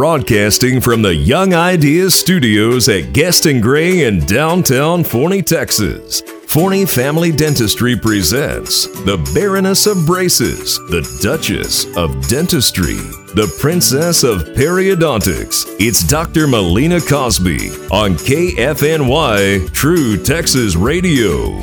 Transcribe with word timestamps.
broadcasting 0.00 0.80
from 0.80 1.02
the 1.02 1.14
Young 1.14 1.52
Ideas 1.52 2.14
Studios 2.14 2.88
at 2.88 3.12
Guest 3.12 3.44
and 3.44 3.62
Gray 3.62 4.06
in 4.06 4.24
downtown 4.24 5.04
Forney, 5.04 5.42
Texas. 5.42 6.22
Forney 6.46 6.86
Family 6.86 7.30
Dentistry 7.30 7.96
presents 7.96 8.86
the 9.04 9.18
Baroness 9.34 9.86
of 9.86 10.06
Braces, 10.06 10.78
the 10.88 11.06
Duchess 11.20 11.84
of 11.98 12.26
Dentistry, 12.28 12.96
the 13.34 13.54
Princess 13.60 14.24
of 14.24 14.38
Periodontics. 14.56 15.66
It's 15.78 16.02
Dr. 16.02 16.46
Melina 16.46 16.98
Cosby 17.02 17.68
on 17.90 18.14
KFNY 18.14 19.70
True 19.74 20.16
Texas 20.16 20.76
Radio. 20.76 21.58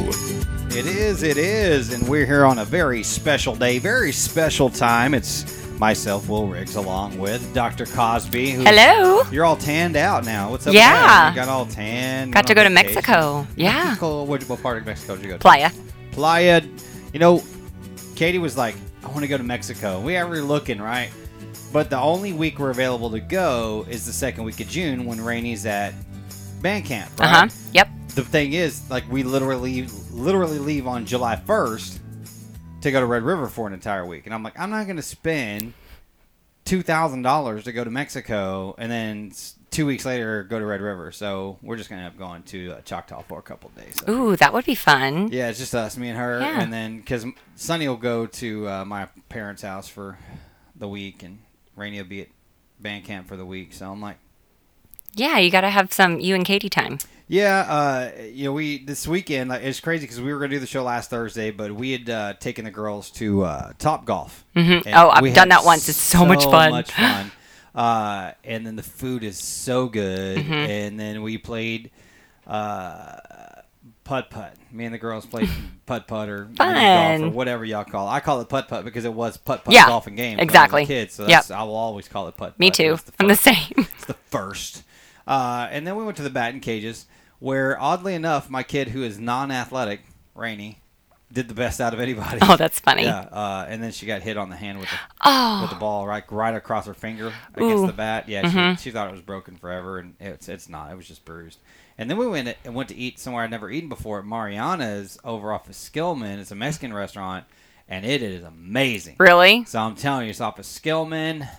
It 0.70 0.86
is, 0.86 1.24
it 1.24 1.38
is, 1.38 1.92
and 1.92 2.08
we're 2.08 2.28
here 2.28 2.46
on 2.46 2.60
a 2.60 2.66
very 2.66 3.02
special 3.02 3.56
day, 3.56 3.80
very 3.80 4.12
special 4.12 4.70
time. 4.70 5.16
It's 5.16 5.57
myself, 5.80 6.28
Will 6.30 6.48
Riggs, 6.48 6.76
along 6.76 7.18
with 7.18 7.54
Dr. 7.54 7.86
Cosby. 7.86 8.52
Hello. 8.52 9.24
You're 9.32 9.46
all 9.46 9.56
tanned 9.56 9.96
out 9.96 10.26
now. 10.26 10.50
What's 10.50 10.68
up? 10.68 10.74
Yeah. 10.74 10.92
With 10.92 11.02
that? 11.02 11.30
You 11.30 11.36
got 11.36 11.50
all 11.50 11.66
tanned. 11.66 12.34
Got 12.34 12.48
to 12.48 12.54
go 12.54 12.64
to. 12.64 12.70
Mexico. 12.70 13.48
Yeah. 13.56 13.86
Mexico. 13.86 14.24
What, 14.24 14.44
what 14.50 14.62
part 14.62 14.78
of 14.78 14.86
Mexico 14.86 15.16
did 15.16 15.24
you 15.24 15.30
go 15.32 15.38
to? 15.38 15.42
Playa. 15.42 15.72
Playa. 16.12 16.62
You 17.14 17.20
know, 17.20 17.44
Katie 18.16 18.40
was 18.40 18.58
like, 18.58 18.76
I 19.04 19.08
want 19.08 19.22
to 19.22 19.28
go 19.28 19.38
to 19.38 19.44
Mexico. 19.44 20.00
We 20.00 20.18
are 20.18 20.28
looking, 20.42 20.82
right? 20.82 21.10
But 21.72 21.90
the 21.90 22.00
only 22.00 22.34
week 22.34 22.60
we're 22.60 22.72
available 22.72 23.10
to 23.12 23.20
go 23.20 23.86
is 23.90 24.06
the 24.06 24.14
second 24.14 24.44
week 24.44 24.60
of 24.60 24.68
June 24.68 25.06
when 25.06 25.22
Rainy's 25.22 25.66
at 25.66 25.94
band 26.62 26.86
camp. 26.86 27.12
Uh 27.20 27.28
huh. 27.28 27.48
Yep. 27.74 27.90
the 28.16 28.24
thing 28.24 28.54
is, 28.54 28.90
like, 28.90 29.10
we 29.12 29.24
literally 29.24 29.88
literally 30.12 30.60
leave 30.60 30.88
on 30.88 31.06
July 31.06 31.36
1st 31.36 32.00
to 32.88 32.92
go 32.92 33.00
to 33.00 33.06
Red 33.06 33.24
River 33.24 33.48
for 33.48 33.68
an 33.68 33.74
entire 33.74 34.06
week. 34.06 34.26
And 34.26 34.34
I'm 34.34 34.44
like, 34.44 34.60
I'm 34.60 34.70
not 34.70 34.86
going 34.86 34.96
to 34.98 35.02
spend 35.02 35.74
$2,000 36.66 37.64
to 37.64 37.72
go 37.72 37.84
to 37.84 37.90
Mexico 37.90 38.76
and 38.78 38.92
then 38.92 39.32
two 39.72 39.86
weeks 39.86 40.06
later 40.06 40.44
go 40.44 40.60
to 40.60 40.66
Red 40.66 40.82
River. 40.82 41.12
So 41.12 41.58
we're 41.62 41.78
just 41.78 41.90
going 41.90 42.00
to 42.02 42.06
end 42.06 42.14
up 42.14 42.20
going 42.20 42.44
to 42.44 42.72
uh, 42.74 42.82
Choctaw 42.82 43.22
for 43.24 43.40
a 43.40 43.42
couple 43.42 43.70
days. 43.72 43.96
So- 44.06 44.12
Ooh, 44.12 44.36
that 44.36 44.54
would 44.54 44.66
be 44.66 44.76
fun. 44.76 45.30
yeah, 45.32 45.50
it's 45.50 45.60
just 45.60 45.74
us, 45.74 45.98
me 45.98 46.10
and 46.10 46.18
her. 46.18 46.40
Yeah. 46.42 46.60
And 46.62 46.72
then, 46.74 46.98
because 46.98 47.26
Sunny 47.56 47.88
will 47.88 47.96
go 47.96 48.26
to 48.26 48.68
uh, 48.68 48.86
my 48.86 49.08
parents' 49.30 49.62
house 49.62 49.88
for 49.88 50.18
the 50.76 50.88
week 50.88 51.24
and 51.24 51.40
Rainy 51.76 51.98
will 52.02 52.08
be 52.10 52.22
at 52.22 52.28
band 52.80 53.06
camp 53.06 53.28
for 53.28 53.38
the 53.38 53.46
week. 53.46 53.72
So 53.74 53.90
I'm 53.92 54.02
like, 54.02 54.18
Yeah, 55.14 55.38
you 55.38 55.50
got 55.50 55.62
to 55.62 55.70
have 55.70 55.94
some 55.94 56.20
you 56.20 56.36
and 56.36 56.46
Katie 56.46 56.70
time. 56.70 57.00
Yeah, 57.30 57.60
uh, 57.60 58.12
you 58.32 58.46
know, 58.46 58.54
we 58.54 58.84
this 58.86 59.06
weekend 59.08 59.50
like, 59.50 59.62
it's 59.64 59.82
crazy 59.82 60.04
because 60.06 60.22
we 60.22 60.34
were 60.34 60.40
gonna 60.40 60.54
do 60.54 60.60
the 60.60 60.66
show 60.68 60.84
last 60.84 61.10
Thursday, 61.10 61.52
but 61.52 61.74
we 61.74 61.92
had 61.92 62.10
uh, 62.10 62.34
taken 62.36 62.64
the 62.66 62.72
girls 62.72 63.12
to 63.12 63.44
uh, 63.44 63.74
Top 63.80 64.06
Golf. 64.06 64.46
Mhm. 64.56 64.86
And 64.86 64.96
Oh, 64.96 65.10
I've 65.10 65.34
done 65.34 65.50
that 65.50 65.66
once. 65.66 65.90
It's 65.90 65.98
so 65.98 66.26
much 66.26 66.44
fun. 66.46 66.72
Much 66.72 66.92
fun. 66.94 67.32
Uh, 67.76 68.32
and 68.46 68.66
then 68.66 68.76
the 68.78 68.84
food 68.84 69.24
is 69.24 69.38
so 69.38 69.88
good. 69.88 70.38
Mm-hmm. 70.40 70.54
And 70.54 71.00
then 71.00 71.22
we 71.22 71.38
played 71.38 71.92
uh, 72.48 73.18
putt 74.06 74.30
putt. 74.30 74.56
Me 74.72 74.86
and 74.86 74.94
the 74.94 74.98
girls 74.98 75.26
played 75.26 75.50
putt 75.86 76.08
putt 76.08 76.30
or 76.30 76.46
golf 76.46 77.22
or 77.22 77.30
whatever 77.30 77.66
y'all 77.66 77.84
call. 77.84 78.08
it. 78.08 78.12
I 78.12 78.20
call 78.22 78.40
it 78.40 78.48
putt 78.48 78.70
putt 78.70 78.86
because 78.86 79.04
it 79.04 79.14
was 79.14 79.36
putt 79.36 79.66
putt 79.66 79.74
Yeah, 79.74 79.88
golf 79.88 80.08
and 80.08 80.16
game. 80.16 80.38
when 80.38 80.40
I 80.40 80.44
was 80.44 80.54
a 80.54 80.58
exactly. 80.58 80.86
kid, 80.86 81.12
so 81.12 81.28
Yep. 81.28 81.52
I 81.52 81.64
will 81.64 81.76
always 81.76 82.08
call 82.08 82.30
it 82.30 82.38
putt 82.38 82.52
putt. 82.52 82.60
Me 82.60 82.72
too. 82.72 82.96
The 83.06 83.12
I'm 83.20 83.28
the 83.28 83.36
same. 83.36 83.74
it's 83.76 84.06
the 84.06 84.14
first. 84.14 84.84
Uh, 85.28 85.68
and 85.70 85.86
then 85.86 85.98
we 85.98 86.06
went 86.06 86.16
to 86.16 86.24
the 86.24 86.30
batting 86.30 86.62
cages, 86.62 87.06
where 87.40 87.80
oddly 87.80 88.14
enough, 88.16 88.50
my 88.50 88.64
kid 88.64 88.90
who 88.90 89.04
is 89.04 89.20
non-athletic, 89.20 90.02
Rainy, 90.36 90.80
did 91.32 91.48
the 91.50 91.54
best 91.54 91.82
out 91.82 91.94
of 91.94 92.00
anybody. 92.00 92.40
Oh, 92.42 92.56
that's 92.56 92.80
funny. 92.80 93.04
Yeah. 93.04 93.20
Uh, 93.32 93.66
and 93.68 93.84
then 93.84 93.92
she 93.92 94.06
got 94.06 94.22
hit 94.22 94.38
on 94.38 94.50
the 94.50 94.56
hand 94.56 94.80
with 94.80 94.88
the 94.90 94.96
with 95.62 95.70
the 95.72 95.76
Oh, 95.76 95.78
ball 95.80 96.08
right 96.08 96.24
right 96.32 96.56
across 96.56 96.86
her 96.86 96.94
finger 96.94 97.34
against 97.54 97.84
Ooh. 97.84 97.88
the 97.88 97.94
bat. 97.94 98.30
Yeah, 98.30 98.44
Mhm. 98.44 98.78
she, 98.78 98.84
she 98.84 98.92
thought 98.92 99.10
it 99.10 99.12
was 99.12 99.22
broken 99.22 99.58
forever, 99.58 100.00
and 100.00 100.16
it's 100.22 100.48
it's 100.48 100.70
not. 100.70 100.90
It 100.92 100.96
was 100.96 101.08
just 101.08 101.26
bruised. 101.26 101.60
And 101.98 102.10
then 102.10 102.18
we 102.18 102.28
went 102.28 102.56
and 102.64 102.76
went 102.76 102.90
to 102.90 102.96
eat 102.96 103.20
somewhere 103.20 103.44
I'd 103.44 103.52
never 103.52 103.70
eaten 103.72 103.90
before 103.90 104.20
at 104.20 104.26
Mariana's 104.26 105.18
over 105.24 105.52
off 105.52 105.68
of 105.68 105.74
Skillman. 105.76 106.38
It's 106.40 106.52
a 106.52 106.56
Mexican 106.56 106.94
restaurant, 106.94 107.46
and 107.90 108.06
it 108.06 108.22
is 108.22 108.44
amazing. 108.44 109.16
really? 109.20 109.66
So 109.66 109.80
I'm 109.80 109.96
telling 109.96 110.26
you, 110.26 110.30
it's 110.30 110.40
off 110.40 110.60
of 110.60 110.66
Skillman. 110.66 111.50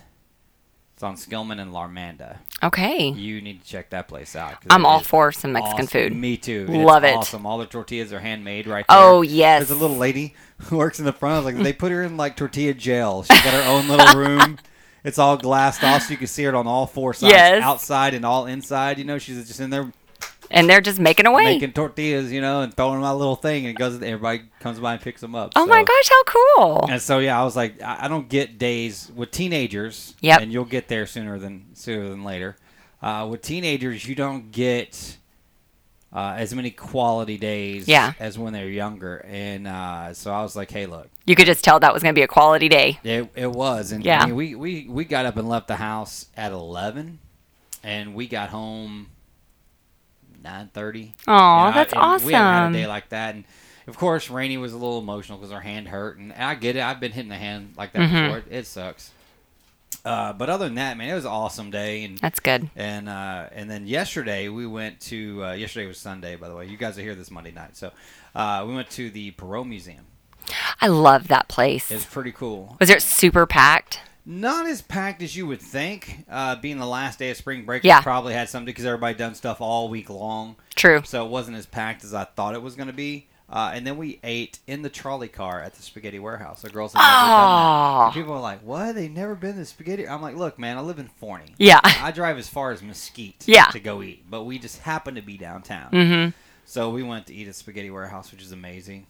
It's 0.99 1.03
on 1.05 1.15
Skillman 1.15 1.61
and 1.61 1.71
Larmanda. 1.71 2.39
Okay. 2.61 3.07
You 3.07 3.39
need 3.39 3.61
to 3.61 3.65
check 3.65 3.91
that 3.91 4.09
place 4.09 4.35
out. 4.35 4.55
I'm 4.69 4.85
all 4.85 4.99
for 4.99 5.31
some 5.31 5.53
Mexican 5.53 5.85
awesome. 5.85 5.87
food. 5.87 6.13
Me 6.13 6.35
too. 6.35 6.67
Love 6.67 7.05
it's 7.05 7.13
it. 7.13 7.15
Awesome. 7.15 7.45
All 7.45 7.57
the 7.57 7.67
tortillas 7.67 8.11
are 8.11 8.19
handmade 8.19 8.67
right 8.67 8.83
oh, 8.89 8.93
there. 8.93 9.09
Oh, 9.09 9.21
yes. 9.21 9.59
There's 9.59 9.79
a 9.79 9.81
little 9.81 9.95
lady 9.95 10.33
who 10.63 10.75
works 10.75 10.99
in 10.99 11.05
the 11.05 11.13
front. 11.13 11.35
I 11.35 11.37
was 11.37 11.45
like, 11.45 11.63
they 11.63 11.71
put 11.71 11.93
her 11.93 12.03
in 12.03 12.17
like 12.17 12.35
tortilla 12.35 12.73
jail. 12.73 13.23
She's 13.23 13.41
got 13.43 13.53
her 13.53 13.71
own 13.71 13.87
little 13.87 14.13
room. 14.19 14.59
It's 15.05 15.17
all 15.17 15.37
glassed 15.37 15.85
off, 15.85 16.01
so 16.01 16.11
you 16.11 16.17
can 16.17 16.27
see 16.27 16.43
her 16.43 16.53
on 16.53 16.67
all 16.67 16.85
four 16.85 17.13
sides, 17.13 17.31
Yes. 17.31 17.63
outside 17.63 18.13
and 18.13 18.25
all 18.25 18.45
inside. 18.45 18.97
You 18.97 19.05
know, 19.05 19.19
she's 19.19 19.47
just 19.47 19.61
in 19.61 19.69
there 19.69 19.93
And 20.51 20.69
they're 20.69 20.81
just 20.81 20.99
making 20.99 21.25
away. 21.27 21.43
making 21.45 21.73
tortillas, 21.73 22.31
you 22.31 22.41
know, 22.41 22.61
and 22.61 22.73
throwing 22.75 23.01
my 23.01 23.11
little 23.11 23.35
thing, 23.35 23.65
and 23.67 23.75
goes. 23.77 23.95
Everybody 24.01 24.43
comes 24.59 24.79
by 24.79 24.93
and 24.93 25.01
picks 25.01 25.21
them 25.21 25.35
up. 25.35 25.51
oh 25.55 25.65
so. 25.65 25.69
my 25.69 25.83
gosh, 25.83 26.09
how 26.09 26.23
cool. 26.23 26.85
And 26.89 27.01
so 27.01 27.19
yeah, 27.19 27.39
I 27.39 27.43
was 27.43 27.55
like, 27.55 27.81
I 27.81 28.05
I 28.05 28.07
don't 28.07 28.27
get 28.29 28.57
days 28.57 29.11
with 29.15 29.31
teenagers. 29.31 30.15
Yep. 30.21 30.41
And 30.41 30.51
you'll 30.51 30.65
get 30.65 30.87
there 30.87 31.05
sooner 31.05 31.37
than 31.37 31.67
sooner 31.73 32.09
than 32.09 32.23
later. 32.23 32.55
Uh, 33.01 33.27
with 33.29 33.41
teenagers, 33.41 34.05
you 34.07 34.13
don't 34.15 34.51
get 34.51 35.17
uh, 36.11 36.33
as 36.37 36.53
many 36.53 36.71
quality 36.71 37.37
days 37.37 37.87
Yeah. 37.87 38.13
as 38.19 38.37
when 38.37 38.51
they're 38.51 38.67
younger. 38.67 39.23
And 39.29 39.67
uh, 39.67 40.13
so 40.13 40.33
I 40.33 40.41
was 40.41 40.55
like, 40.55 40.69
hey, 40.71 40.85
look, 40.85 41.07
You 41.25 41.35
could 41.35 41.45
just 41.45 41.63
tell 41.63 41.79
that 41.79 41.93
was 41.93 42.03
going 42.03 42.13
to 42.13 42.19
be 42.19 42.23
a 42.23 42.27
quality 42.27 42.67
day. 42.67 42.99
it, 43.03 43.29
it 43.35 43.51
was. 43.51 43.91
And 43.93 44.03
Yeah. 44.03 44.23
I 44.23 44.25
mean, 44.25 44.35
we, 44.35 44.55
we, 44.55 44.87
we 44.89 45.05
got 45.05 45.25
up 45.25 45.37
and 45.37 45.47
left 45.47 45.67
the 45.67 45.75
house 45.77 46.25
at 46.35 46.51
11, 46.51 47.19
and 47.83 48.13
we 48.15 48.27
got 48.27 48.49
home 48.49 49.07
9.30. 50.43 51.13
Oh, 51.27 51.31
You 51.31 51.65
know, 51.65 51.71
that's 51.73 51.93
and 51.93 52.23
We 52.25 52.33
haven't 52.33 52.53
had 52.53 52.69
a 52.69 52.73
day 52.83 52.87
like 52.87 53.09
that, 53.09 53.35
and 53.35 53.43
of 53.87 53.97
course, 53.97 54.29
Rainey 54.29 54.57
was 54.57 54.73
a 54.73 54.77
little 54.77 54.99
emotional 54.99 55.37
because 55.37 55.51
her 55.51 55.59
hand 55.61 55.87
hurt, 55.87 56.17
and 56.17 56.31
I 56.33 56.55
get 56.55 56.75
it. 56.75 56.81
I've 56.81 56.99
been 56.99 57.11
hitting 57.11 57.29
the 57.29 57.35
hand 57.37 57.73
like 57.77 57.91
that 57.93 58.01
Mhm. 58.09 58.23
before. 58.25 58.37
It, 58.39 58.45
it 58.49 58.67
sucks. 58.67 59.11
Uh, 60.05 60.31
but 60.31 60.49
other 60.49 60.65
than 60.65 60.75
that, 60.75 60.95
man, 60.97 61.09
it 61.09 61.13
was 61.15 61.25
an 61.25 61.31
awesome 61.31 61.71
day, 61.71 62.03
and 62.05 62.17
That's 62.19 62.39
good. 62.39 62.69
and 62.75 63.09
uh, 63.09 63.47
and 63.51 63.69
then 63.69 63.85
yesterday 63.85 64.47
we 64.47 64.65
went 64.65 64.99
to. 65.01 65.43
Uh, 65.45 65.51
yesterday 65.53 65.87
was 65.87 65.97
Sunday, 65.97 66.35
by 66.35 66.47
the 66.47 66.55
way. 66.55 66.65
You 66.67 66.77
guys 66.77 66.97
are 66.97 67.01
here 67.01 67.15
this 67.15 67.29
Monday 67.31 67.51
night, 67.51 67.75
so 67.75 67.91
uh, 68.35 68.63
we 68.67 68.73
went 68.75 68.89
to 68.91 69.09
the 69.09 69.31
Perot 69.31 69.67
Museum. 69.67 70.05
I 70.81 70.87
love 70.87 71.27
that 71.27 71.47
place. 71.47 71.91
It's 71.91 72.05
pretty 72.05 72.31
cool. 72.31 72.77
Was 72.79 72.89
it 72.89 73.01
super 73.01 73.45
packed? 73.45 73.99
Not 74.25 74.67
as 74.67 74.81
packed 74.81 75.21
as 75.23 75.35
you 75.35 75.47
would 75.47 75.61
think. 75.61 76.25
Uh, 76.29 76.55
being 76.55 76.77
the 76.77 76.85
last 76.85 77.17
day 77.19 77.31
of 77.31 77.37
spring 77.37 77.65
break, 77.65 77.83
Yeah. 77.83 78.01
probably 78.01 78.33
had 78.33 78.47
something 78.49 78.65
because 78.65 78.85
everybody 78.85 79.15
done 79.17 79.33
stuff 79.35 79.59
all 79.61 79.89
week 79.89 80.09
long. 80.09 80.55
True. 80.75 81.01
so 81.05 81.25
it 81.25 81.29
wasn't 81.29 81.57
as 81.57 81.65
packed 81.65 82.03
as 82.03 82.13
I 82.13 82.23
thought 82.25 82.53
it 82.55 82.61
was 82.61 82.75
going 82.75 82.87
to 82.87 82.93
be. 82.93 83.27
Uh, 83.51 83.71
and 83.73 83.85
then 83.87 83.97
we 83.97 84.19
ate 84.23 84.59
in 84.67 84.83
the 84.83 84.89
trolley 84.89 85.27
car 85.27 85.59
at 85.61 85.73
the 85.73 85.81
Spaghetti 85.81 86.19
Warehouse. 86.19 86.61
The 86.61 86.69
girls 86.69 86.93
had 86.93 86.99
never 86.99 87.11
done 87.11 87.27
that. 87.29 87.99
Oh. 88.01 88.05
And 88.05 88.13
people 88.13 88.33
are 88.33 88.39
like, 88.39 88.61
"What? 88.61 88.93
They've 88.93 89.11
never 89.11 89.33
been 89.33 89.55
to 89.55 89.65
Spaghetti?" 89.65 90.07
I'm 90.07 90.21
like, 90.21 90.35
"Look, 90.35 90.59
man, 90.59 90.77
I 90.77 90.81
live 90.81 90.99
in 90.99 91.07
Forney. 91.07 91.55
Yeah. 91.57 91.79
I 91.83 92.11
drive 92.11 92.37
as 92.37 92.47
far 92.47 92.69
as 92.71 92.83
Mesquite 92.83 93.43
Yeah. 93.47 93.65
to 93.65 93.79
go 93.79 94.03
eat, 94.03 94.29
but 94.29 94.43
we 94.43 94.59
just 94.59 94.77
happened 94.81 95.17
to 95.17 95.23
be 95.23 95.35
downtown. 95.35 95.89
Mm-hmm. 95.91 96.29
So 96.65 96.91
we 96.91 97.01
went 97.01 97.25
to 97.25 97.33
eat 97.33 97.47
at 97.47 97.55
Spaghetti 97.55 97.89
Warehouse, 97.89 98.31
which 98.31 98.43
is 98.43 98.51
amazing. 98.51 99.07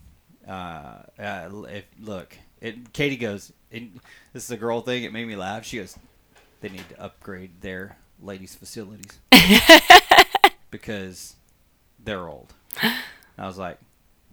Uh, 0.48 1.02
uh, 1.18 1.50
if, 1.68 1.84
look, 2.00 2.34
it, 2.60 2.92
Katie 2.92 3.16
goes, 3.16 3.52
it, 3.70 3.84
"This 4.32 4.44
is 4.44 4.50
a 4.50 4.56
girl 4.56 4.80
thing." 4.80 5.04
It 5.04 5.12
made 5.12 5.26
me 5.26 5.36
laugh. 5.36 5.64
She 5.64 5.78
goes, 5.78 5.98
"They 6.60 6.68
need 6.68 6.88
to 6.90 7.00
upgrade 7.00 7.60
their 7.60 7.96
ladies' 8.22 8.54
facilities 8.54 9.18
because 10.70 11.36
they're 12.02 12.28
old." 12.28 12.52
And 12.82 12.94
I 13.38 13.46
was 13.46 13.58
like, 13.58 13.78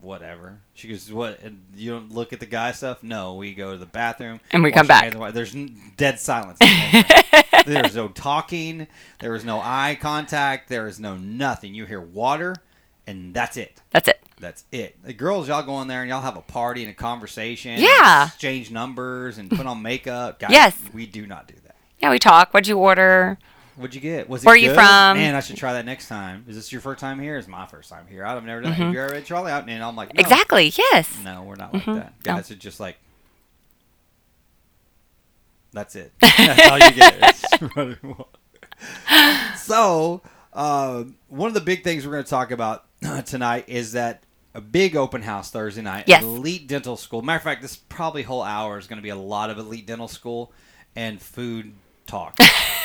"Whatever." 0.01 0.59
She 0.73 0.87
goes, 0.87 1.11
"What? 1.11 1.39
And 1.41 1.61
you 1.75 1.91
don't 1.91 2.11
look 2.11 2.33
at 2.33 2.39
the 2.39 2.45
guy 2.45 2.71
stuff?" 2.71 3.03
No, 3.03 3.35
we 3.35 3.53
go 3.53 3.71
to 3.71 3.77
the 3.77 3.85
bathroom 3.85 4.39
And 4.51 4.63
we 4.63 4.71
come 4.71 4.87
back. 4.87 5.13
and 5.13 5.33
There's 5.33 5.55
dead 5.95 6.19
silence. 6.19 6.59
There's 7.65 7.95
no 7.95 8.07
talking. 8.09 8.87
There 9.19 9.35
is 9.35 9.43
no 9.43 9.59
eye 9.61 9.97
contact. 9.99 10.69
There 10.69 10.87
is 10.87 10.99
no 10.99 11.17
nothing. 11.17 11.73
You 11.73 11.85
hear 11.85 11.99
water, 12.01 12.55
and 13.05 13.33
that's 13.33 13.57
it. 13.57 13.81
That's 13.91 14.07
it. 14.07 14.16
That's 14.39 14.63
it. 14.71 15.03
The 15.03 15.13
girls, 15.13 15.47
y'all 15.47 15.63
go 15.63 15.81
in 15.81 15.87
there 15.87 16.01
and 16.01 16.09
y'all 16.09 16.21
have 16.21 16.37
a 16.37 16.41
party 16.41 16.83
and 16.83 16.91
a 16.91 16.93
conversation. 16.93 17.79
Yeah. 17.79 18.27
exchange 18.27 18.69
numbers 18.71 19.37
and 19.39 19.49
put 19.49 19.65
on 19.65 19.81
makeup. 19.81 20.39
Guys, 20.39 20.51
Yes. 20.51 20.77
We 20.93 21.05
do 21.07 21.25
not 21.25 21.47
do 21.47 21.55
that. 21.65 21.75
Yeah, 21.99 22.11
we 22.11 22.19
talk. 22.19 22.53
What'd 22.53 22.67
you 22.67 22.77
order? 22.77 23.39
What'd 23.77 23.95
you 23.95 24.01
get? 24.01 24.29
Was 24.29 24.43
it 24.43 24.45
Where 24.45 24.53
are 24.53 24.57
you 24.57 24.69
good? 24.69 24.75
from? 24.75 25.17
Man, 25.17 25.33
I 25.35 25.39
should 25.39 25.55
try 25.57 25.73
that 25.73 25.85
next 25.85 26.07
time. 26.07 26.45
Is 26.47 26.55
this 26.55 26.71
your 26.71 26.81
first 26.81 26.99
time 26.99 27.19
here? 27.19 27.37
Is 27.37 27.47
my 27.47 27.65
first 27.65 27.89
time 27.89 28.05
here. 28.07 28.23
I've 28.25 28.43
never 28.43 28.61
done 28.61 28.71
it. 28.73 28.75
Have 28.75 28.93
you 28.93 28.99
ever 29.01 29.15
had 29.15 29.25
trolley 29.25 29.51
out? 29.51 29.67
And 29.67 29.83
I'm 29.83 29.95
like, 29.95 30.13
no. 30.13 30.19
Exactly. 30.21 30.71
Yes. 30.77 31.15
No, 31.23 31.41
we're 31.43 31.55
not 31.55 31.73
like 31.73 31.83
Mhm. 31.83 31.95
that. 31.95 32.13
No. 32.25 32.35
Guys 32.35 32.51
are 32.51 32.55
just 32.55 32.79
like, 32.79 32.97
that's 35.73 35.95
it. 35.95 36.11
That's 36.21 36.69
all 36.71 36.79
you 36.79 36.91
get. 36.91 37.17
It's 37.21 37.61
running 37.75 37.97
wild. 38.03 39.57
so, 39.57 40.21
uh, 40.53 41.03
one 41.27 41.47
of 41.49 41.53
the 41.53 41.61
big 41.61 41.83
things 41.83 42.05
we're 42.05 42.13
going 42.13 42.23
to 42.23 42.29
talk 42.29 42.51
about 42.51 42.85
tonight 43.25 43.65
is 43.67 43.91
that 43.91 44.23
a 44.57 44.61
big 44.61 44.95
open 44.95 45.21
house 45.21 45.51
Thursday 45.51 45.81
night. 45.83 46.05
Yes. 46.07 46.23
Elite 46.23 46.67
Dental 46.67 46.97
School. 46.97 47.21
Matter 47.21 47.37
of 47.37 47.43
fact, 47.43 47.61
this 47.61 47.75
probably 47.75 48.23
whole 48.23 48.41
hour 48.43 48.77
is 48.77 48.87
going 48.87 48.97
to 48.97 49.03
be 49.03 49.09
a 49.09 49.15
lot 49.15 49.49
of 49.49 49.57
Elite 49.59 49.85
Dental 49.85 50.07
School 50.07 50.51
and 50.95 51.21
food 51.21 51.73
talk. 52.07 52.37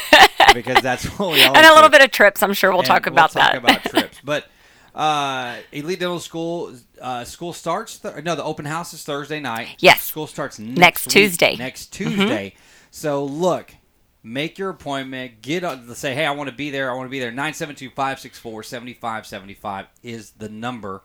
because 0.54 0.82
that's 0.82 1.04
what 1.18 1.32
we 1.32 1.42
always 1.42 1.56
and 1.56 1.66
a 1.66 1.72
little 1.74 1.88
do. 1.88 1.92
bit 1.92 2.02
of 2.04 2.10
trips. 2.10 2.42
I'm 2.42 2.52
sure 2.52 2.70
we'll 2.70 2.80
And 2.80 2.86
talk 2.88 3.06
about 3.06 3.32
that. 3.32 3.52
we'll 3.54 3.62
that. 3.62 3.82
Talk 3.84 3.92
about 3.92 4.00
trips, 4.02 4.20
but 4.22 4.46
uh, 4.94 5.56
Elite 5.72 5.98
Dental 6.00 6.20
School 6.20 6.74
uh, 7.00 7.24
school 7.24 7.54
starts. 7.54 7.98
Th- 8.00 8.22
no, 8.22 8.34
the 8.34 8.44
open 8.44 8.66
house 8.66 8.92
is 8.92 9.02
Thursday 9.02 9.40
night. 9.40 9.68
Yes. 9.78 10.02
school 10.02 10.26
starts 10.26 10.58
next, 10.58 10.78
Next 10.78 11.06
week, 11.06 11.12
Tuesday. 11.14 11.56
Next 11.56 11.92
Mm-hmm. 11.94 12.10
Tuesday. 12.20 12.54
So 12.90 13.24
look, 13.24 13.74
make 14.22 14.58
your 14.58 14.68
appointment. 14.68 15.40
Get 15.40 15.64
on. 15.64 15.94
Say, 15.94 16.14
hey, 16.14 16.26
I 16.26 16.32
want 16.32 16.50
to 16.50 16.54
be 16.54 16.68
there. 16.68 16.90
I 16.90 16.94
want 16.94 17.06
to 17.06 17.10
be 17.10 17.20
there. 17.20 17.32
972-564-7575 17.32 19.86
is 20.02 20.32
the 20.32 20.50
number 20.50 21.02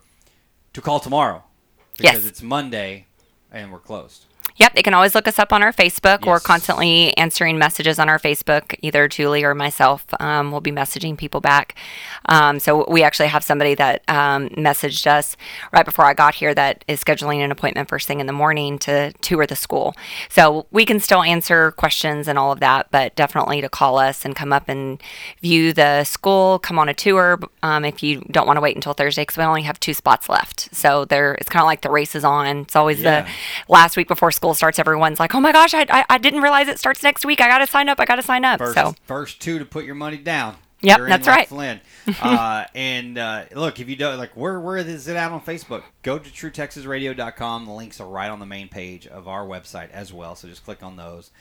to 0.78 0.82
call 0.82 1.00
tomorrow 1.00 1.44
because 1.98 2.14
Yes. 2.24 2.26
it's 2.26 2.42
Monday 2.44 3.08
and 3.52 3.72
we're 3.72 3.80
closed. 3.80 4.26
Yep, 4.60 4.74
they 4.74 4.82
can 4.82 4.96
always 4.96 5.14
look 5.14 5.28
us 5.28 5.38
up 5.38 5.54
on 5.54 5.62
our 5.62 5.72
Facebook. 5.72 6.26
We're 6.26 6.40
constantly 6.40 7.16
answering 7.16 7.60
messages 7.60 8.00
on 8.00 8.10
our 8.10 8.18
Facebook. 8.18 8.74
Either 8.82 9.08
Julie 9.08 9.44
or 9.44 9.54
myself 9.54 10.04
um, 10.20 10.52
will 10.52 10.62
be 10.62 10.72
messaging 10.72 11.16
people 11.16 11.42
back. 11.42 11.76
Um, 12.26 12.60
so 12.60 12.84
we 12.90 13.04
actually 13.04 13.28
have 13.28 13.44
somebody 13.44 13.76
that 13.76 14.02
um, 14.08 14.50
messaged 14.50 15.06
us 15.06 15.38
right 15.72 15.86
before 15.86 16.06
I 16.06 16.16
got 16.16 16.34
here 16.34 16.56
that 16.56 16.84
is 16.88 17.04
scheduling 17.04 17.46
an 17.46 17.52
appointment 17.52 17.88
first 17.88 18.08
thing 18.08 18.20
in 18.20 18.26
the 18.26 18.34
morning 18.34 18.80
to 18.80 19.12
tour 19.22 19.46
the 19.46 19.56
school. 19.56 19.96
So 20.28 20.66
we 20.72 20.86
can 20.86 21.00
still 21.00 21.22
answer 21.22 21.70
questions 21.74 22.28
and 22.28 22.40
all 22.40 22.52
of 22.52 22.60
that, 22.60 22.88
but 22.90 23.16
definitely 23.16 23.62
to 23.62 23.70
call 23.70 24.00
us 24.00 24.26
and 24.26 24.36
come 24.36 24.52
up 24.52 24.68
and 24.70 25.00
view 25.40 25.72
the 25.72 26.04
school, 26.04 26.58
come 26.58 26.80
on 26.80 26.90
a 26.90 26.96
tour 26.96 27.40
um, 27.62 27.86
if 27.86 28.02
you 28.02 28.22
don't 28.32 28.48
want 28.48 28.58
to 28.58 28.62
wait 28.62 28.76
until 28.76 28.94
Thursday 28.94 29.22
because 29.22 29.38
we 29.38 29.44
only 29.44 29.62
have 29.62 29.80
two 29.80 29.94
spots 29.94 30.28
left. 30.30 30.70
So 30.76 31.06
there, 31.06 31.36
it's 31.36 31.48
kind 31.50 31.62
of 31.62 31.68
like 31.68 31.82
the 31.82 31.92
race 31.92 32.16
is 32.16 32.24
on. 32.24 32.58
It's 32.58 32.76
always 32.76 33.02
Yeah. 33.02 33.22
the 33.22 33.30
last 33.72 33.96
week 33.96 34.08
before 34.08 34.32
school 34.32 34.47
starts, 34.54 34.80
everyone's 34.80 35.20
like, 35.20 35.34
"Oh 35.36 35.40
my 35.40 35.52
gosh, 35.52 35.74
I, 35.74 35.86
I, 35.90 36.06
I 36.10 36.18
didn't 36.18 36.42
realize 36.42 36.68
it 36.68 36.80
starts 36.80 37.04
next 37.04 37.26
week. 37.26 37.42
I 37.42 37.48
got 37.48 37.60
to 37.60 37.68
sign 37.68 37.90
up. 37.90 38.00
I 38.00 38.06
got 38.06 38.16
to 38.16 38.24
sign 38.24 38.46
up." 38.46 38.60
First, 38.60 38.76
so 38.76 38.96
first 39.04 39.42
two 39.42 39.60
to 39.60 39.66
put 39.66 39.86
your 39.86 39.96
money 39.96 40.18
down. 40.18 40.58
Yep, 40.82 41.00
that's 41.08 41.28
like 41.28 41.36
right. 41.36 41.48
Flynn. 41.48 41.82
uh, 42.22 42.66
and 42.76 43.18
uh, 43.18 43.46
look, 43.56 43.80
if 43.80 43.90
you 43.90 43.96
don't 43.96 44.18
like, 44.18 44.38
where 44.38 44.60
where 44.60 44.78
is 44.78 45.08
it 45.08 45.16
at 45.16 45.32
on 45.32 45.42
Facebook? 45.42 45.84
Go 46.04 46.20
to 46.20 46.30
TrueTexasRadio.com. 46.30 47.66
The 47.66 47.72
links 47.72 48.00
are 48.00 48.08
right 48.08 48.30
on 48.30 48.40
the 48.40 48.46
main 48.46 48.70
page 48.70 49.08
of 49.08 49.28
our 49.28 49.46
website 49.46 49.90
as 49.92 50.14
well. 50.14 50.36
So 50.36 50.48
just 50.48 50.64
click 50.64 50.84
on 50.84 50.96
those, 50.96 51.32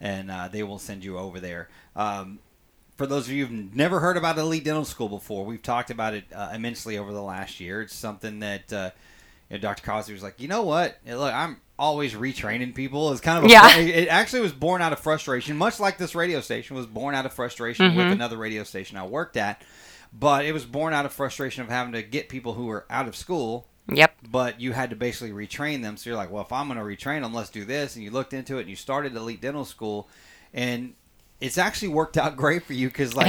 and 0.00 0.30
uh, 0.30 0.48
they 0.48 0.62
will 0.62 0.78
send 0.78 1.04
you 1.04 1.18
over 1.18 1.40
there. 1.40 1.68
Um, 1.94 2.38
for 2.96 3.06
those 3.06 3.26
of 3.26 3.34
you 3.34 3.44
who've 3.44 3.74
never 3.74 4.00
heard 4.00 4.16
about 4.16 4.38
Elite 4.38 4.64
Dental 4.64 4.84
School 4.86 5.10
before, 5.10 5.44
we've 5.44 5.62
talked 5.62 5.90
about 5.90 6.14
it 6.14 6.24
uh, 6.34 6.50
immensely 6.54 6.96
over 6.96 7.12
the 7.12 7.22
last 7.22 7.60
year. 7.60 7.82
It's 7.82 7.94
something 7.94 8.40
that 8.40 8.72
uh, 8.72 8.90
you 9.50 9.56
know, 9.56 9.60
Dr. 9.60 9.82
Cosby 9.82 10.14
was 10.14 10.22
like, 10.22 10.40
you 10.40 10.48
know 10.48 10.62
what? 10.62 10.98
Look, 11.06 11.34
I'm 11.34 11.60
always 11.78 12.14
retraining 12.14 12.74
people. 12.74 13.12
is 13.12 13.20
kind 13.20 13.38
of 13.38 13.44
a, 13.44 13.48
Yeah. 13.48 13.76
it 13.76 13.88
it 13.88 14.08
actually 14.08 14.40
was 14.42 14.52
born 14.52 14.82
out 14.82 14.92
of 14.92 14.98
frustration, 15.00 15.56
much 15.56 15.78
like 15.80 15.98
this 15.98 16.14
radio 16.14 16.40
station 16.40 16.76
was 16.76 16.86
born 16.86 17.14
out 17.14 17.26
of 17.26 17.32
frustration 17.32 17.94
with 17.94 18.12
another 18.12 18.36
radio 18.36 18.64
station 18.64 18.96
I 18.96 19.06
worked 19.06 19.36
at. 19.36 19.62
But 20.18 20.44
it 20.46 20.52
was 20.52 20.64
born 20.64 20.94
out 20.94 21.04
of 21.04 21.12
frustration 21.12 21.62
of 21.62 21.68
having 21.68 21.92
to 21.92 22.02
get 22.02 22.28
people 22.28 22.54
who 22.54 22.66
were 22.66 22.86
out 22.88 23.06
of 23.08 23.14
school 23.16 23.66
yep, 23.92 24.14
but 24.30 24.60
you 24.60 24.72
had 24.72 24.90
to 24.90 24.96
basically 24.96 25.32
retrain 25.32 25.82
them. 25.82 25.96
So 25.96 26.10
you're 26.10 26.16
like, 26.16 26.30
well, 26.30 26.42
if 26.42 26.52
I'm 26.52 26.68
going 26.68 26.78
to 26.78 26.84
retrain 26.84 27.22
them, 27.22 27.34
let's 27.34 27.50
do 27.50 27.64
this. 27.64 27.96
And 27.96 28.04
you 28.04 28.10
looked 28.10 28.32
into 28.32 28.56
it 28.58 28.62
and 28.62 28.70
you 28.70 28.76
started 28.76 29.14
Elite 29.14 29.40
Dental 29.40 29.64
School, 29.64 30.08
and 30.54 30.94
it's 31.40 31.58
actually 31.58 31.88
worked 31.88 32.16
out 32.16 32.36
great 32.36 32.62
for 32.62 32.72
you 32.72 32.88
because 32.88 33.14
like 33.14 33.26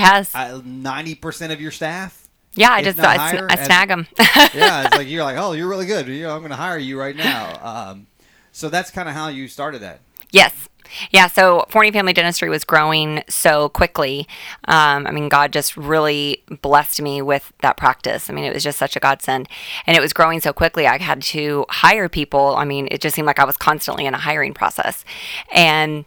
ninety 0.66 1.16
percent 1.16 1.52
of 1.52 1.60
your 1.60 1.72
staff. 1.72 2.28
yeah. 2.54 2.72
I 2.72 2.84
just 2.84 3.00
I, 3.00 3.48
I 3.50 3.56
snag 3.66 3.90
them. 3.90 4.08
Yeah, 4.54 4.86
it's 4.88 4.96
like 4.98 5.08
you're 5.10 5.24
like, 5.24 5.38
oh, 5.38 5.52
you're 5.52 5.68
really 5.68 5.86
good. 5.88 6.08
You 6.08 6.24
know, 6.24 6.34
I'm 6.34 6.40
going 6.40 6.52
to 6.52 6.56
hire 6.56 6.78
you 6.78 6.98
right 7.00 7.16
now. 7.16 7.90
Um, 7.92 8.08
so 8.58 8.70
that's 8.70 8.90
kind 8.90 9.08
of 9.08 9.14
how 9.14 9.28
you 9.28 9.48
started 9.48 9.84
that. 9.84 10.00
Yes. 10.32 10.68
Yeah, 11.12 11.28
so 11.28 11.66
Forney 11.70 11.92
Family 11.92 12.12
Dentistry 12.12 12.50
was 12.50 12.64
growing 12.64 13.22
so 13.30 13.70
quickly. 13.70 14.28
Um, 14.68 15.06
I 15.06 15.12
mean, 15.12 15.30
God 15.30 15.54
just 15.54 15.78
really 15.78 16.44
blessed 16.64 17.00
me 17.00 17.22
with 17.22 17.54
that 17.62 17.78
practice. 17.78 18.32
I 18.32 18.34
mean, 18.34 18.46
it 18.46 18.54
was 18.56 18.64
just 18.64 18.80
such 18.80 18.96
a 18.96 19.00
godsend. 19.00 19.48
And 19.86 19.96
it 19.96 20.00
was 20.00 20.12
growing 20.12 20.40
so 20.40 20.54
quickly, 20.54 20.88
I 20.88 20.98
had 20.98 21.22
to 21.24 21.66
hire 21.70 22.10
people. 22.10 22.56
I 22.56 22.66
mean, 22.66 22.88
it 22.90 23.00
just 23.00 23.16
seemed 23.16 23.28
like 23.28 23.38
I 23.38 23.46
was 23.46 23.58
constantly 23.58 24.08
in 24.08 24.16
a 24.16 24.18
hiring 24.18 24.56
process. 24.56 25.06
And 25.52 26.06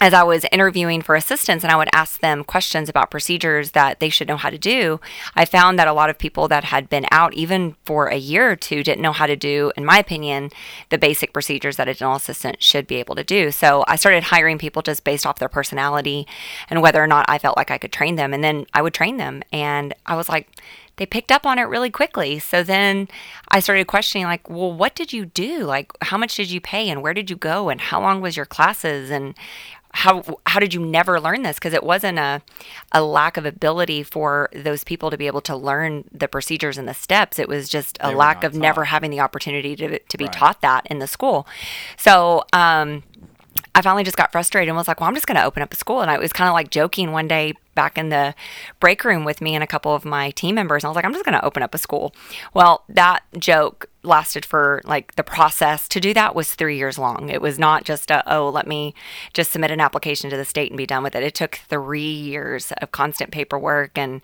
as 0.00 0.12
I 0.12 0.24
was 0.24 0.44
interviewing 0.50 1.02
for 1.02 1.14
assistants 1.14 1.62
and 1.62 1.72
I 1.72 1.76
would 1.76 1.88
ask 1.92 2.20
them 2.20 2.42
questions 2.42 2.88
about 2.88 3.10
procedures 3.10 3.70
that 3.70 4.00
they 4.00 4.08
should 4.08 4.26
know 4.26 4.36
how 4.36 4.50
to 4.50 4.58
do, 4.58 5.00
I 5.36 5.44
found 5.44 5.78
that 5.78 5.88
a 5.88 5.92
lot 5.92 6.10
of 6.10 6.18
people 6.18 6.48
that 6.48 6.64
had 6.64 6.90
been 6.90 7.06
out 7.12 7.32
even 7.34 7.76
for 7.84 8.08
a 8.08 8.16
year 8.16 8.50
or 8.50 8.56
two 8.56 8.82
didn't 8.82 9.02
know 9.02 9.12
how 9.12 9.26
to 9.26 9.36
do, 9.36 9.72
in 9.76 9.84
my 9.84 9.98
opinion, 9.98 10.50
the 10.90 10.98
basic 10.98 11.32
procedures 11.32 11.76
that 11.76 11.88
a 11.88 11.94
dental 11.94 12.16
assistant 12.16 12.62
should 12.62 12.86
be 12.86 12.96
able 12.96 13.14
to 13.14 13.24
do. 13.24 13.52
So 13.52 13.84
I 13.86 13.96
started 13.96 14.24
hiring 14.24 14.58
people 14.58 14.82
just 14.82 15.04
based 15.04 15.24
off 15.24 15.38
their 15.38 15.48
personality 15.48 16.26
and 16.68 16.82
whether 16.82 17.02
or 17.02 17.06
not 17.06 17.24
I 17.28 17.38
felt 17.38 17.56
like 17.56 17.70
I 17.70 17.78
could 17.78 17.92
train 17.92 18.16
them. 18.16 18.34
And 18.34 18.42
then 18.42 18.66
I 18.74 18.82
would 18.82 18.94
train 18.94 19.16
them. 19.16 19.42
And 19.52 19.94
I 20.06 20.16
was 20.16 20.28
like, 20.28 20.48
they 20.96 21.06
picked 21.06 21.32
up 21.32 21.44
on 21.46 21.58
it 21.58 21.62
really 21.64 21.90
quickly. 21.90 22.38
So 22.38 22.62
then 22.62 23.08
I 23.48 23.60
started 23.60 23.86
questioning, 23.86 24.26
like, 24.26 24.48
well, 24.48 24.72
what 24.72 24.94
did 24.94 25.12
you 25.12 25.26
do? 25.26 25.64
Like, 25.64 25.90
how 26.02 26.16
much 26.18 26.36
did 26.36 26.50
you 26.50 26.60
pay, 26.60 26.88
and 26.88 27.02
where 27.02 27.14
did 27.14 27.30
you 27.30 27.36
go, 27.36 27.68
and 27.68 27.80
how 27.80 28.00
long 28.00 28.20
was 28.20 28.36
your 28.36 28.46
classes, 28.46 29.10
and 29.10 29.34
how 29.96 30.24
how 30.46 30.58
did 30.58 30.74
you 30.74 30.80
never 30.84 31.20
learn 31.20 31.42
this? 31.42 31.56
Because 31.56 31.72
it 31.72 31.84
wasn't 31.84 32.18
a 32.18 32.42
a 32.90 33.00
lack 33.02 33.36
of 33.36 33.46
ability 33.46 34.02
for 34.02 34.48
those 34.52 34.82
people 34.82 35.08
to 35.10 35.16
be 35.16 35.28
able 35.28 35.40
to 35.42 35.54
learn 35.56 36.04
the 36.12 36.26
procedures 36.26 36.76
and 36.78 36.88
the 36.88 36.94
steps. 36.94 37.38
It 37.38 37.48
was 37.48 37.68
just 37.68 37.96
a 38.00 38.10
lack 38.10 38.42
of 38.42 38.54
never 38.54 38.84
having 38.86 39.10
the 39.12 39.20
opportunity 39.20 39.76
to 39.76 39.98
to 40.00 40.18
be 40.18 40.24
Right. 40.24 40.32
taught 40.32 40.60
that 40.62 40.86
in 40.86 40.98
the 40.98 41.06
school. 41.06 41.46
So. 41.96 42.44
um 42.52 43.02
I 43.74 43.82
finally 43.82 44.04
just 44.04 44.16
got 44.16 44.32
frustrated 44.32 44.68
and 44.68 44.76
was 44.76 44.88
like, 44.88 45.00
well, 45.00 45.08
I'm 45.08 45.14
just 45.14 45.26
going 45.26 45.36
to 45.36 45.44
open 45.44 45.62
up 45.62 45.72
a 45.72 45.76
school. 45.76 46.00
And 46.00 46.10
I 46.10 46.18
was 46.18 46.32
kind 46.32 46.48
of 46.48 46.54
like 46.54 46.70
joking 46.70 47.12
one 47.12 47.28
day 47.28 47.54
back 47.74 47.98
in 47.98 48.08
the 48.08 48.34
break 48.78 49.04
room 49.04 49.24
with 49.24 49.40
me 49.40 49.54
and 49.54 49.64
a 49.64 49.66
couple 49.66 49.94
of 49.94 50.04
my 50.04 50.30
team 50.30 50.54
members. 50.54 50.84
And 50.84 50.88
I 50.88 50.90
was 50.90 50.96
like, 50.96 51.04
I'm 51.04 51.12
just 51.12 51.24
going 51.24 51.38
to 51.38 51.44
open 51.44 51.62
up 51.62 51.74
a 51.74 51.78
school. 51.78 52.14
Well, 52.52 52.84
that 52.88 53.24
joke 53.38 53.86
lasted 54.02 54.44
for 54.44 54.80
like 54.84 55.14
the 55.16 55.24
process 55.24 55.88
to 55.88 56.00
do 56.00 56.14
that 56.14 56.34
was 56.34 56.54
three 56.54 56.76
years 56.76 56.98
long. 56.98 57.30
It 57.30 57.40
was 57.40 57.58
not 57.58 57.84
just 57.84 58.10
a, 58.10 58.22
oh, 58.32 58.48
let 58.48 58.66
me 58.66 58.94
just 59.32 59.52
submit 59.52 59.70
an 59.70 59.80
application 59.80 60.30
to 60.30 60.36
the 60.36 60.44
state 60.44 60.70
and 60.70 60.78
be 60.78 60.86
done 60.86 61.02
with 61.02 61.14
it. 61.14 61.22
It 61.22 61.34
took 61.34 61.56
three 61.68 62.12
years 62.12 62.72
of 62.80 62.92
constant 62.92 63.30
paperwork 63.30 63.98
and 63.98 64.20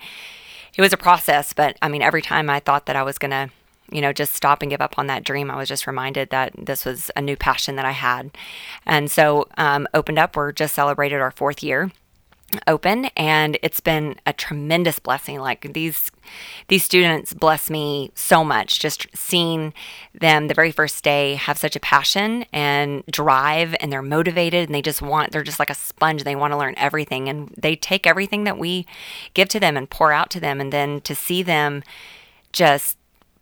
it 0.77 0.81
was 0.81 0.93
a 0.93 0.97
process. 0.97 1.53
But 1.53 1.77
I 1.83 1.89
mean, 1.89 2.03
every 2.03 2.23
time 2.23 2.49
I 2.49 2.61
thought 2.61 2.87
that 2.87 2.97
I 2.97 3.03
was 3.03 3.19
going 3.19 3.33
to 3.33 3.51
you 3.91 4.01
know, 4.01 4.13
just 4.13 4.35
stop 4.35 4.63
and 4.63 4.71
give 4.71 4.81
up 4.81 4.99
on 4.99 5.07
that 5.09 5.25
dream. 5.25 5.51
I 5.51 5.57
was 5.57 5.69
just 5.69 5.87
reminded 5.87 6.31
that 6.31 6.53
this 6.57 6.85
was 6.85 7.11
a 7.17 7.23
new 7.23 7.37
passion 7.37 7.77
that 7.77 7.85
I 7.85 7.93
had. 7.93 8.31
And 8.87 9.11
so, 9.11 9.49
um, 9.59 9.87
opened 9.95 10.19
up, 10.19 10.37
we're 10.37 10.53
just 10.53 10.75
celebrated 10.75 11.21
our 11.21 11.31
fourth 11.31 11.63
year 11.63 11.91
open 12.67 13.07
and 13.17 13.59
it's 13.63 13.81
been 13.81 14.17
a 14.27 14.33
tremendous 14.33 14.99
blessing. 14.99 15.39
Like 15.39 15.73
these 15.73 16.11
these 16.69 16.85
students 16.85 17.33
bless 17.33 17.71
me 17.71 18.11
so 18.15 18.45
much. 18.45 18.81
Just 18.81 19.07
seeing 19.15 19.73
them 20.15 20.49
the 20.49 20.55
very 20.55 20.73
first 20.73 21.03
day 21.05 21.35
have 21.35 21.59
such 21.59 21.77
a 21.77 21.81
passion 21.81 22.45
and 22.53 23.05
drive 23.07 23.75
and 23.81 23.93
they're 23.93 24.03
motivated 24.03 24.69
and 24.69 24.75
they 24.75 24.83
just 24.83 25.03
want 25.03 25.33
they're 25.33 25.43
just 25.43 25.59
like 25.59 25.71
a 25.71 25.75
sponge. 25.75 26.25
They 26.25 26.37
want 26.37 26.53
to 26.53 26.59
learn 26.59 26.75
everything 26.77 27.29
and 27.29 27.55
they 27.57 27.77
take 27.77 28.07
everything 28.07 28.45
that 28.45 28.59
we 28.59 28.87
give 29.35 29.49
to 29.51 29.61
them 29.61 29.77
and 29.77 29.89
pour 29.89 30.13
out 30.13 30.31
to 30.31 30.41
them. 30.41 30.61
And 30.61 30.73
then 30.73 31.01
to 31.03 31.15
see 31.15 31.43
them 31.43 31.83
just 32.53 32.97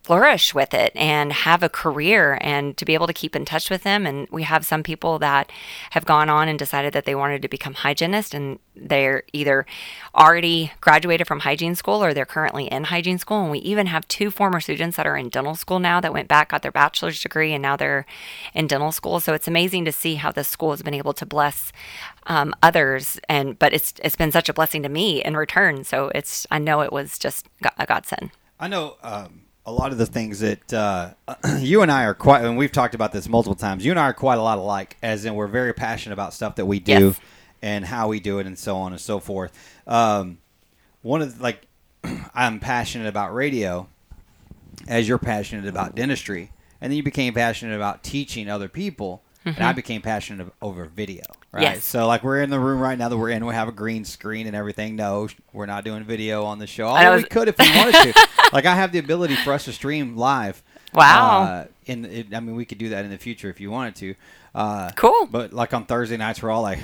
flourish 0.09 0.55
with 0.55 0.73
it 0.73 0.91
and 0.97 1.35
have 1.35 1.63
a 1.63 1.69
career 1.69 2.39
and 2.41 2.79
to 2.79 2.87
be 2.87 2.95
able 2.95 3.07
to 3.07 3.13
keep 3.13 3.37
in 3.37 3.45
touch 3.45 3.69
with 3.69 3.83
them. 3.83 4.07
And 4.07 4.27
we 4.31 4.43
have 4.45 4.65
some 4.65 4.83
people 4.83 5.19
that 5.19 5.53
have 5.91 6.07
gone 6.07 6.31
on 6.31 6.49
and 6.49 6.59
decided 6.59 6.95
that 6.95 7.05
they 7.05 7.15
wanted 7.15 7.43
to 7.43 7.49
become 7.49 7.75
hygienists 7.75 8.33
and 8.33 8.59
they're 8.75 9.25
either 9.35 9.67
already 10.15 10.73
graduated 10.81 11.27
from 11.27 11.41
hygiene 11.41 11.75
school 11.75 12.03
or 12.03 12.15
they're 12.15 12.25
currently 12.25 12.69
in 12.69 12.85
hygiene 12.85 13.19
school. 13.19 13.43
And 13.43 13.51
we 13.51 13.59
even 13.59 13.87
have 13.89 14.09
two 14.09 14.31
former 14.31 14.61
students 14.61 14.97
that 14.97 15.07
are 15.07 15.15
in 15.15 15.29
dental 15.29 15.55
school 15.55 15.79
now 15.79 16.01
that 16.01 16.15
went 16.15 16.27
back 16.27 16.49
got 16.49 16.63
their 16.63 16.73
bachelor's 16.73 17.21
degree 17.21 17.53
and 17.53 17.61
now 17.61 17.77
they're 17.77 18.07
in 18.55 18.67
dental 18.67 18.93
school. 18.93 19.21
So 19.21 19.35
it's 19.35 19.47
amazing 19.47 19.85
to 19.85 19.93
see 19.93 20.15
how 20.15 20.33
the 20.33 20.43
school 20.43 20.71
has 20.71 20.81
been 20.81 20.95
able 20.95 21.13
to 21.13 21.27
bless 21.27 21.71
um, 22.29 22.55
others. 22.63 23.21
And 23.29 23.59
but 23.59 23.75
it's 23.75 23.93
it's 24.03 24.17
been 24.17 24.33
such 24.33 24.49
a 24.49 24.55
blessing 24.55 24.83
to 24.85 24.89
me 24.89 25.23
in 25.23 25.37
return. 25.37 25.85
So 25.85 26.11
it's 26.15 26.47
i 26.51 26.59
know 26.59 26.81
it 26.81 26.95
was 26.95 27.19
just 27.19 27.47
a 27.77 27.85
godsend. 27.85 28.31
I 28.59 28.69
know 28.69 28.97
um, 29.03 29.43
a 29.69 29.73
lot 29.73 29.93
of 29.93 29.99
the 29.99 30.07
things 30.07 30.41
that 30.41 30.73
uh, 30.73 31.11
you 31.59 31.83
and 31.83 31.93
I 31.93 32.05
are 32.05 32.15
quite, 32.15 32.43
and 32.43 32.57
we've 32.57 32.73
talked 32.73 32.95
about 32.95 33.13
this 33.13 33.29
multiple 33.29 33.55
times. 33.55 33.85
You 33.85 33.93
and 33.93 34.01
I 34.01 34.05
are 34.05 34.15
quite 34.15 34.39
a 34.39 34.43
lot 34.43 34.57
alike, 34.57 34.97
as 35.03 35.27
in 35.27 35.35
we're 35.35 35.47
very 35.47 35.75
passionate 35.75 36.15
about 36.15 36.33
stuff 36.33 36.57
that 36.57 36.65
we 36.65 36.81
do 36.81 36.93
Yes. 37.09 37.21
and 37.61 37.85
how 37.85 38.09
we 38.09 38.19
do 38.19 38.39
it, 38.39 38.47
and 38.47 38.59
so 38.59 38.77
on 38.79 38.93
and 38.93 39.01
so 39.01 39.21
forth. 39.21 39.53
Um, 39.87 40.39
one 41.03 41.21
of 41.21 41.37
the, 41.37 41.43
like, 41.43 41.67
I'm 42.35 42.61
passionate 42.61 43.09
about 43.09 43.35
radio, 43.35 43.89
as 44.89 45.07
you're 45.07 45.19
passionate 45.19 45.67
about 45.67 45.95
dentistry, 45.95 46.51
and 46.81 46.91
then 46.91 46.97
you 46.97 47.03
became 47.03 47.35
passionate 47.35 47.77
about 47.77 48.03
teaching 48.03 48.49
other 48.49 48.69
people, 48.69 49.23
and 49.45 49.61
I 49.61 49.73
became 49.73 50.03
passionate 50.03 50.53
over 50.61 50.85
video. 50.87 51.25
Right. 51.53 51.63
Yes. 51.63 51.85
So 51.85 52.07
like 52.07 52.23
we're 52.23 52.43
in 52.43 52.51
the 52.51 52.61
room 52.61 52.81
right 52.81 52.99
now 52.99 53.09
that 53.09 53.17
we're 53.17 53.31
in, 53.31 53.47
we 53.47 53.55
have 53.55 53.69
a 53.69 53.73
green 53.73 54.05
screen 54.05 54.47
and 54.47 54.55
everything. 54.55 54.97
No, 54.97 55.29
we're 55.53 55.67
not 55.67 55.85
doing 55.85 56.05
video 56.05 56.45
on 56.45 56.59
the 56.59 56.67
show. 56.67 56.87
Although 56.87 57.15
was- 57.15 57.23
we 57.23 57.29
could 57.29 57.49
if 57.49 57.59
we 57.59 57.69
wanted 57.77 58.13
to. 58.13 58.29
like 58.53 58.67
I 58.67 58.75
have 58.75 58.93
the 58.93 58.99
ability 58.99 59.37
for 59.37 59.53
us 59.53 59.65
to 59.65 59.73
stream 59.73 60.17
live. 60.17 60.63
Wow. 60.93 61.43
Uh, 61.43 61.67
in 61.87 62.05
it, 62.05 62.35
I 62.35 62.41
mean, 62.41 62.57
we 62.57 62.65
could 62.65 62.79
do 62.79 62.91
that 62.91 63.05
in 63.05 63.11
the 63.11 63.19
future 63.19 63.49
if 63.51 63.61
you 63.61 63.71
wanted 63.71 63.97
to. 63.97 64.15
Uh, 64.55 64.91
Cool. 64.97 65.27
But 65.31 65.53
like 65.53 65.73
on 65.75 65.85
Thursday 65.85 66.17
nights, 66.17 66.43
we're 66.43 66.51
all 66.51 66.63
like, 66.63 66.79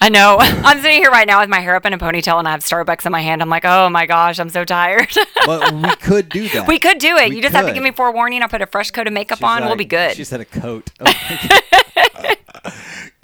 I 0.00 0.08
know. 0.10 0.36
I'm 0.40 0.80
sitting 0.80 1.02
here 1.02 1.10
right 1.10 1.26
now 1.26 1.40
with 1.40 1.48
my 1.48 1.60
hair 1.60 1.74
up 1.74 1.84
in 1.84 1.92
a 1.92 1.98
ponytail 1.98 2.38
and 2.38 2.46
I 2.46 2.52
have 2.52 2.60
Starbucks 2.60 3.04
in 3.06 3.12
my 3.12 3.20
hand. 3.20 3.42
I'm 3.42 3.48
like, 3.50 3.64
oh 3.64 3.88
my 3.90 4.06
gosh, 4.06 4.38
I'm 4.38 4.48
so 4.50 4.64
tired. 4.64 5.08
but 5.46 5.72
we 5.74 5.94
could 5.96 6.28
do 6.28 6.48
that. 6.50 6.66
we 6.68 6.78
could 6.78 6.98
do 6.98 7.16
it. 7.16 7.30
We 7.30 7.36
you 7.36 7.42
just 7.42 7.54
have 7.54 7.66
to 7.66 7.72
give 7.72 7.82
me 7.82 7.90
forewarning. 7.90 8.42
I'll 8.42 8.48
put 8.48 8.62
a 8.62 8.66
fresh 8.66 8.90
coat 8.92 9.06
of 9.06 9.12
makeup 9.12 9.38
She's 9.38 9.44
on. 9.44 9.64
we'll 9.64 9.76
be 9.76 9.84
good. 9.84 10.14
She 10.14 10.24
said 10.24 10.40
a 10.40 10.44
coat. 10.44 10.90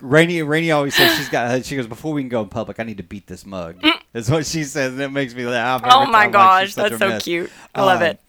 Rainy, 0.01 0.43
Rainy 0.43 0.71
always 0.71 0.95
says 0.95 1.17
she's 1.17 1.29
got. 1.31 1.65
She 1.65 1.77
goes 1.77 1.87
before 1.87 2.13
we 2.13 2.21
can 2.23 2.29
go 2.29 2.43
in 2.43 2.49
public. 2.49 2.79
I 2.79 2.83
need 2.83 2.99
to 2.99 3.03
beat 3.03 3.27
this 3.27 3.47
mug. 3.47 3.77
That's 4.13 4.29
what 4.29 4.45
she 4.45 4.65
says, 4.65 4.93
and 4.93 5.01
it 5.01 5.09
makes 5.11 5.35
me 5.35 5.47
laugh. 5.47 5.83
Mm. 5.83 5.89
oh 5.93 6.07
my 6.07 6.29
gosh, 6.29 6.75
such 6.75 6.91
that's 6.91 6.99
so 7.01 7.09
mess. 7.09 7.25
cute. 7.25 7.51
I 7.75 7.83
love 7.83 8.03
Um, 8.03 8.09
it. 8.09 8.21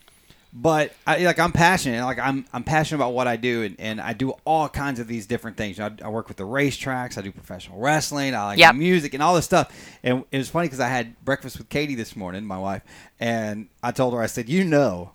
But 0.58 0.94
I 1.06 1.18
like 1.26 1.38
I'm 1.38 1.52
passionate. 1.52 2.02
Like 2.06 2.18
I'm 2.18 2.46
I'm 2.54 2.64
passionate 2.64 3.00
about 3.00 3.14
what 3.14 3.28
I 3.28 3.36
do, 3.36 3.64
and, 3.64 3.76
and 3.78 4.00
I 4.00 4.14
do 4.14 4.32
all 4.46 4.70
kinds 4.70 5.02
of 5.02 5.08
these 5.08 5.26
different 5.26 5.58
things. 5.58 5.82
I, 5.82 5.92
I 6.02 6.08
work 6.08 6.30
with 6.30 6.38
the 6.38 6.46
racetracks. 6.46 7.18
I 7.18 7.22
do 7.22 7.32
professional 7.34 7.78
wrestling. 7.78 8.34
I 8.34 8.46
like 8.46 8.60
Yep. 8.60 8.76
music 8.76 9.14
and 9.14 9.22
all 9.22 9.36
this 9.36 9.44
stuff. 9.44 9.70
And 10.02 10.24
it 10.32 10.38
was 10.38 10.48
funny 10.48 10.68
because 10.68 10.80
I 10.80 10.88
had 10.88 11.22
breakfast 11.26 11.58
with 11.58 11.68
Katie 11.68 11.96
this 11.96 12.16
morning, 12.16 12.46
my 12.46 12.58
wife, 12.58 12.84
and 13.20 13.68
I 13.84 13.92
told 13.92 14.14
her 14.14 14.22
I 14.22 14.28
said, 14.28 14.48
you 14.48 14.64
know, 14.64 15.12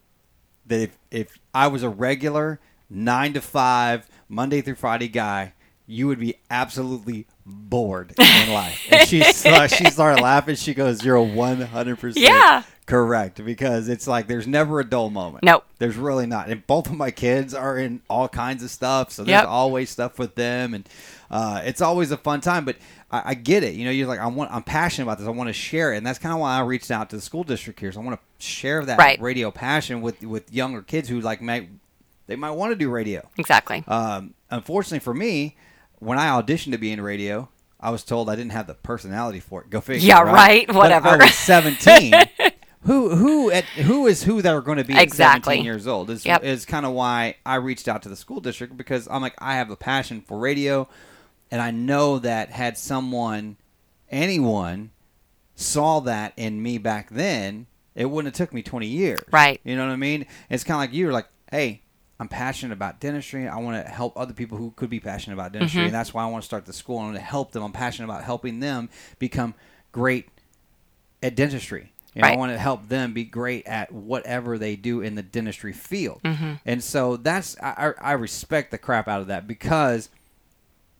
that 0.67 0.81
if 0.83 0.99
if 1.11 1.39
I 1.55 1.69
was 1.69 1.83
a 1.83 1.89
regular 1.89 2.61
nine 2.91 3.33
to 3.33 3.41
five 3.41 4.07
Monday 4.29 4.61
through 4.61 4.75
Friday 4.75 5.09
guy, 5.09 5.55
you 5.87 6.07
would 6.07 6.21
be 6.21 6.35
absolutely 6.51 7.27
bored 7.47 8.13
in 8.19 8.53
life. 8.53 8.79
And 8.91 9.09
she 9.09 9.23
she 9.69 9.85
started 9.91 10.21
laughing. 10.23 10.57
She 10.57 10.75
goes, 10.75 11.03
"You're 11.03 11.17
a 11.17 11.23
one 11.23 11.63
hundred 11.63 11.99
percent 11.99 12.27
Yeah. 12.27 12.63
Correct." 12.91 13.45
Because 13.45 13.89
it's 13.89 14.07
like 14.07 14.27
there's 14.27 14.47
never 14.47 14.81
a 14.81 14.85
dull 14.85 15.11
moment. 15.11 15.45
Nope. 15.45 15.65
there's 15.79 15.97
really 15.97 16.27
not. 16.27 16.49
And 16.49 16.67
both 16.67 16.87
of 16.89 16.95
my 16.97 17.11
kids 17.11 17.55
are 17.55 17.79
in 17.79 18.03
all 18.11 18.29
kinds 18.29 18.63
of 18.63 18.71
stuff, 18.71 19.13
so 19.13 19.23
there's 19.25 19.41
Yep. 19.43 19.49
always 19.49 19.91
stuff 19.91 20.19
with 20.19 20.35
them, 20.35 20.75
and 20.75 20.89
uh, 21.31 21.63
it's 21.65 21.81
always 21.81 22.11
a 22.11 22.17
fun 22.17 22.41
time. 22.41 22.65
But 22.65 22.77
I, 23.11 23.23
I 23.27 23.35
get 23.35 23.63
it. 23.65 23.75
You 23.75 23.85
know, 23.85 23.91
you're 23.91 24.07
like, 24.09 24.21
I 24.21 24.27
want, 24.27 24.51
I'm 24.53 24.63
passionate 24.63 25.05
about 25.07 25.19
this. 25.19 25.27
I 25.27 25.31
want 25.31 25.49
to 25.49 25.53
share 25.55 25.93
it, 25.95 25.99
and 25.99 26.07
that's 26.07 26.19
kind 26.19 26.33
of 26.35 26.41
why 26.41 26.57
I 26.57 26.61
reached 26.63 26.91
out 26.91 27.11
to 27.11 27.17
the 27.17 27.23
school 27.23 27.45
district 27.45 27.81
here. 27.81 27.93
So 27.93 28.01
I 28.01 28.05
want 28.05 28.19
to 28.21 28.45
share 28.47 28.85
that 28.85 28.99
Right. 28.99 29.21
radio 29.21 29.51
passion 29.51 30.01
with 30.03 30.23
with 30.23 30.53
younger 30.53 30.83
kids 30.83 31.09
who 31.09 31.21
like 31.21 31.41
might 31.41 31.69
they 32.27 32.37
might 32.37 32.51
want 32.53 32.73
to 32.73 32.77
do 32.77 32.91
radio. 32.91 33.29
Exactly. 33.39 33.83
Um, 33.89 34.35
unfortunately 34.51 35.01
for 35.01 35.15
me, 35.15 35.57
when 35.99 36.19
I 36.19 36.27
auditioned 36.41 36.73
to 36.73 36.79
be 36.79 36.93
in 36.93 37.01
radio, 37.01 37.49
I 37.81 37.91
was 37.91 38.05
told 38.05 38.29
I 38.31 38.37
didn't 38.37 38.53
have 38.53 38.67
the 38.67 38.75
personality 38.75 39.41
for 39.41 39.63
it. 39.63 39.71
Go 39.71 39.81
figure. 39.81 40.07
Yeah, 40.07 40.21
right? 40.23 40.67
But 40.67 40.77
Whatever. 40.77 41.09
I 41.09 41.17
was 41.17 41.35
17. 41.35 42.13
who 42.85 43.15
who 43.15 43.51
at 43.51 43.65
who 43.65 44.07
is 44.07 44.23
who 44.23 44.41
that 44.43 44.55
are 44.55 44.61
going 44.63 44.79
to 44.79 44.85
be 44.85 44.99
Exactly. 44.99 45.57
17 45.57 45.65
years 45.65 45.87
old 45.87 46.09
is 46.11 46.25
Yep. 46.25 46.43
is 46.45 46.65
kind 46.65 46.87
of 46.87 46.93
why 46.93 47.37
I 47.45 47.57
reached 47.57 47.89
out 47.89 48.03
to 48.03 48.09
the 48.09 48.17
school 48.17 48.41
district 48.41 48.77
because 48.77 49.07
I'm 49.11 49.21
like 49.23 49.35
I 49.39 49.57
have 49.57 49.71
a 49.71 49.77
passion 49.77 50.21
for 50.23 50.39
radio, 50.39 50.89
and 51.51 51.61
I 51.61 51.71
know 51.71 52.19
that 52.21 52.51
had 52.51 52.79
someone, 52.79 53.57
anyone, 54.11 54.91
saw 55.55 56.01
that 56.01 56.33
in 56.37 56.63
me 56.63 56.79
back 56.79 57.11
then, 57.11 57.67
it 57.95 58.07
wouldn't 58.07 58.35
have 58.35 58.47
took 58.47 58.55
me 58.55 58.63
20 58.63 58.87
years. 58.87 59.25
Right. 59.31 59.61
You 59.65 59.77
know 59.77 59.87
what 59.87 59.93
I 59.93 59.97
mean? 59.97 60.27
It's 60.49 60.65
kind 60.65 60.77
of 60.77 60.81
like 60.81 60.93
you 60.95 61.07
were 61.07 61.13
like, 61.13 61.29
hey, 61.51 61.83
I'm 62.19 62.29
passionate 62.29 62.73
about 62.73 63.01
dentistry. 63.01 63.47
I 63.49 63.57
want 63.59 63.85
to 63.85 63.91
help 63.91 64.17
other 64.17 64.33
people 64.35 64.59
who 64.59 64.73
could 64.77 64.91
be 64.91 65.01
passionate 65.01 65.35
about 65.35 65.53
dentistry, 65.53 65.81
Mm-hmm. 65.81 65.87
and 65.87 65.95
that's 65.95 66.13
why 66.15 66.23
I 66.23 66.27
want 66.27 66.43
to 66.43 66.47
start 66.47 66.67
the 66.67 66.73
school. 66.73 66.99
I 66.99 67.05
want 67.05 67.17
to 67.17 67.21
help 67.23 67.53
them. 67.53 67.63
I'm 67.63 67.73
passionate 67.73 68.07
about 68.07 68.25
helping 68.25 68.61
them 68.61 68.89
become 69.19 69.55
great 69.93 70.29
at 71.23 71.35
dentistry. 71.35 71.93
You 72.15 72.23
know, 72.23 72.29
I 72.29 72.37
want 72.37 72.53
to 72.53 72.59
help 72.59 72.89
them 72.89 73.13
be 73.13 73.25
great 73.25 73.67
at 73.67 73.93
whatever 73.93 74.59
they 74.59 74.75
do 74.75 75.01
in 75.01 75.15
the 75.15 75.23
dentistry 75.23 75.73
field. 75.73 76.21
Mm-hmm. 76.25 76.55
And 76.67 76.83
so 76.83 77.17
that's 77.17 77.57
I, 77.63 77.93
I 78.01 78.11
I 78.11 78.13
respect 78.13 78.73
the 78.73 78.79
crap 78.79 79.07
out 79.07 79.21
of 79.21 79.29
that 79.29 79.47
because 79.47 80.09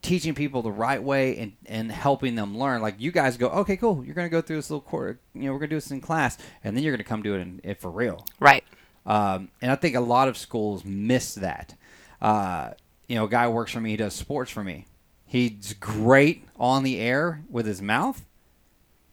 teaching 0.03 0.35
people 0.35 0.63
the 0.63 0.73
right 0.73 1.03
way 1.03 1.37
and, 1.39 1.53
and 1.67 1.93
helping 1.93 2.35
them 2.35 2.57
learn. 2.57 2.81
Like 2.81 2.97
you 2.99 3.13
guys 3.13 3.37
go, 3.37 3.49
okay, 3.49 3.77
cool. 3.77 4.05
You're 4.05 4.15
gonna 4.15 4.29
go 4.29 4.41
through 4.41 4.57
this 4.57 4.71
little 4.71 4.81
course. 4.81 5.17
You 5.35 5.43
know, 5.43 5.53
we're 5.53 5.59
gonna 5.59 5.69
do 5.69 5.77
this 5.77 5.91
in 5.91 6.01
class, 6.01 6.39
and 6.65 6.77
then 6.77 6.85
you're 6.85 6.93
gonna 6.93 7.05
come 7.05 7.23
do 7.23 7.35
it 7.35 7.41
in, 7.41 7.61
it 7.65 7.81
for 7.81 7.91
real. 7.91 8.25
right. 8.39 8.65
Um, 9.07 9.49
and 9.63 9.73
I 9.73 9.77
think 9.77 9.97
a 9.97 10.01
lot 10.01 10.29
of 10.29 10.37
schools 10.37 10.85
miss 10.85 11.35
that. 11.37 11.75
Uh, 12.21 12.73
you 13.09 13.17
know, 13.17 13.25
a 13.25 13.29
guy 13.29 13.49
works 13.49 13.73
for 13.73 13.81
me. 13.81 13.91
He 13.91 13.97
does 13.97 14.15
sports 14.15 14.51
for 14.51 14.63
me. 14.63 14.87
He's 15.25 15.73
great 15.73 16.45
on 16.59 16.83
the 16.83 16.99
air 17.01 17.43
with 17.49 17.65
his 17.65 17.81
mouth. 17.81 18.25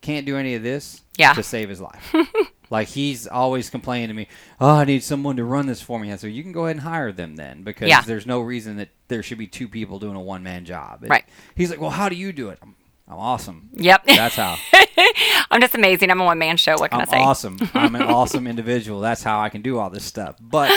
Can't 0.08 0.26
do 0.26 0.38
any 0.38 0.56
of 0.56 0.64
this 0.64 1.02
Yeah. 1.18 1.34
to 1.34 1.44
save 1.44 1.68
his 1.68 1.82
life. 1.82 2.16
like 2.70 2.88
he's 2.88 3.28
always 3.28 3.70
complaining 3.70 4.08
to 4.08 4.14
me, 4.14 4.30
"Oh, 4.62 4.76
I 4.78 4.86
need 4.86 5.04
someone 5.04 5.36
to 5.36 5.44
run 5.44 5.66
this 5.68 5.82
for 5.82 6.00
me." 6.00 6.14
I 6.14 6.16
said, 6.16 6.32
"You 6.32 6.44
can 6.44 6.54
go 6.54 6.64
ahead 6.64 6.78
and 6.78 6.84
hire 6.86 7.12
them 7.12 7.36
then, 7.36 7.64
because 7.64 7.90
Yeah. 7.90 8.00
there's 8.02 8.26
no 8.26 8.40
reason 8.40 8.78
that 8.78 8.88
there 9.10 9.22
should 9.22 9.38
be 9.38 9.48
two 9.48 9.68
people 9.68 10.00
doing 10.00 10.16
a 10.16 10.22
one 10.22 10.44
man 10.44 10.64
job." 10.64 11.04
Right. 11.06 11.26
He's 11.56 11.70
like, 11.70 11.82
"Well, 11.82 11.90
how 11.90 12.08
do 12.08 12.16
you 12.16 12.32
do 12.32 12.48
it?" 12.52 12.60
I'm, 12.62 12.76
I'm 13.06 13.18
awesome. 13.20 13.70
Yep. 13.74 14.06
That's 14.06 14.36
how. 14.36 14.56
I'm 15.52 15.60
just 15.60 15.76
amazing. 15.76 16.10
I'm 16.10 16.22
a 16.22 16.26
one 16.26 16.40
man 16.40 16.56
show. 16.56 16.78
What 16.78 16.92
can 16.92 17.02
I'm 17.02 17.08
I 17.10 17.12
say? 17.12 17.18
awesome. 17.20 17.58
I'm 17.74 17.94
an 17.96 18.04
awesome 18.04 18.48
individual. 18.54 19.02
That's 19.02 19.24
how 19.24 19.42
I 19.42 19.50
can 19.50 19.62
do 19.62 19.78
all 19.78 19.90
this 19.90 20.06
stuff. 20.06 20.36
But 20.40 20.72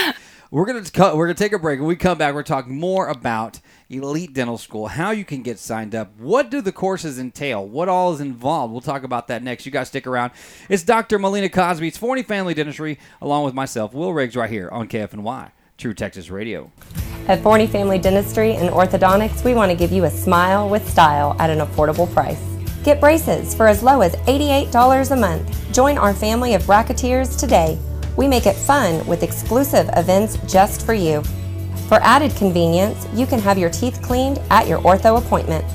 we're 0.49 0.65
gonna 0.65 0.83
cut. 0.83 1.15
We're 1.15 1.27
gonna 1.27 1.35
take 1.35 1.53
a 1.53 1.59
break. 1.59 1.79
When 1.79 1.87
we 1.87 1.95
come 1.95 2.17
back, 2.17 2.33
we're 2.33 2.43
talking 2.43 2.77
more 2.77 3.07
about 3.07 3.61
Elite 3.91 4.33
Dental 4.33 4.57
School, 4.57 4.87
how 4.87 5.11
you 5.11 5.25
can 5.25 5.41
get 5.41 5.59
signed 5.59 5.93
up, 5.93 6.17
what 6.17 6.49
do 6.49 6.61
the 6.61 6.71
courses 6.71 7.19
entail, 7.19 7.67
what 7.67 7.89
all 7.89 8.13
is 8.13 8.21
involved. 8.21 8.71
We'll 8.71 8.79
talk 8.79 9.03
about 9.03 9.27
that 9.27 9.43
next. 9.43 9.65
You 9.65 9.71
guys 9.71 9.89
stick 9.89 10.07
around. 10.07 10.31
It's 10.69 10.83
Dr. 10.83 11.19
Melina 11.19 11.49
Cosby. 11.49 11.89
It's 11.89 11.97
Forney 11.97 12.23
Family 12.23 12.53
Dentistry, 12.53 12.97
along 13.21 13.43
with 13.43 13.53
myself, 13.53 13.93
Will 13.93 14.13
Riggs, 14.13 14.37
right 14.37 14.49
here 14.49 14.69
on 14.69 14.87
KFNY, 14.87 15.51
True 15.77 15.93
Texas 15.93 16.29
Radio. 16.29 16.71
At 17.27 17.43
Forney 17.43 17.67
Family 17.67 17.99
Dentistry 17.99 18.53
and 18.53 18.69
Orthodontics, 18.69 19.43
we 19.43 19.55
want 19.55 19.71
to 19.71 19.77
give 19.77 19.91
you 19.91 20.05
a 20.05 20.09
smile 20.09 20.69
with 20.69 20.89
style 20.89 21.35
at 21.37 21.49
an 21.49 21.59
affordable 21.59 22.11
price. 22.13 22.41
Get 22.85 23.01
braces 23.01 23.53
for 23.53 23.67
as 23.67 23.83
low 23.83 23.99
as 23.99 24.15
$88 24.15 25.11
a 25.11 25.15
month. 25.17 25.73
Join 25.73 25.97
our 25.97 26.13
family 26.13 26.53
of 26.53 26.69
racketeers 26.69 27.37
today. 27.37 27.77
We 28.15 28.29
make 28.29 28.45
it 28.45 28.55
fun 28.55 29.05
with 29.05 29.21
exclusive 29.21 29.89
events 29.97 30.37
just 30.49 30.85
for 30.85 30.93
you. 30.93 31.21
For 31.91 31.99
added 32.03 32.33
convenience, 32.37 33.05
you 33.13 33.25
can 33.25 33.41
have 33.41 33.57
your 33.57 33.69
teeth 33.69 34.01
cleaned 34.01 34.39
at 34.49 34.65
your 34.65 34.79
ortho 34.79 35.17
appointment. 35.17 35.65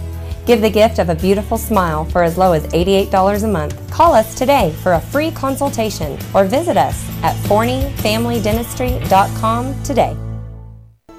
Give 0.46 0.62
the 0.62 0.70
gift 0.70 0.98
of 0.98 1.10
a 1.10 1.14
beautiful 1.14 1.58
smile 1.58 2.06
for 2.06 2.22
as 2.22 2.38
low 2.38 2.54
as 2.54 2.66
$88 2.68 3.42
a 3.42 3.46
month. 3.46 3.90
Call 3.90 4.14
us 4.14 4.34
today 4.34 4.72
for 4.82 4.94
a 4.94 5.00
free 5.00 5.30
consultation 5.30 6.18
or 6.32 6.46
visit 6.46 6.78
us 6.78 7.06
at 7.22 7.36
forneyfamilydentistry.com 7.44 9.82
today. 9.82 10.16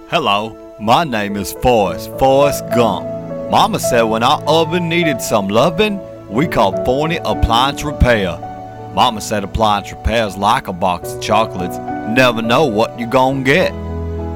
Hello, 0.07 0.75
my 0.81 1.03
name 1.03 1.35
is 1.35 1.53
Forrest, 1.53 2.09
Forrest 2.17 2.67
Gump. 2.73 3.05
Mama 3.51 3.77
said 3.77 4.01
when 4.01 4.23
our 4.23 4.41
oven 4.47 4.89
needed 4.89 5.21
some 5.21 5.47
loving, 5.47 6.01
we 6.27 6.47
called 6.47 6.83
Forney 6.85 7.17
Appliance 7.17 7.83
Repair. 7.83 8.39
Mama 8.95 9.21
said 9.21 9.43
appliance 9.43 9.91
repairs 9.91 10.35
like 10.35 10.67
a 10.67 10.73
box 10.73 11.13
of 11.13 11.21
chocolates, 11.21 11.77
never 12.09 12.41
know 12.41 12.65
what 12.65 12.99
you're 12.99 13.07
gonna 13.07 13.43
get. 13.43 13.71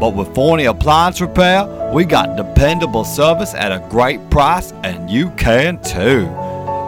But 0.02 0.16
with 0.16 0.34
Forney 0.34 0.66
Appliance 0.66 1.22
Repair, 1.22 1.92
we 1.94 2.06
got 2.06 2.36
dependable 2.36 3.06
service 3.06 3.54
at 3.54 3.72
a 3.72 3.88
great 3.88 4.32
price, 4.32 4.72
and 4.84 5.08
you 5.12 5.30
can 5.38 5.80
too. 5.84 6.24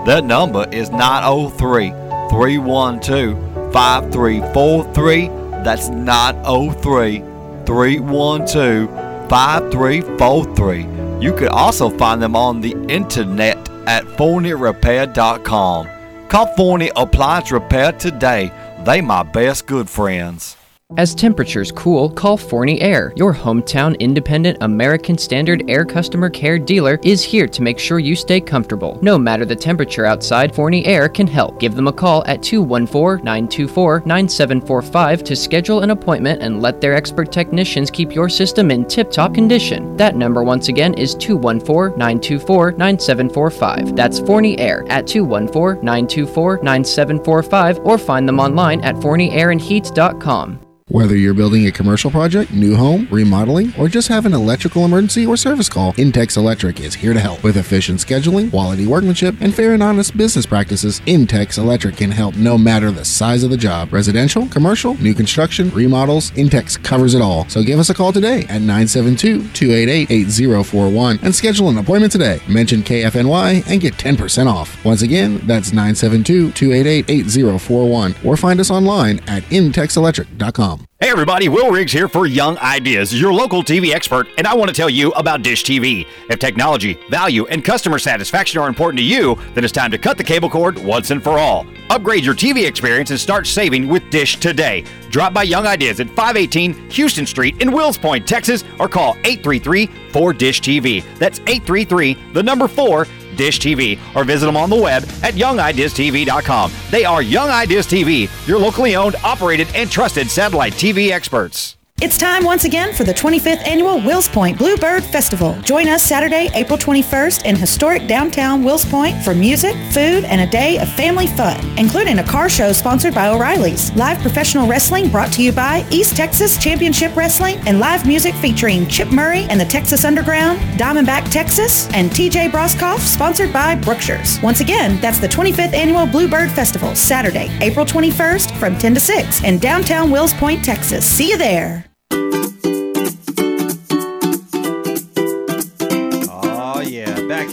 Their 0.08 0.24
number 0.24 0.68
is 0.72 0.90
903 0.90 1.90
312 2.32 3.72
5343. 3.72 5.28
That's 5.64 5.90
903 5.90 7.20
312 7.68 8.90
5343. 9.30 11.24
You 11.24 11.34
can 11.34 11.50
also 11.50 11.92
find 11.92 12.20
them 12.20 12.36
on 12.36 12.62
the 12.62 12.72
internet 12.90 13.58
at 13.86 14.06
forneyrepair.com. 14.06 15.88
Call 16.30 16.48
Forney 16.56 16.90
Appliance 16.96 17.52
Repair 17.52 17.92
today. 17.92 18.52
They 18.84 19.02
my 19.02 19.22
best 19.22 19.68
good 19.68 19.88
friends. 19.88 20.58
As 20.96 21.16
temperatures 21.16 21.72
cool, 21.72 22.08
call 22.08 22.38
Forney 22.38 22.80
Air. 22.80 23.14
Your 23.16 23.34
hometown 23.34 23.98
independent 24.00 24.60
American 24.62 25.18
Standard 25.18 25.64
Air 25.68 25.86
customer 25.86 26.30
care 26.30 26.60
dealer 26.60 27.00
is 27.04 27.24
here 27.24 27.48
to 27.48 27.64
make 27.64 27.80
sure 27.80 27.98
you 27.98 28.16
stay 28.16 28.40
comfortable. 28.40 29.00
No 29.02 29.18
matter 29.18 29.44
the 29.44 29.56
temperature 29.56 30.06
outside, 30.06 30.54
Forney 30.54 30.86
Air 30.86 31.10
can 31.10 31.26
help. 31.26 31.60
Give 31.60 31.74
them 31.74 31.88
a 31.88 31.94
call 31.94 32.24
at 32.28 32.44
214 32.44 33.26
924 33.26 34.04
9745 34.06 35.24
to 35.24 35.36
schedule 35.36 35.80
an 35.80 35.90
appointment 35.90 36.44
and 36.44 36.62
let 36.62 36.80
their 36.80 36.94
expert 36.94 37.32
technicians 37.32 37.90
keep 37.90 38.14
your 38.14 38.30
system 38.30 38.70
in 38.70 38.86
tip 38.86 39.10
top 39.10 39.34
condition. 39.34 39.98
That 39.98 40.16
number, 40.16 40.44
once 40.44 40.68
again, 40.68 40.94
is 40.94 41.16
214 41.16 41.98
924 41.98 42.74
9745. 42.74 43.96
That's 43.96 44.20
Forney 44.20 44.60
Air 44.60 44.86
at 44.90 45.08
214 45.08 45.84
924 45.84 46.60
9745 46.62 47.80
or 47.80 47.98
find 47.98 48.28
them 48.28 48.40
online 48.40 48.80
at 48.82 48.96
forneyairandheat.com. 48.98 50.60
Whether 50.90 51.16
you're 51.16 51.34
building 51.34 51.66
a 51.66 51.72
commercial 51.72 52.12
project, 52.12 52.52
new 52.52 52.76
home, 52.76 53.08
remodeling, 53.10 53.72
or 53.80 53.88
just 53.88 54.10
have 54.10 54.26
an 54.26 54.34
electrical 54.34 54.84
emergency 54.84 55.26
or 55.26 55.38
service 55.38 55.70
call, 55.70 55.94
Intex 55.94 56.36
Electric 56.36 56.82
is 56.82 56.94
here 56.94 57.14
to 57.14 57.22
help. 57.22 57.42
With 57.42 57.56
efficient 57.56 58.00
scheduling, 58.00 58.50
quality 58.50 58.86
workmanship, 58.86 59.38
and 59.40 59.56
fair 59.56 59.74
and 59.74 59.82
honest 59.82 60.18
business 60.18 60.46
practices, 60.46 61.00
Intex 61.02 61.58
Electric 61.58 61.96
can 61.96 62.12
help 62.12 62.36
no 62.36 62.58
matter 62.58 62.92
the 62.92 63.06
size 63.06 63.44
of 63.44 63.50
the 63.50 63.56
job. 63.56 63.94
Residential, 63.94 64.46
commercial, 64.50 64.96
new 64.96 65.14
construction, 65.14 65.70
remodels, 65.70 66.32
Intex 66.32 66.84
covers 66.84 67.16
it 67.16 67.22
all. 67.22 67.48
So 67.48 67.64
give 67.64 67.80
us 67.80 67.90
a 67.90 67.94
call 67.94 68.12
today 68.12 68.42
at 68.50 68.60
972-288-8041 68.62 71.24
and 71.24 71.34
schedule 71.34 71.70
an 71.70 71.78
appointment 71.78 72.12
today. 72.12 72.42
Mention 72.50 72.82
KFNY 72.82 73.72
and 73.72 73.80
get 73.80 73.94
10% 73.94 74.48
off. 74.48 74.84
Once 74.84 75.02
again, 75.02 75.40
that's 75.48 75.72
972-288-8041 75.72 78.26
or 78.26 78.36
find 78.36 78.60
us 78.60 78.70
online 78.70 79.22
at 79.28 79.44
intexelectric.com. 79.44 80.74
Hey 81.04 81.10
everybody, 81.10 81.50
Will 81.50 81.70
Riggs 81.70 81.92
here 81.92 82.08
for 82.08 82.28
Young 82.28 82.58
Ideas, 82.60 83.20
your 83.20 83.34
local 83.34 83.62
TV 83.62 83.94
expert, 83.94 84.30
and 84.38 84.48
I 84.48 84.54
want 84.54 84.70
to 84.70 84.74
tell 84.74 84.90
you 84.90 85.12
about 85.12 85.42
Dish 85.42 85.66
TV. 85.66 86.08
If 86.30 86.40
technology, 86.40 86.98
value, 87.10 87.46
and 87.48 87.62
customer 87.62 88.00
satisfaction 88.00 88.62
are 88.62 88.70
important 88.70 89.00
to 89.00 89.04
you, 89.04 89.38
then 89.54 89.66
it's 89.66 89.74
time 89.74 89.92
to 89.92 89.98
cut 89.98 90.18
the 90.18 90.24
cable 90.24 90.50
cord 90.50 90.78
once 90.80 91.12
and 91.12 91.22
for 91.22 91.38
all. 91.38 91.66
Upgrade 91.90 92.24
your 92.24 92.34
TV 92.34 92.66
experience 92.66 93.10
and 93.10 93.20
start 93.20 93.48
saving 93.48 93.90
with 93.90 94.10
Dish 94.12 94.38
today. 94.38 94.86
Drop 95.10 95.34
by 95.34 95.44
Young 95.44 95.68
Ideas 95.68 96.00
at 96.00 96.08
518 96.08 96.90
Houston 96.92 97.26
Street 97.26 97.62
in 97.62 97.74
Wills 97.74 97.98
Point, 97.98 98.26
Texas, 98.26 98.64
or 98.80 98.88
call 98.88 99.18
833 99.26 99.88
4 100.14 100.32
Dish 100.32 100.62
TV. 100.62 101.04
That's 101.18 101.40
833 101.42 102.14
the 102.32 102.44
number 102.44 102.70
4 102.70 103.06
Dish 103.36 103.60
TV, 103.60 104.00
or 104.16 104.24
visit 104.24 104.46
them 104.46 104.58
on 104.58 104.70
the 104.70 104.76
web 104.76 105.04
at 105.24 105.34
youngideastv.com. 105.34 106.72
They 106.92 107.06
are 107.06 107.22
Young 107.22 107.50
Ideas 107.50 107.88
TV, 107.88 108.30
your 108.48 108.60
locally 108.60 108.96
owned, 108.96 109.16
operated, 109.24 109.68
and 109.76 109.90
trusted 109.92 110.30
satellite 110.30 110.74
TV 110.74 111.12
experts. 111.12 111.78
It's 112.04 112.18
time 112.18 112.44
once 112.44 112.66
again 112.66 112.94
for 112.94 113.06
the 113.06 113.14
25th 113.14 113.66
annual 113.66 113.96
Wills 113.96 114.28
Point 114.28 114.58
Bluebird 114.58 115.06
Festival. 115.06 115.58
Join 115.62 115.88
us 115.88 116.04
Saturday, 116.04 116.50
April 116.54 116.78
21st 116.78 117.46
in 117.46 117.56
historic 117.56 118.08
downtown 118.08 118.62
Wills 118.62 118.84
Point 118.84 119.24
for 119.24 119.34
music, 119.34 119.74
food, 119.94 120.26
and 120.26 120.42
a 120.42 120.46
day 120.46 120.80
of 120.80 120.90
family 120.96 121.28
fun, 121.28 121.58
including 121.80 122.20
a 122.20 122.24
car 122.26 122.50
show 122.50 122.74
sponsored 122.74 123.16
by 123.16 123.30
O'Reilly's, 123.30 123.90
live 123.96 124.20
professional 124.20 124.68
wrestling 124.68 125.10
brought 125.10 125.32
to 125.32 125.42
you 125.42 125.54
by 125.54 125.88
East 125.92 126.18
Texas 126.18 126.62
Championship 126.62 127.16
Wrestling, 127.16 127.56
and 127.68 127.80
live 127.80 128.06
music 128.06 128.36
featuring 128.36 128.86
Chip 128.88 129.10
Murray 129.10 129.48
and 129.50 129.58
the 129.58 129.64
Texas 129.64 130.04
Underground, 130.04 130.60
Diamondback 130.78 131.32
Texas, 131.32 131.90
and 131.94 132.12
TJ 132.12 132.50
Broskoff, 132.50 133.00
sponsored 133.00 133.54
by 133.54 133.76
Brookshire's. 133.76 134.42
Once 134.42 134.60
again, 134.60 135.00
that's 135.00 135.20
the 135.20 135.28
25th 135.30 135.72
annual 135.72 136.06
Bluebird 136.06 136.52
Festival, 136.52 136.98
Saturday, 136.98 137.48
April 137.62 137.86
21st 137.86 138.52
from 138.58 138.78
10 138.78 138.96
to 138.96 139.00
6 139.00 139.44
in 139.46 139.58
downtown 139.58 140.12
Wills 140.12 140.34
Point, 140.34 140.66
Texas. 140.66 141.06
See 141.06 141.30
you 141.30 141.38
there. 141.38 141.86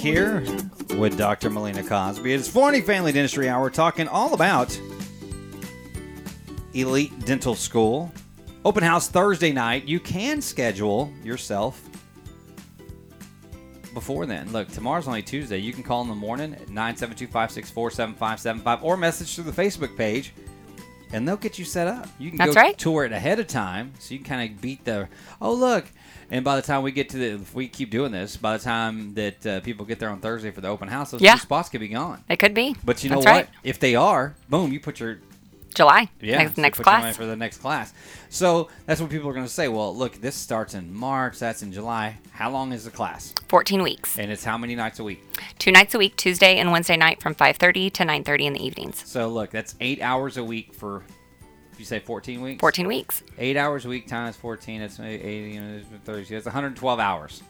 Here 0.01 0.41
with 0.97 1.19
Dr. 1.19 1.51
Melina 1.51 1.83
Cosby. 1.83 2.33
It's 2.33 2.49
Forney 2.49 2.81
Family 2.81 3.13
Dentistry 3.13 3.51
Hour 3.51 3.69
talking 3.69 4.09
all 4.09 4.33
about 4.33 4.81
Elite 6.73 7.27
Dental 7.27 7.55
School. 7.55 8.11
Open 8.65 8.83
house 8.83 9.09
Thursday 9.09 9.53
night. 9.53 9.85
You 9.85 10.01
can 10.01 10.41
schedule 10.41 11.13
yourself 11.23 11.87
before 13.93 14.25
then. 14.25 14.51
Look, 14.53 14.69
tomorrow's 14.69 15.07
only 15.07 15.23
Tuesday. 15.23 15.59
You 15.59 15.75
can 15.75 15.83
call 15.83 16.01
in 16.01 16.09
the 16.09 16.15
morning 16.15 16.55
at 16.55 16.69
972 16.69 17.27
564 17.27 17.91
7575 17.91 18.83
or 18.83 18.97
message 18.97 19.35
through 19.35 19.45
the 19.45 19.63
Facebook 19.63 19.99
page 19.99 20.33
and 21.13 21.27
they'll 21.27 21.37
get 21.37 21.59
you 21.59 21.65
set 21.65 21.89
up. 21.89 22.09
You 22.19 22.31
can 22.31 22.39
That's 22.39 22.55
go 22.55 22.61
right. 22.61 22.79
tour 22.79 23.05
it 23.05 23.13
ahead 23.13 23.39
of 23.39 23.49
time 23.49 23.93
so 23.99 24.15
you 24.15 24.21
can 24.21 24.39
kind 24.39 24.51
of 24.51 24.61
beat 24.61 24.85
the, 24.85 25.09
oh, 25.41 25.53
look. 25.53 25.85
And 26.31 26.45
by 26.45 26.57
the 26.57 26.63
time 26.63 26.83
we 26.83 26.93
get 26.93 27.09
to 27.11 27.19
the, 27.19 27.27
if 27.35 27.55
we 27.55 27.67
keep 27.69 27.91
doing 27.91 28.13
this, 28.13 28.37
by 28.37 28.57
the 28.57 28.63
time 28.63 29.15
that 29.15 29.47
uh, 29.47 29.61
people 29.61 29.85
get 29.85 29.99
there 29.99 30.11
on 30.11 30.21
Thursday 30.21 30.51
for 30.51 30.61
the 30.61 30.69
open 30.69 30.89
house, 30.89 31.11
those 31.11 31.21
Yeah. 31.21 31.35
two 31.35 31.41
spots 31.41 31.69
could 31.69 31.81
be 31.81 31.89
gone. 31.89 32.23
It 32.29 32.37
could 32.39 32.55
be. 32.55 32.77
But 32.85 33.03
you 33.03 33.11
know 33.11 33.17
That's 33.17 33.27
what? 33.27 33.33
right. 33.33 33.49
If 33.65 33.81
they 33.81 33.95
are, 33.97 34.35
boom, 34.49 34.73
you 34.73 34.79
put 34.81 35.01
your 35.01 35.19
July. 35.75 36.09
yeah 36.21 36.39
Next, 36.39 36.57
so 36.57 36.63
next 36.63 36.77
put 36.79 36.87
your 36.87 36.93
money 36.93 37.03
class. 37.05 37.17
for 37.17 37.27
the 37.27 37.37
next 37.37 37.59
class. 37.59 37.93
So 38.29 38.69
that's 38.87 39.01
what 39.01 39.09
people 39.11 39.29
are 39.29 39.33
going 39.33 39.47
to 39.47 39.53
say. 39.53 39.69
Well, 39.69 39.95
look, 39.97 40.21
this 40.21 40.35
starts 40.35 40.75
in 40.75 40.93
March. 40.93 41.39
That's 41.39 41.63
in 41.63 41.73
July. 41.73 42.19
How 42.33 42.51
long 42.51 42.73
is 42.73 42.85
the 42.85 42.91
class? 42.91 43.33
14 43.49 43.83
weeks. 43.83 44.19
And 44.19 44.31
it's 44.33 44.43
how 44.45 44.59
many 44.59 44.75
nights 44.75 44.99
a 44.99 45.05
week? 45.05 45.23
Two 45.59 45.71
nights 45.73 45.95
a 45.95 45.99
week, 45.99 46.17
Tuesday 46.17 46.59
and 46.59 46.73
Wednesday 46.73 46.97
night 46.97 47.21
from 47.23 47.35
5.30 47.37 47.93
to 47.93 48.03
9.30 48.05 48.41
in 48.41 48.53
the 48.55 48.65
evenings. 48.65 49.03
So 49.09 49.29
look, 49.29 49.51
that's 49.51 49.75
eight 49.81 50.01
hours 50.03 50.37
a 50.37 50.45
week 50.45 50.75
for. 50.75 51.03
You 51.81 51.87
say 51.87 51.99
14 51.99 52.43
weeks. 52.43 52.61
14 52.61 52.87
weeks. 52.87 53.23
Eight 53.39 53.57
hours 53.57 53.87
a 53.87 53.89
week 53.89 54.07
times 54.07 54.37
14. 54.37 54.83
That's 54.83 55.01
80. 55.01 55.51
You 55.51 55.61
know, 55.63 55.81
30. 56.05 56.35
That's 56.35 56.45
112 56.45 57.01
hours 57.01 57.43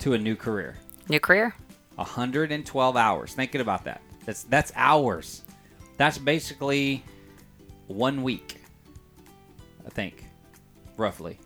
to 0.00 0.12
a 0.12 0.18
new 0.18 0.36
career. 0.36 0.76
New 1.08 1.18
career. 1.18 1.54
112 1.94 2.96
hours. 2.98 3.32
Thinking 3.32 3.62
about 3.62 3.84
that. 3.84 4.02
That's 4.26 4.42
that's 4.42 4.72
hours. 4.76 5.42
That's 5.96 6.18
basically 6.18 7.02
one 7.86 8.22
week. 8.22 8.60
I 9.86 9.88
think, 9.88 10.26
roughly. 10.98 11.38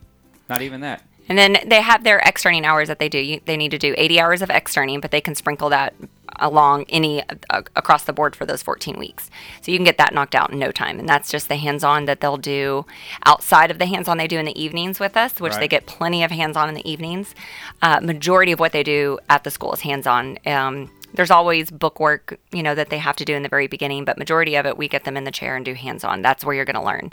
Not 0.49 0.63
even 0.63 0.81
that. 0.81 1.05
And 1.31 1.39
then 1.39 1.59
they 1.65 1.81
have 1.81 2.03
their 2.03 2.19
externing 2.19 2.65
hours 2.65 2.89
that 2.89 2.99
they 2.99 3.09
do. 3.09 3.19
You, 3.19 3.41
they 3.45 3.57
need 3.57 3.71
to 3.71 3.79
do 3.79 3.95
80 3.97 4.19
hours 4.19 4.43
of 4.43 4.51
externing, 4.51 5.01
but 5.01 5.13
they 5.13 5.21
can 5.21 5.37
sprinkle 5.37 5.69
that 5.69 5.95
along 6.41 6.87
any 6.89 7.23
uh, 7.51 7.63
across 7.77 8.03
the 8.03 8.13
board 8.13 8.35
for 8.35 8.45
those 8.45 8.65
14 8.65 8.99
weeks. 8.99 9.31
So 9.63 9.71
you 9.71 9.79
can 9.79 9.85
get 9.85 9.97
that 9.99 10.13
knocked 10.13 10.35
out 10.35 10.51
in 10.51 10.59
no 10.59 10.73
time. 10.73 10.99
And 10.99 11.09
that's 11.09 11.31
just 11.31 11.49
the 11.49 11.55
hands-on 11.55 12.07
that 12.07 12.21
they'll 12.21 12.37
do 12.37 12.85
outside 13.25 13.71
of 13.71 13.79
the 13.79 13.87
hands-on 13.87 14.19
they 14.19 14.27
do 14.27 14.41
in 14.41 14.45
the 14.45 14.61
evenings 14.61 14.99
with 14.99 15.17
us, 15.17 15.41
which 15.41 15.55
they 15.55 15.69
get 15.69 15.87
plenty 15.87 16.25
of 16.25 16.33
hands-on 16.33 16.69
in 16.69 16.75
the 16.75 16.91
evenings. 16.91 17.33
Uh, 17.81 18.01
majority 18.01 18.51
of 18.51 18.59
what 18.59 18.73
they 18.73 18.83
do 18.83 19.21
at 19.29 19.45
the 19.45 19.53
school 19.53 19.73
is 19.73 19.83
hands-on. 19.83 20.37
Um, 20.47 20.91
there's 21.15 21.31
always 21.31 21.71
book 21.71 22.01
work, 22.01 22.39
you 22.53 22.63
know, 22.63 22.75
that 22.75 22.91
they 22.91 22.99
have 22.99 23.17
to 23.17 23.25
do 23.25 23.35
in 23.35 23.43
the 23.43 23.49
very 23.49 23.67
beginning, 23.67 24.05
but 24.05 24.19
majority 24.19 24.55
of 24.55 24.67
it 24.67 24.79
we 24.79 24.89
get 24.89 25.05
them 25.05 25.17
in 25.17 25.25
the 25.25 25.31
chair 25.31 25.57
and 25.57 25.65
do 25.65 25.75
hands-on. 25.75 26.23
That's 26.23 26.45
where 26.45 26.55
you're 26.55 26.65
going 26.65 26.77
to 26.77 26.83
learn. 26.83 27.13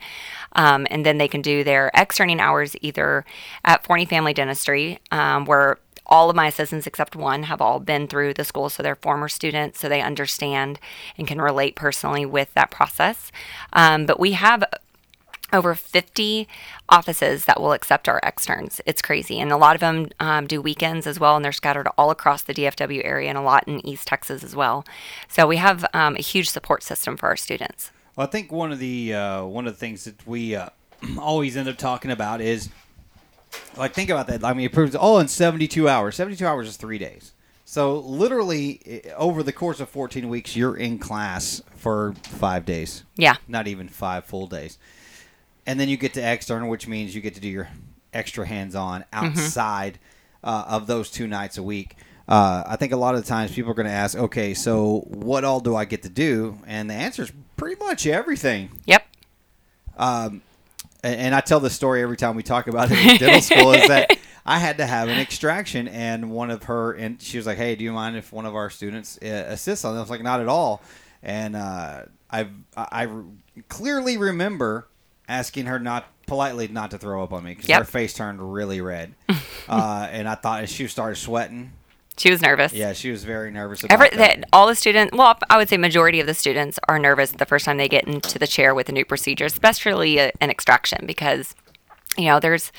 Um, 0.53 0.87
and 0.89 1.05
then 1.05 1.17
they 1.17 1.27
can 1.27 1.41
do 1.41 1.63
their 1.63 1.91
externing 1.93 2.39
hours 2.39 2.75
either 2.81 3.25
at 3.63 3.83
Forney 3.83 4.05
Family 4.05 4.33
Dentistry, 4.33 4.99
um, 5.11 5.45
where 5.45 5.79
all 6.09 6.29
of 6.29 6.35
my 6.35 6.47
assistants 6.47 6.87
except 6.87 7.15
one 7.15 7.43
have 7.43 7.61
all 7.61 7.79
been 7.79 8.07
through 8.07 8.33
the 8.33 8.45
school, 8.45 8.69
so 8.69 8.81
they're 8.81 8.95
former 8.95 9.27
students, 9.27 9.79
so 9.79 9.89
they 9.89 10.01
understand 10.01 10.79
and 11.17 11.27
can 11.27 11.41
relate 11.41 11.75
personally 11.75 12.25
with 12.25 12.53
that 12.53 12.71
process. 12.71 13.31
Um, 13.73 14.05
but 14.05 14.19
we 14.19 14.31
have 14.31 14.63
over 15.53 15.75
50 15.75 16.47
offices 16.89 17.45
that 17.45 17.59
will 17.61 17.73
accept 17.73 18.09
our 18.09 18.19
externs. 18.23 18.81
It's 18.85 19.01
crazy. 19.01 19.39
And 19.39 19.51
a 19.51 19.57
lot 19.57 19.75
of 19.75 19.79
them 19.79 20.09
um, 20.19 20.47
do 20.47 20.61
weekends 20.61 21.07
as 21.07 21.19
well, 21.19 21.35
and 21.35 21.43
they're 21.45 21.51
scattered 21.51 21.87
all 21.97 22.11
across 22.11 22.41
the 22.43 22.53
DFW 22.53 23.03
area 23.05 23.29
and 23.29 23.37
a 23.37 23.41
lot 23.41 23.67
in 23.67 23.85
East 23.85 24.07
Texas 24.07 24.43
as 24.43 24.55
well. 24.55 24.85
So 25.27 25.47
we 25.47 25.57
have 25.57 25.85
um, 25.93 26.15
a 26.15 26.21
huge 26.21 26.49
support 26.49 26.83
system 26.83 27.17
for 27.17 27.27
our 27.27 27.37
students. 27.37 27.91
Well, 28.15 28.27
I 28.27 28.29
think 28.29 28.51
one 28.51 28.71
of 28.71 28.79
the 28.79 29.13
uh, 29.13 29.43
one 29.45 29.67
of 29.67 29.73
the 29.73 29.79
things 29.79 30.05
that 30.05 30.25
we 30.25 30.55
uh, 30.55 30.69
always 31.19 31.55
end 31.55 31.69
up 31.69 31.77
talking 31.77 32.11
about 32.11 32.41
is 32.41 32.69
like 33.77 33.93
think 33.93 34.09
about 34.09 34.27
that. 34.27 34.43
I 34.43 34.53
mean, 34.53 34.65
it 34.65 34.73
proves 34.73 34.95
all 34.95 35.19
in 35.19 35.27
seventy 35.27 35.67
two 35.67 35.87
hours. 35.87 36.15
Seventy 36.15 36.35
two 36.35 36.47
hours 36.47 36.67
is 36.67 36.77
three 36.77 36.97
days. 36.97 37.33
So 37.63 37.99
literally 37.99 39.03
over 39.15 39.43
the 39.43 39.53
course 39.53 39.79
of 39.79 39.89
fourteen 39.89 40.29
weeks, 40.29 40.55
you're 40.55 40.75
in 40.75 40.97
class 40.97 41.61
for 41.75 42.15
five 42.23 42.65
days. 42.65 43.03
Yeah. 43.17 43.35
not 43.47 43.67
even 43.67 43.87
five 43.87 44.25
full 44.25 44.47
days. 44.47 44.79
And 45.67 45.79
then 45.79 45.89
you 45.89 45.97
get 45.97 46.13
to 46.15 46.21
external, 46.21 46.69
which 46.69 46.87
means 46.87 47.13
you 47.13 47.21
get 47.21 47.35
to 47.35 47.41
do 47.41 47.49
your 47.49 47.69
extra 48.13 48.47
hands 48.47 48.73
on 48.73 49.05
outside 49.13 49.99
uh, 50.43 50.65
of 50.67 50.87
those 50.87 51.11
two 51.11 51.27
nights 51.27 51.57
a 51.57 51.63
week. 51.63 51.97
Uh, 52.27 52.63
I 52.65 52.75
think 52.77 52.91
a 52.93 52.97
lot 52.97 53.15
of 53.15 53.21
the 53.21 53.27
times 53.27 53.51
people 53.51 53.71
are 53.71 53.75
going 53.75 53.85
to 53.85 53.91
ask, 53.91 54.17
okay, 54.17 54.53
so 54.53 55.01
what 55.07 55.43
all 55.43 55.59
do 55.59 55.75
I 55.75 55.85
get 55.85 56.03
to 56.03 56.09
do? 56.09 56.57
And 56.65 56.89
the 56.89 56.93
answer 56.93 57.21
is 57.23 57.31
pretty 57.55 57.79
much 57.83 58.07
everything. 58.07 58.81
Yep. 58.85 59.05
And, 61.03 61.15
and 61.15 61.35
I 61.35 61.41
tell 61.41 61.59
this 61.59 61.73
story 61.73 62.01
every 62.01 62.17
time 62.17 62.35
we 62.35 62.43
talk 62.43 62.67
about 62.67 62.91
it 62.91 62.97
in 62.97 63.17
dental 63.17 63.41
school 63.41 63.71
is 63.73 63.87
that 63.87 64.17
I 64.45 64.59
had 64.59 64.77
to 64.77 64.85
have 64.85 65.09
an 65.09 65.19
extraction, 65.19 65.87
and 65.89 66.31
one 66.31 66.51
of 66.51 66.63
her, 66.63 66.93
and 66.93 67.21
she 67.21 67.37
was 67.37 67.45
like, 67.45 67.57
"Hey, 67.57 67.75
do 67.75 67.83
you 67.83 67.91
mind 67.91 68.15
if 68.15 68.31
one 68.31 68.45
of 68.45 68.55
our 68.55 68.69
students 68.69 69.19
uh, 69.21 69.45
assists 69.49 69.83
on?" 69.83 69.93
This? 69.93 69.99
I 69.99 70.01
was 70.01 70.09
like, 70.09 70.23
"Not 70.23 70.39
at 70.39 70.47
all." 70.47 70.81
And 71.21 71.55
uh, 71.55 72.03
I 72.31 72.47
I 72.77 73.09
clearly 73.67 74.17
remember 74.17 74.87
asking 75.27 75.65
her 75.65 75.79
not 75.79 76.05
politely 76.25 76.67
not 76.67 76.91
to 76.91 76.97
throw 76.97 77.23
up 77.23 77.31
on 77.33 77.43
me 77.43 77.51
because 77.53 77.69
Yep. 77.69 77.79
her 77.79 77.85
face 77.85 78.13
turned 78.13 78.53
really 78.53 78.81
red, 78.81 79.13
uh, 79.69 80.07
and 80.11 80.27
I 80.27 80.35
thought 80.35 80.67
she 80.69 80.87
started 80.87 81.15
sweating. 81.15 81.71
She 82.17 82.31
was 82.31 82.41
nervous. 82.41 82.73
Yeah, 82.73 82.93
she 82.93 83.11
was 83.11 83.23
very 83.23 83.51
nervous 83.51 83.83
about 83.83 83.93
Every, 83.93 84.09
that. 84.17 84.39
that 84.39 84.49
all 84.51 84.65
the 84.65 84.73
students, 84.75 85.15
well, 85.15 85.37
I 85.51 85.57
would 85.57 85.69
say 85.69 85.77
majority 85.77 86.19
of 86.19 86.25
the 86.25 86.33
students 86.33 86.79
are 86.89 86.97
nervous 86.97 87.31
the 87.31 87.45
first 87.45 87.63
time 87.65 87.77
they 87.77 87.87
get 87.87 88.07
into 88.07 88.39
the 88.39 88.47
chair 88.47 88.73
with 88.73 88.89
a 88.89 88.91
new 88.91 89.05
procedure, 89.05 89.45
especially 89.45 90.17
a, 90.17 90.31
an 90.41 90.49
extraction, 90.49 91.05
because 91.05 91.53
you 92.17 92.25
know 92.25 92.39
there's 92.39 92.71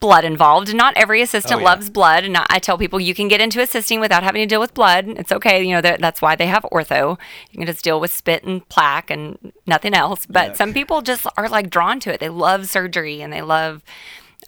blood 0.00 0.24
involved. 0.24 0.74
Not 0.74 0.94
every 0.96 1.22
assistant 1.22 1.56
Oh, 1.56 1.58
yeah. 1.60 1.64
loves 1.64 1.90
blood, 1.90 2.24
and 2.24 2.36
I 2.36 2.58
tell 2.58 2.76
people 2.78 3.00
you 3.00 3.14
can 3.14 3.28
get 3.28 3.40
into 3.40 3.60
assisting 3.60 3.98
without 4.00 4.22
having 4.22 4.40
to 4.42 4.46
deal 4.46 4.60
with 4.60 4.74
blood. 4.74 5.06
It's 5.08 5.32
okay. 5.32 5.62
You 5.62 5.74
know 5.76 5.80
that's 5.80 6.20
why 6.22 6.36
they 6.36 6.46
have 6.46 6.64
ortho. 6.72 7.18
You 7.50 7.58
can 7.58 7.66
just 7.66 7.82
deal 7.84 7.98
with 8.00 8.12
spit 8.12 8.44
and 8.44 8.68
plaque 8.68 9.10
and 9.10 9.52
nothing 9.66 9.94
else. 9.94 10.26
But 10.26 10.52
Yuck. 10.52 10.56
some 10.56 10.72
people 10.72 11.02
just 11.02 11.26
are 11.36 11.48
like 11.48 11.70
drawn 11.70 12.00
to 12.00 12.12
it. 12.12 12.20
They 12.20 12.28
love 12.28 12.68
surgery 12.68 13.20
and 13.22 13.32
they 13.32 13.42
love 13.42 13.82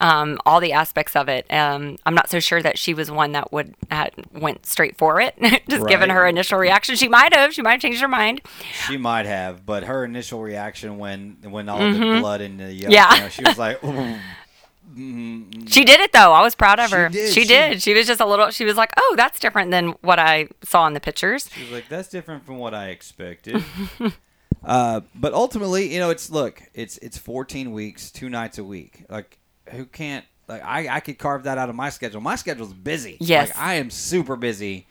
um, 0.00 0.38
all 0.46 0.60
the 0.60 0.72
aspects 0.72 1.16
of 1.16 1.28
it. 1.28 1.44
Um, 1.52 1.96
I'm 2.06 2.14
not 2.14 2.30
so 2.30 2.38
sure 2.38 2.62
that 2.62 2.78
she 2.78 2.94
was 2.94 3.10
one 3.10 3.32
that 3.32 3.50
would 3.52 3.74
had, 3.90 4.12
went 4.32 4.64
straight 4.64 4.96
for 4.96 5.20
it. 5.20 5.34
just 5.68 5.88
given 5.88 6.10
her 6.10 6.24
initial 6.26 6.58
reaction, 6.58 6.94
she 6.94 7.08
might 7.08 7.34
have. 7.34 7.52
She 7.52 7.62
might 7.62 7.72
have 7.72 7.80
changed 7.80 8.00
her 8.00 8.06
mind. 8.06 8.42
She 8.86 8.96
might 8.96 9.26
have, 9.26 9.66
but 9.66 9.84
her 9.84 10.04
initial 10.04 10.40
reaction 10.40 10.98
when 10.98 11.38
when 11.42 11.68
all 11.68 11.78
the 11.78 12.20
blood 12.20 12.40
and 12.42 12.60
the 12.60 12.64
Mm-hmm. 12.64 12.90
Yeah. 12.92 13.14
you 13.14 13.20
know, 13.22 13.28
she 13.28 13.42
was 13.42 13.58
like, 13.58 13.82
She 14.94 15.84
did 15.84 16.00
it 16.00 16.12
though. 16.12 16.32
I 16.32 16.42
was 16.42 16.54
proud 16.54 16.80
of 16.80 16.90
She 16.90 16.96
her. 16.96 17.08
did. 17.08 17.32
She 17.32 17.40
She- 17.42 17.46
did. 17.48 17.82
She 17.82 17.94
was 17.94 18.06
just 18.06 18.20
a 18.20 18.26
little. 18.26 18.50
She 18.50 18.64
was 18.64 18.76
like, 18.76 18.90
"Oh, 18.96 19.14
that's 19.16 19.38
different 19.38 19.70
than 19.70 19.88
what 20.00 20.18
I 20.18 20.48
saw 20.64 20.86
in 20.86 20.94
the 20.94 21.00
pictures." 21.00 21.48
She 21.54 21.62
was 21.62 21.72
like, 21.72 21.88
"That's 21.88 22.08
different 22.08 22.46
from 22.46 22.58
what 22.58 22.74
I 22.74 22.88
expected." 22.88 23.62
uh, 24.64 25.00
but 25.14 25.32
ultimately, 25.34 25.92
you 25.92 25.98
know, 25.98 26.10
it's 26.10 26.30
look, 26.30 26.62
it's 26.74 26.98
it's 26.98 27.18
14 27.18 27.72
weeks, 27.72 28.10
two 28.10 28.28
nights 28.28 28.58
a 28.58 28.64
week. 28.64 29.04
Like, 29.08 29.38
who 29.70 29.84
can't? 29.84 30.24
Like, 30.48 30.64
I 30.64 30.88
I 30.96 31.00
could 31.00 31.18
carve 31.18 31.44
that 31.44 31.58
out 31.58 31.68
of 31.68 31.74
my 31.76 31.90
schedule. 31.90 32.20
My 32.20 32.36
schedule's 32.36 32.72
busy. 32.72 33.18
Yes. 33.20 33.48
like, 33.48 33.58
I 33.58 33.74
am 33.74 33.90
super 33.90 34.36
busy 34.36 34.86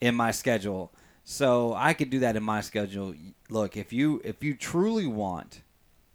in 0.00 0.14
my 0.14 0.30
schedule, 0.32 0.92
so 1.24 1.72
I 1.74 1.94
could 1.94 2.10
do 2.10 2.18
that 2.20 2.36
in 2.36 2.42
my 2.42 2.60
schedule. 2.60 3.14
Look, 3.48 3.76
if 3.76 3.92
you 3.92 4.20
if 4.24 4.42
you 4.42 4.54
truly 4.54 5.06
want 5.06 5.62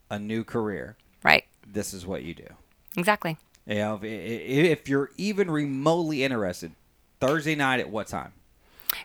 a 0.10 0.20
new 0.20 0.44
career, 0.44 0.98
Right. 1.24 1.46
this 1.66 1.94
is 1.94 2.06
what 2.06 2.24
you 2.24 2.34
do. 2.34 2.48
Exactly. 2.98 3.38
You 3.66 3.76
know, 3.76 4.00
if, 4.02 4.04
if 4.04 4.90
you're 4.90 5.12
even 5.18 5.50
remotely 5.52 6.24
interested, 6.24 6.72
Thursday 7.20 7.56
night 7.56 7.80
at 7.80 7.90
what 7.90 8.08
time? 8.08 8.34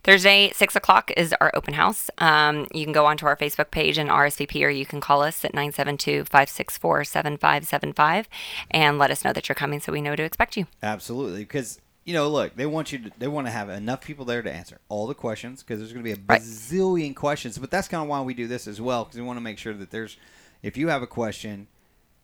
Thursday, 0.03 0.51
six 0.53 0.75
o'clock 0.75 1.12
is 1.16 1.33
our 1.40 1.53
open 1.55 1.75
house. 1.75 2.11
Um, 2.18 2.66
you 2.75 2.85
can 2.85 2.92
go 2.92 3.07
onto 3.07 3.25
our 3.27 3.37
Facebook 3.37 3.70
page 3.70 3.99
and 3.99 4.11
RSVP, 4.11 4.64
or 4.66 4.70
you 4.70 4.85
can 4.85 5.01
call 5.01 5.22
us 5.22 5.44
at 5.44 5.53
972-564-7575 5.53 8.27
and 8.70 8.99
let 8.99 9.11
us 9.11 9.25
know 9.25 9.33
that 9.33 9.49
you're 9.49 9.55
coming, 9.55 9.81
so 9.81 9.92
we 9.92 10.01
know 10.01 10.16
to 10.16 10.22
expect 10.25 10.57
you. 10.57 10.66
Absolutely, 10.83 11.40
because 11.40 11.81
you 12.05 12.14
know, 12.14 12.29
look, 12.29 12.55
they 12.57 12.66
want 12.66 12.92
you 12.92 12.99
to, 13.01 13.11
they 13.18 13.27
want 13.27 13.49
to 13.49 13.51
have 13.51 13.68
enough 13.68 14.01
people 14.01 14.25
there 14.25 14.40
to 14.40 14.53
answer 14.53 14.79
all 14.88 15.09
the 15.09 15.14
questions 15.14 15.62
because 15.62 15.81
there's 15.81 15.92
going 15.92 16.05
to 16.05 16.09
be 16.09 16.12
a 16.12 16.22
Right. 16.29 16.40
bazillion 16.40 17.16
questions. 17.16 17.59
But 17.59 17.72
that's 17.72 17.88
kind 17.88 18.01
of 18.01 18.09
why 18.09 18.20
we 18.22 18.33
do 18.33 18.46
this 18.46 18.68
as 18.68 18.81
well 18.81 19.03
because 19.05 19.18
we 19.18 19.27
want 19.27 19.38
to 19.38 19.42
make 19.42 19.59
sure 19.59 19.75
that 19.75 19.90
there's, 19.90 20.16
if 20.62 20.77
you 20.77 20.87
have 20.88 21.03
a 21.03 21.07
question. 21.09 21.66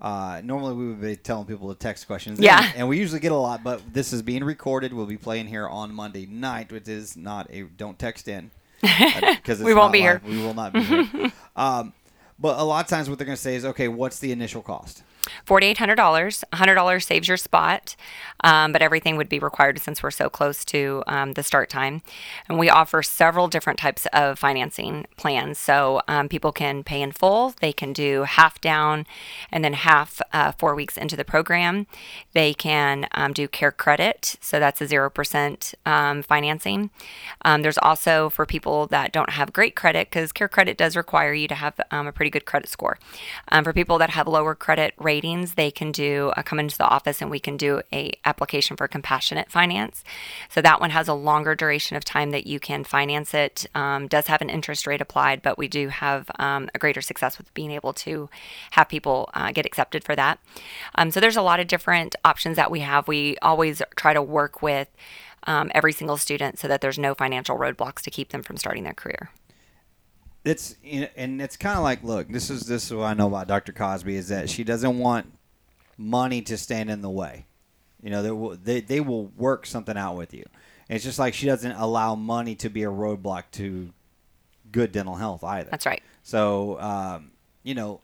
Uh, 0.03 0.41
normally 0.43 0.75
we 0.75 0.89
would 0.89 1.01
be 1.01 1.15
telling 1.15 1.47
people 1.47 1.73
to 1.73 1.79
text 1.79 2.09
questions. 2.09 2.41
Yeah. 2.41 2.73
and 2.75 2.89
we 2.89 2.99
usually 2.99 3.21
get 3.21 3.31
a 3.31 3.37
lot, 3.37 3.63
but 3.63 3.81
this 3.95 4.13
is 4.13 4.21
being 4.21 4.43
recorded. 4.43 4.93
We'll 4.93 5.07
be 5.07 5.17
playing 5.17 5.47
here 5.47 5.69
on 5.69 5.95
Monday 5.95 6.27
night, 6.27 6.73
which 6.73 6.89
is 6.89 7.17
not 7.17 7.47
a 7.51 7.63
don't 7.63 7.97
text 7.97 8.27
in 8.27 8.51
because 8.81 9.61
We 9.61 9.75
won't 9.75 9.93
be 9.93 10.01
here. 10.01 10.21
We 10.27 10.39
will 10.39 10.55
not 10.55 10.73
be 10.73 10.83
here. 10.83 11.33
um, 11.57 11.93
but 12.37 12.59
a 12.59 12.65
lot 12.65 12.85
of 12.85 12.91
times, 12.91 13.09
what 13.09 13.19
they're 13.19 13.27
going 13.27 13.37
to 13.37 13.41
say 13.43 13.55
is, 13.55 13.65
okay, 13.65 13.87
what's 13.87 14.19
the 14.19 14.33
initial 14.33 14.61
cost? 14.61 15.05
$4,800. 15.47 16.45
$100 16.53 17.03
saves 17.03 17.29
your 17.29 17.37
spot, 17.37 17.97
um, 18.45 18.73
but 18.73 18.83
everything 18.83 19.17
would 19.17 19.29
be 19.29 19.39
required 19.39 19.79
since 19.79 20.03
we're 20.03 20.11
so 20.11 20.29
close 20.29 20.65
to 20.67 21.03
um, 21.07 21.35
the 21.35 21.43
start 21.43 21.69
time. 21.69 22.03
And 22.49 22.59
we 22.59 22.69
offer 22.69 23.03
several 23.03 23.49
different 23.49 23.79
types 23.79 24.07
of 24.13 24.39
financing 24.39 25.07
plans. 25.17 25.59
So 25.59 26.03
um, 26.09 26.29
people 26.29 26.53
can 26.53 26.83
pay 26.85 27.03
in 27.03 27.13
full, 27.13 27.55
they 27.61 27.73
can 27.73 27.93
do 27.93 28.23
half 28.23 28.61
down 28.61 29.07
and 29.51 29.65
then 29.65 29.75
half 29.75 30.21
uh, 30.33 30.53
four 30.53 30.75
weeks 30.75 30.97
into 30.97 31.17
the 31.17 31.25
program. 31.25 31.87
They 32.33 32.55
can 32.55 33.07
um, 33.13 33.33
do 33.33 33.49
care 33.49 33.73
credit, 33.73 34.37
so 34.41 34.59
that's 34.59 34.81
a 34.81 34.87
0% 34.87 35.75
um, 35.87 36.23
financing. 36.23 36.91
Um, 37.45 37.63
there's 37.63 37.79
also 37.79 38.31
for 38.31 38.47
people 38.47 38.87
that 38.89 39.13
don't 39.13 39.31
have 39.31 39.53
great 39.53 39.77
credit, 39.77 40.11
because 40.11 40.33
care 40.33 40.49
credit 40.49 40.77
does 40.77 40.97
require 40.97 41.33
you 41.33 41.49
to 41.49 41.55
have 41.55 41.81
a 41.91 42.13
pretty 42.13 42.31
good 42.31 42.45
credit 42.45 42.69
score. 42.69 42.99
For 43.63 43.73
people 43.73 43.99
that 43.99 44.11
have 44.11 44.27
lower 44.27 44.55
credit 44.55 44.95
ratings, 45.13 45.55
they 45.55 45.71
can 45.71 45.93
do 45.93 46.33
uh, 46.37 46.43
come 46.43 46.59
into 46.59 46.79
the 46.79 46.89
office 46.97 47.21
and 47.21 47.31
we 47.31 47.39
can 47.39 47.57
do 47.59 47.83
a 47.93 48.13
application 48.25 48.77
for 48.79 48.89
compassionate 48.89 49.51
finance. 49.51 50.03
So 50.49 50.63
that 50.63 50.81
one 50.81 50.91
has 50.91 51.07
a 51.09 51.15
longer 51.15 51.55
duration 51.55 51.97
of 51.99 52.05
time 52.05 52.31
that 52.31 52.47
you 52.47 52.59
can 52.59 52.83
finance 52.85 53.35
it. 53.35 53.67
Um, 53.75 54.09
does 54.09 54.27
have 54.29 54.41
an 54.41 54.49
interest 54.49 54.87
rate 54.87 55.03
applied, 55.03 55.43
but 55.43 55.59
we 55.59 55.69
do 55.69 55.89
have 55.89 56.31
um, 56.39 56.71
a 56.75 56.79
greater 56.79 57.03
success 57.03 57.37
with 57.39 57.53
being 57.53 57.73
able 57.79 57.93
to 58.05 58.31
have 58.71 58.89
people 58.89 59.29
uh, 59.35 59.53
get 59.53 59.67
accepted 59.67 60.03
for 60.03 60.17
that. 60.17 60.39
Um, 60.95 61.11
so 61.11 61.21
there's 61.21 61.37
a 61.37 61.43
lot 61.51 61.61
of 61.61 61.67
different 61.67 62.17
options 62.25 62.57
that 62.57 62.71
we 62.71 62.81
have. 62.81 63.07
We 63.07 63.37
always 63.43 63.83
try 63.97 64.15
to 64.15 64.23
work 64.23 64.63
with 64.63 64.89
um, 65.47 65.71
every 65.75 65.93
single 65.93 66.17
student 66.17 66.59
so 66.59 66.69
that 66.69 66.81
there's 66.81 66.99
no 66.99 67.15
financial 67.15 67.59
roadblocks 67.59 68.03
to 68.03 68.11
keep 68.11 68.31
them 68.31 68.43
from 68.43 68.57
starting 68.57 68.85
their 68.85 68.95
career. 68.95 69.31
It's 70.45 70.77
you 70.83 71.03
know, 71.03 71.09
and 71.17 71.41
it's 71.41 71.57
kind 71.57 71.77
of 71.77 71.85
like 71.85 72.03
look 72.03 72.29
this 72.29 72.51
is 72.51 72.63
this 72.63 72.87
is 72.87 72.95
what 72.95 73.05
i 73.05 73.15
know 73.15 73.29
about 73.29 73.47
dr 73.47 73.73
cosby 73.73 74.17
is 74.17 74.29
that 74.29 74.51
she 74.51 74.65
doesn't 74.65 74.99
want 74.99 75.27
money 76.03 76.43
to 76.43 76.57
stand 76.57 76.91
in 76.91 77.03
the 77.03 77.11
way. 77.11 77.47
You 78.03 78.11
know 78.11 78.23
they 78.23 78.31
will 78.31 78.57
they, 78.57 78.81
they 78.81 79.01
will 79.01 79.27
work 79.37 79.67
something 79.67 79.97
out 79.97 80.17
with 80.17 80.35
you. 80.35 80.45
And 80.89 80.97
it's 80.97 81.05
just 81.05 81.19
like 81.19 81.35
she 81.35 81.47
doesn't 81.47 81.73
allow 81.73 82.15
money 82.15 82.55
to 82.57 82.69
be 82.69 82.83
a 82.83 82.91
roadblock 82.91 83.45
to 83.53 83.91
good 84.73 84.93
dental 84.93 85.15
health 85.15 85.45
either. 85.45 85.71
That's 85.71 85.87
right. 85.87 86.03
so 86.23 86.81
um, 86.81 87.31
you 87.63 87.75
know 87.75 88.01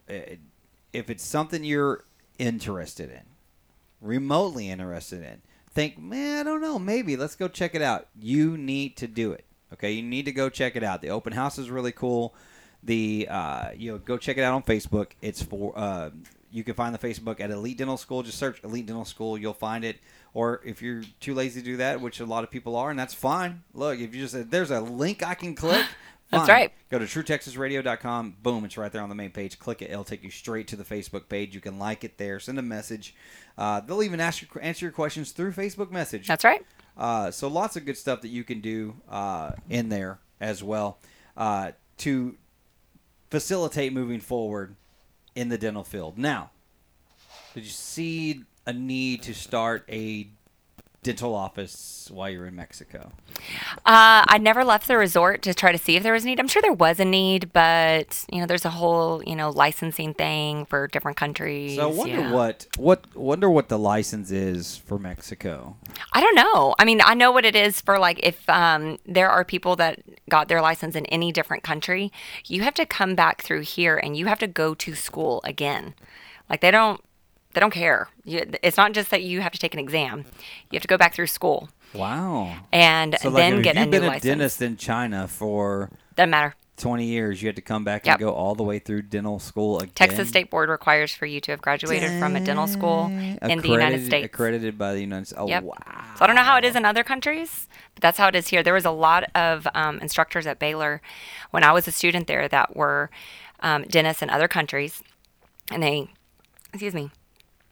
if 0.92 1.10
it's 1.10 1.24
something 1.24 1.64
you're 1.64 2.04
interested 2.38 3.10
in 3.10 3.22
remotely 4.00 4.70
interested 4.70 5.22
in 5.24 5.42
think 5.72 5.98
man 5.98 6.46
i 6.46 6.50
don't 6.50 6.60
know 6.60 6.78
maybe 6.78 7.16
let's 7.16 7.34
go 7.34 7.48
check 7.48 7.74
it 7.74 7.82
out. 7.82 8.06
You 8.18 8.56
need 8.56 8.96
to 8.98 9.08
do 9.08 9.32
it 9.32 9.44
okay 9.72 9.92
you 9.92 10.02
need 10.02 10.24
to 10.24 10.32
go 10.32 10.48
check 10.48 10.76
it 10.76 10.82
out 10.82 11.00
the 11.02 11.10
open 11.10 11.32
house 11.32 11.58
is 11.58 11.70
really 11.70 11.92
cool 11.92 12.34
the 12.82 13.26
uh, 13.30 13.70
you 13.76 13.90
know 13.90 13.98
go 13.98 14.16
check 14.16 14.38
it 14.38 14.42
out 14.42 14.54
on 14.54 14.62
facebook 14.62 15.08
it's 15.20 15.42
for 15.42 15.72
uh, 15.76 16.10
you 16.50 16.64
can 16.64 16.74
find 16.74 16.94
the 16.94 16.98
facebook 16.98 17.40
at 17.40 17.50
elite 17.50 17.78
dental 17.78 17.96
school 17.96 18.22
just 18.22 18.38
search 18.38 18.62
elite 18.64 18.86
dental 18.86 19.04
school 19.04 19.36
you'll 19.36 19.52
find 19.52 19.84
it 19.84 19.98
or 20.34 20.60
if 20.64 20.80
you're 20.80 21.02
too 21.20 21.34
lazy 21.34 21.60
to 21.60 21.64
do 21.64 21.76
that 21.76 22.00
which 22.00 22.20
a 22.20 22.24
lot 22.24 22.44
of 22.44 22.50
people 22.50 22.76
are 22.76 22.90
and 22.90 22.98
that's 22.98 23.14
fine 23.14 23.62
look 23.74 23.98
if 23.98 24.14
you 24.14 24.26
just 24.26 24.50
there's 24.50 24.70
a 24.70 24.80
link 24.80 25.26
i 25.26 25.34
can 25.34 25.54
click 25.54 25.84
That's 26.30 26.48
right. 26.48 26.72
Go 26.90 26.98
to 26.98 27.06
truetexasradio.com. 27.06 28.36
Boom, 28.42 28.64
it's 28.64 28.76
right 28.76 28.92
there 28.92 29.02
on 29.02 29.08
the 29.08 29.14
main 29.14 29.30
page. 29.30 29.58
Click 29.58 29.80
it. 29.80 29.90
It'll 29.90 30.04
take 30.04 30.22
you 30.22 30.30
straight 30.30 30.68
to 30.68 30.76
the 30.76 30.84
Facebook 30.84 31.28
page. 31.28 31.54
You 31.54 31.60
can 31.60 31.78
like 31.78 32.04
it 32.04 32.18
there. 32.18 32.38
Send 32.38 32.58
a 32.58 32.62
message. 32.62 33.14
Uh, 33.56 33.80
they'll 33.80 34.02
even 34.02 34.20
ask 34.20 34.42
your, 34.42 34.62
answer 34.62 34.84
your 34.84 34.92
questions 34.92 35.32
through 35.32 35.52
Facebook 35.52 35.90
message. 35.90 36.26
That's 36.26 36.44
right. 36.44 36.64
Uh, 36.98 37.30
so 37.30 37.46
lots 37.48 37.76
of 37.76 37.84
good 37.84 37.96
stuff 37.96 38.20
that 38.22 38.28
you 38.28 38.42
can 38.42 38.60
do 38.60 38.96
uh, 39.08 39.52
in 39.70 39.88
there 39.88 40.18
as 40.40 40.62
well 40.62 40.98
uh, 41.36 41.70
to 41.98 42.36
facilitate 43.30 43.92
moving 43.92 44.20
forward 44.20 44.74
in 45.34 45.48
the 45.48 45.58
dental 45.58 45.84
field. 45.84 46.18
Now, 46.18 46.50
did 47.54 47.64
you 47.64 47.70
see 47.70 48.42
a 48.66 48.72
need 48.72 49.22
to 49.22 49.34
start 49.34 49.84
a 49.88 50.28
dental 51.02 51.34
office 51.34 52.10
while 52.12 52.28
you're 52.28 52.46
in 52.46 52.56
Mexico? 52.56 53.12
Uh, 53.86 54.24
I 54.26 54.38
never 54.40 54.64
left 54.64 54.88
the 54.88 54.96
resort 54.96 55.42
to 55.42 55.54
try 55.54 55.72
to 55.72 55.78
see 55.78 55.96
if 55.96 56.02
there 56.02 56.12
was 56.12 56.24
a 56.24 56.26
need. 56.26 56.40
I'm 56.40 56.48
sure 56.48 56.60
there 56.60 56.72
was 56.72 56.98
a 56.98 57.04
need, 57.04 57.52
but 57.52 58.24
you 58.32 58.40
know, 58.40 58.46
there's 58.46 58.64
a 58.64 58.70
whole 58.70 59.22
you 59.24 59.36
know 59.36 59.50
licensing 59.50 60.14
thing 60.14 60.64
for 60.66 60.88
different 60.88 61.16
countries. 61.16 61.76
So 61.76 61.90
I 61.90 61.92
wonder 61.92 62.20
yeah. 62.20 62.32
what 62.32 62.66
what 62.76 63.16
wonder 63.16 63.48
what 63.48 63.68
the 63.68 63.78
license 63.78 64.30
is 64.30 64.76
for 64.76 64.98
Mexico. 64.98 65.76
I 66.12 66.20
don't 66.20 66.34
know. 66.34 66.74
I 66.78 66.84
mean, 66.84 67.00
I 67.02 67.14
know 67.14 67.30
what 67.30 67.44
it 67.44 67.54
is 67.54 67.80
for 67.80 67.98
like 67.98 68.20
if 68.22 68.48
um, 68.48 68.98
there 69.06 69.30
are 69.30 69.44
people 69.44 69.76
that 69.76 70.00
got 70.28 70.48
their 70.48 70.60
license 70.60 70.96
in 70.96 71.06
any 71.06 71.32
different 71.32 71.62
country, 71.62 72.12
you 72.46 72.62
have 72.62 72.74
to 72.74 72.86
come 72.86 73.14
back 73.14 73.42
through 73.42 73.62
here 73.62 73.96
and 73.96 74.16
you 74.16 74.26
have 74.26 74.38
to 74.40 74.46
go 74.46 74.74
to 74.74 74.94
school 74.94 75.40
again. 75.44 75.94
Like 76.50 76.60
they 76.60 76.70
don't 76.70 77.00
they 77.54 77.60
don't 77.60 77.72
care. 77.72 78.08
You, 78.24 78.44
it's 78.62 78.76
not 78.76 78.92
just 78.92 79.10
that 79.10 79.22
you 79.22 79.40
have 79.40 79.52
to 79.52 79.58
take 79.58 79.72
an 79.74 79.80
exam. 79.80 80.24
You 80.70 80.76
have 80.76 80.82
to 80.82 80.88
go 80.88 80.98
back 80.98 81.14
through 81.14 81.26
school 81.28 81.68
Wow. 81.94 82.54
and 82.72 83.16
So 83.20 83.30
like 83.30 83.42
then 83.42 83.54
if 83.58 83.64
get 83.64 83.76
a 83.76 83.80
you've 83.80 83.90
been 83.90 84.04
a 84.04 84.20
dentist 84.20 84.60
in 84.62 84.76
China 84.76 85.26
for 85.28 85.90
Doesn't 86.16 86.30
matter. 86.30 86.54
20 86.76 87.06
years, 87.06 87.42
you 87.42 87.48
had 87.48 87.56
to 87.56 87.62
come 87.62 87.82
back 87.82 88.06
Yep. 88.06 88.14
and 88.14 88.20
go 88.20 88.32
all 88.32 88.54
the 88.54 88.62
way 88.62 88.78
through 88.78 89.02
dental 89.02 89.40
school 89.40 89.78
again. 89.80 89.90
Texas 89.96 90.28
State 90.28 90.48
Board 90.48 90.68
requires 90.68 91.12
for 91.12 91.26
you 91.26 91.40
to 91.40 91.50
have 91.50 91.60
graduated 91.60 92.20
from 92.20 92.36
a 92.36 92.40
dental 92.40 92.68
school 92.68 93.06
in 93.42 93.58
the 93.60 93.68
United 93.68 94.04
States. 94.06 94.26
Accredited 94.26 94.78
by 94.78 94.92
the 94.94 95.00
United 95.00 95.26
States. 95.26 95.40
Oh, 95.40 95.48
Yep. 95.48 95.64
wow. 95.64 95.74
So 96.16 96.24
I 96.24 96.26
don't 96.28 96.36
know 96.36 96.44
how 96.44 96.56
it 96.56 96.64
is 96.64 96.76
in 96.76 96.84
other 96.84 97.02
countries, 97.02 97.66
but 97.96 98.02
that's 98.02 98.16
how 98.16 98.28
it 98.28 98.36
is 98.36 98.46
here. 98.48 98.62
There 98.62 98.74
was 98.74 98.84
a 98.84 98.92
lot 98.92 99.24
of 99.34 99.66
um, 99.74 99.98
instructors 99.98 100.46
at 100.46 100.60
Baylor 100.60 101.02
when 101.50 101.64
I 101.64 101.72
was 101.72 101.88
a 101.88 101.90
student 101.90 102.28
there 102.28 102.46
that 102.46 102.76
were 102.76 103.10
um, 103.58 103.82
dentists 103.82 104.22
in 104.22 104.30
other 104.30 104.46
countries, 104.46 105.02
and 105.72 105.82
they, 105.82 106.08
excuse 106.72 106.94
me, 106.94 107.10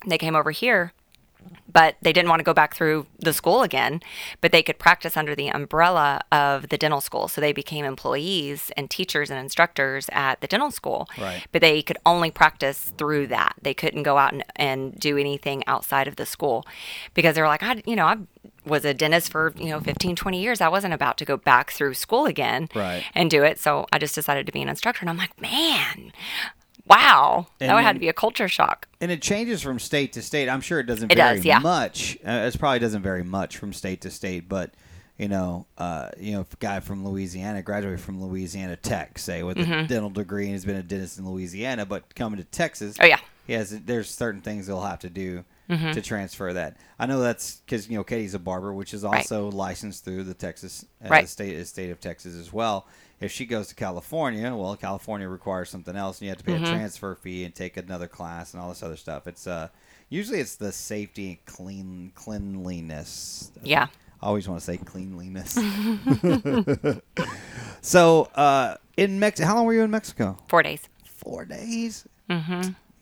they 0.06 0.18
came 0.18 0.34
over 0.36 0.50
here 0.50 0.92
but 1.72 1.96
they 2.02 2.12
didn't 2.12 2.28
want 2.28 2.40
to 2.40 2.44
go 2.44 2.54
back 2.54 2.74
through 2.74 3.06
the 3.18 3.32
school 3.32 3.62
again. 3.62 4.00
But 4.40 4.50
they 4.50 4.62
could 4.62 4.78
practice 4.78 5.16
under 5.16 5.34
the 5.36 5.48
umbrella 5.48 6.22
of 6.32 6.70
the 6.70 6.78
dental 6.78 7.00
school, 7.02 7.28
so 7.28 7.40
they 7.40 7.52
became 7.52 7.84
employees 7.84 8.72
and 8.76 8.90
teachers 8.90 9.30
and 9.30 9.38
instructors 9.38 10.08
at 10.12 10.40
the 10.40 10.46
dental 10.46 10.70
school. 10.70 11.06
Right. 11.18 11.44
But 11.52 11.60
they 11.60 11.82
could 11.82 11.98
only 12.06 12.30
practice 12.30 12.92
through 12.96 13.26
that. 13.28 13.54
They 13.60 13.74
couldn't 13.74 14.04
go 14.04 14.16
out 14.16 14.32
and, 14.32 14.42
and 14.56 14.98
do 14.98 15.18
anything 15.18 15.62
outside 15.66 16.08
of 16.08 16.16
the 16.16 16.26
school 16.26 16.66
because 17.14 17.34
they 17.36 17.42
were 17.42 17.48
like, 17.48 17.62
I, 17.62 17.82
you 17.86 17.94
know, 17.94 18.06
I 18.06 18.16
was 18.64 18.84
a 18.84 18.94
dentist 18.94 19.30
for 19.30 19.52
you 19.56 19.66
know 19.68 19.78
15 19.78 20.16
20 20.16 20.42
years 20.42 20.60
i 20.60 20.66
wasn't 20.66 20.92
about 20.92 21.16
to 21.18 21.24
go 21.24 21.36
back 21.36 21.70
through 21.70 21.94
school 21.94 22.26
again 22.26 22.68
Right. 22.74 23.04
and 23.14 23.30
do 23.30 23.44
it 23.44 23.60
so 23.60 23.86
i 23.92 23.98
just 23.98 24.12
decided 24.16 24.44
to 24.46 24.52
be 24.52 24.60
an 24.60 24.68
instructor 24.68 25.02
and 25.02 25.08
i'm 25.10 25.16
like 25.16 25.40
man 25.40 26.10
wow 26.86 27.46
And 27.60 27.68
that 27.70 27.74
would 27.74 27.84
have 27.84 27.94
to 27.96 28.00
be 28.00 28.08
a 28.08 28.12
culture 28.12 28.48
shock 28.48 28.88
And 29.00 29.10
it 29.10 29.20
changes 29.22 29.62
from 29.62 29.78
state 29.78 30.12
to 30.14 30.22
state. 30.22 30.48
I'm 30.48 30.60
sure 30.60 30.80
it 30.80 30.86
doesn't 30.86 31.10
It 31.12 31.16
vary 31.16 31.36
does, 31.36 31.44
yeah. 31.44 31.58
much. 31.58 32.16
Uh, 32.26 32.50
it 32.52 32.58
probably 32.58 32.78
doesn't 32.78 33.02
vary 33.02 33.22
much 33.24 33.56
from 33.58 33.72
state 33.72 34.00
to 34.02 34.10
state, 34.10 34.48
but 34.48 34.72
you 35.18 35.28
know, 35.28 35.64
uh, 35.78 36.10
you 36.18 36.32
know, 36.32 36.42
if 36.42 36.52
a 36.52 36.56
guy 36.58 36.80
from 36.80 37.02
Louisiana 37.06 37.62
graduated 37.62 38.00
from 38.00 38.22
Louisiana 38.22 38.76
Tech, 38.76 39.18
say 39.18 39.42
with 39.42 39.56
a 39.58 39.64
dental 39.88 40.10
degree 40.10 40.44
and 40.44 40.52
has 40.52 40.66
been 40.66 40.76
a 40.76 40.82
dentist 40.82 41.18
in 41.18 41.26
Louisiana, 41.26 41.86
but 41.86 42.14
coming 42.14 42.36
to 42.38 42.44
Texas, 42.44 42.94
Mm-hmm. 42.98 43.02
Oh, 43.04 43.06
yeah. 43.06 43.18
he 43.46 43.54
has 43.54 43.70
there's 43.70 44.10
certain 44.10 44.42
things 44.42 44.66
they'll 44.66 44.80
have 44.82 44.98
to 45.00 45.08
do 45.10 45.44
Mm-hmm. 45.70 45.92
to 45.92 46.00
transfer 46.00 46.52
that. 46.52 46.76
I 46.96 47.06
know 47.06 47.18
that's 47.20 47.56
because 47.56 47.88
you 47.88 47.96
know 47.96 48.04
Katie's 48.04 48.34
a 48.34 48.38
barber, 48.38 48.72
which 48.72 48.94
is 48.94 49.02
Right. 49.02 49.16
also 49.16 49.50
licensed 49.50 50.04
through 50.04 50.22
the 50.24 50.34
Texas 50.34 50.84
uh, 51.04 51.08
Right. 51.08 51.24
the 51.24 51.28
state 51.28 51.56
the 51.56 51.64
state 51.64 51.90
of 51.90 51.98
Texas 51.98 52.36
as 52.36 52.52
well. 52.52 52.86
If 53.20 53.32
she 53.32 53.46
goes 53.46 53.68
to 53.68 53.74
California, 53.74 54.54
well, 54.54 54.76
California 54.76 55.26
requires 55.28 55.70
something 55.70 55.96
else, 55.96 56.18
and 56.18 56.26
you 56.26 56.28
have 56.30 56.38
to 56.38 56.44
pay 56.44 56.52
Mm-hmm. 56.54 56.64
a 56.64 56.68
transfer 56.68 57.14
fee 57.14 57.44
and 57.44 57.54
take 57.54 57.76
another 57.76 58.06
class 58.08 58.52
and 58.52 58.62
all 58.62 58.68
this 58.68 58.82
other 58.82 58.96
stuff. 58.96 59.26
It's 59.26 59.46
uh 59.46 59.68
usually 60.10 60.38
it's 60.40 60.56
the 60.56 60.70
safety 60.72 61.28
and 61.28 61.44
clean 61.46 62.12
cleanliness. 62.14 63.50
yeah 63.62 63.86
I 64.22 64.26
always 64.28 64.48
want 64.48 64.60
to 64.60 64.64
say 64.64 64.78
cleanliness. 64.78 65.54
so 67.80 68.24
uh, 68.34 68.76
in 68.96 69.18
Mexico, 69.18 69.46
how 69.46 69.56
long 69.56 69.66
were 69.66 69.74
you 69.74 69.82
in 69.82 69.90
Mexico? 69.90 70.38
four 70.48 70.62
days 70.62 70.88
Four 71.04 71.44
days. 71.44 72.06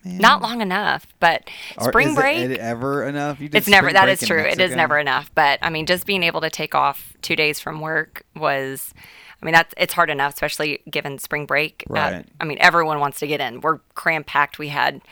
not 0.05 0.43
long 0.43 0.61
enough 0.61 1.07
but 1.21 1.49
spring 1.81 2.09
is 2.09 2.15
break 2.15 2.39
It, 2.39 2.51
it 2.53 2.61
ever 2.61 3.07
enough? 3.07 3.39
It's 3.41 3.69
never 3.69 3.93
That 3.93 4.09
is 4.09 4.21
true 4.21 4.41
it 4.41 4.61
is 4.61 4.75
never 4.75 4.99
enough 4.99 5.31
but 5.35 5.59
i 5.63 5.71
mean 5.71 5.87
just 5.87 6.07
being 6.07 6.23
able 6.23 6.41
to 6.43 6.51
take 6.51 6.75
off 6.75 7.15
two 7.23 7.37
days 7.37 7.61
from 7.61 7.81
work 7.81 8.25
was 8.35 8.93
i 9.45 9.47
mean 9.47 9.53
that's 9.53 9.75
it's 9.77 9.93
hard 9.93 10.09
enough 10.11 10.33
especially 10.33 10.81
given 10.91 11.19
spring 11.19 11.45
break 11.47 11.85
Uh, 11.91 11.93
Right. 11.95 12.27
i 12.41 12.45
mean 12.45 12.57
everyone 12.61 12.99
wants 12.99 13.19
to 13.21 13.27
get 13.27 13.41
in 13.41 13.61
we're 13.61 13.79
cram 13.95 14.25
packed 14.25 14.59
we 14.59 14.69
had 14.69 15.03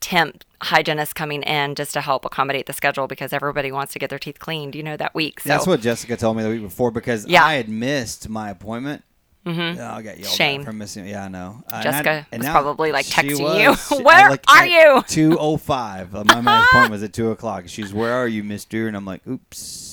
temp 0.00 0.44
hygienists 0.62 1.12
coming 1.14 1.42
in 1.44 1.74
just 1.74 1.94
to 1.94 2.00
help 2.02 2.24
accommodate 2.24 2.66
the 2.66 2.72
schedule 2.72 3.06
because 3.08 3.32
everybody 3.32 3.72
wants 3.72 3.92
to 3.94 3.98
get 3.98 4.10
their 4.10 4.18
teeth 4.18 4.38
cleaned 4.38 4.74
you 4.74 4.82
know 4.82 4.96
that 4.96 5.14
week 5.14 5.40
so 5.40 5.48
That's 5.48 5.66
what 5.66 5.80
Jessica 5.80 6.16
told 6.16 6.36
me 6.36 6.42
the 6.42 6.50
week 6.50 6.62
before 6.62 6.90
because 6.90 7.26
Yeah. 7.26 7.44
I 7.44 7.54
had 7.54 7.68
missed 7.68 8.28
my 8.28 8.50
appointment. 8.50 9.02
Mm-hmm. 9.46 9.80
I 9.80 10.02
got 10.02 10.18
yelled 10.18 10.34
Shame. 10.34 10.62
for 10.64 10.72
missing. 10.74 11.06
Yeah, 11.06 11.24
I 11.24 11.28
know. 11.28 11.62
Uh, 11.72 11.76
and 11.76 11.82
Jessica 11.84 12.10
I- 12.10 12.26
and 12.32 12.42
was 12.42 12.50
probably, 12.50 12.92
like, 12.92 13.06
texting 13.06 13.38
you, 13.62 13.70
was. 13.70 13.88
She- 13.88 14.02
"Where 14.02 14.28
like, 14.30 14.44
are 14.50 14.66
you?" 14.66 15.02
2:05. 15.06 16.14
Uh, 16.14 16.24
My 16.24 16.40
my 16.42 16.64
appointment 16.64 16.90
was 16.90 17.02
at 17.02 17.14
two 17.14 17.30
o'clock. 17.30 17.64
She's, 17.68 17.94
"Where 17.94 18.12
are 18.12 18.28
you, 18.28 18.44
Mister?" 18.44 18.88
And 18.88 18.94
I'm 18.96 19.06
like, 19.06 19.26
"Oops." 19.26 19.87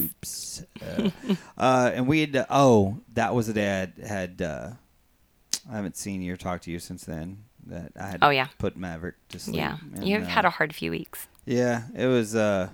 Oops. 0.00 0.62
Uh, 0.82 1.10
uh, 1.56 1.90
and 1.94 2.06
we 2.06 2.20
had. 2.20 2.36
Uh, 2.36 2.46
oh, 2.50 2.98
that 3.14 3.34
was 3.34 3.46
the 3.46 3.52
day 3.52 3.88
I 4.02 4.06
had. 4.06 4.42
uh, 4.42 4.70
I 5.70 5.76
haven't 5.76 5.96
seen 5.96 6.22
you 6.22 6.32
or 6.32 6.36
talked 6.36 6.64
to 6.64 6.70
you 6.70 6.78
since 6.78 7.04
then. 7.04 7.44
That 7.66 7.92
I 8.00 8.06
had. 8.08 8.18
Oh, 8.22 8.30
yeah. 8.30 8.46
Put 8.58 8.76
Maverick 8.76 9.16
to 9.30 9.38
sleep. 9.38 9.56
yeah 9.56 9.76
and, 9.94 10.06
you've 10.06 10.22
uh, 10.22 10.26
had 10.26 10.44
a 10.46 10.50
hard 10.50 10.74
few 10.74 10.90
weeks 10.90 11.26
yeah, 11.44 11.82
it 11.94 12.06
was. 12.06 12.34
uh 12.34 12.68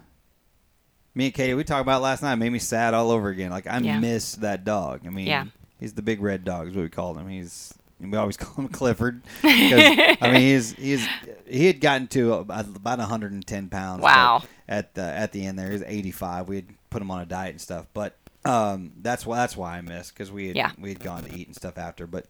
Me 1.15 1.27
and 1.27 1.35
Katie, 1.35 1.55
we 1.55 1.63
talked 1.65 1.83
about 1.83 2.03
last 2.03 2.23
night. 2.23 2.33
It 2.35 2.37
made 2.37 2.51
me 2.51 2.59
sad 2.59 2.93
all 2.95 3.11
over 3.11 3.29
again. 3.29 3.51
Like 3.51 3.67
I 3.67 3.79
Yeah. 3.79 3.99
miss 3.99 4.35
that 4.37 4.65
dog. 4.65 5.01
I 5.07 5.11
mean, 5.11 5.27
Yeah. 5.27 5.47
he's 5.81 5.95
the 5.95 6.03
big 6.03 6.21
red 6.21 6.45
dog. 6.45 6.69
Is 6.69 6.75
what 6.77 6.83
we 6.83 6.89
called 6.89 7.17
him. 7.19 7.29
He's 7.29 7.73
we 8.01 8.17
always 8.17 8.37
call 8.39 8.55
him 8.65 8.69
Clifford. 8.69 9.23
'cause, 9.43 9.53
I 9.53 10.17
mean, 10.33 10.41
he's 10.41 10.73
he's 10.73 11.07
he 11.47 11.67
had 11.67 11.81
gotten 11.81 12.07
to 12.09 12.35
about 12.35 12.67
about 12.77 12.99
110 12.99 13.69
pounds. 13.69 14.03
Wow. 14.03 14.43
At 14.69 14.95
the 14.95 15.03
at 15.03 15.33
the 15.33 15.45
end 15.47 15.59
there, 15.59 15.67
he 15.69 15.73
was 15.73 15.83
85. 15.83 16.49
We 16.49 16.57
had 16.57 16.67
put 16.95 17.03
him 17.03 17.11
on 17.11 17.21
a 17.21 17.27
diet 17.27 17.51
and 17.51 17.61
stuff, 17.61 17.89
but 17.93 18.17
um, 18.45 18.93
that's 19.03 19.27
why 19.27 19.37
that's 19.37 19.57
why 19.57 19.77
I 19.77 19.81
missed 19.81 20.15
because 20.15 20.31
we 20.31 20.47
had 20.47 20.57
Yeah. 20.57 20.71
we 20.79 20.91
had 20.91 21.01
gone 21.01 21.25
to 21.25 21.35
eat 21.35 21.49
and 21.49 21.57
stuff 21.57 21.77
after, 21.77 22.07
but. 22.07 22.27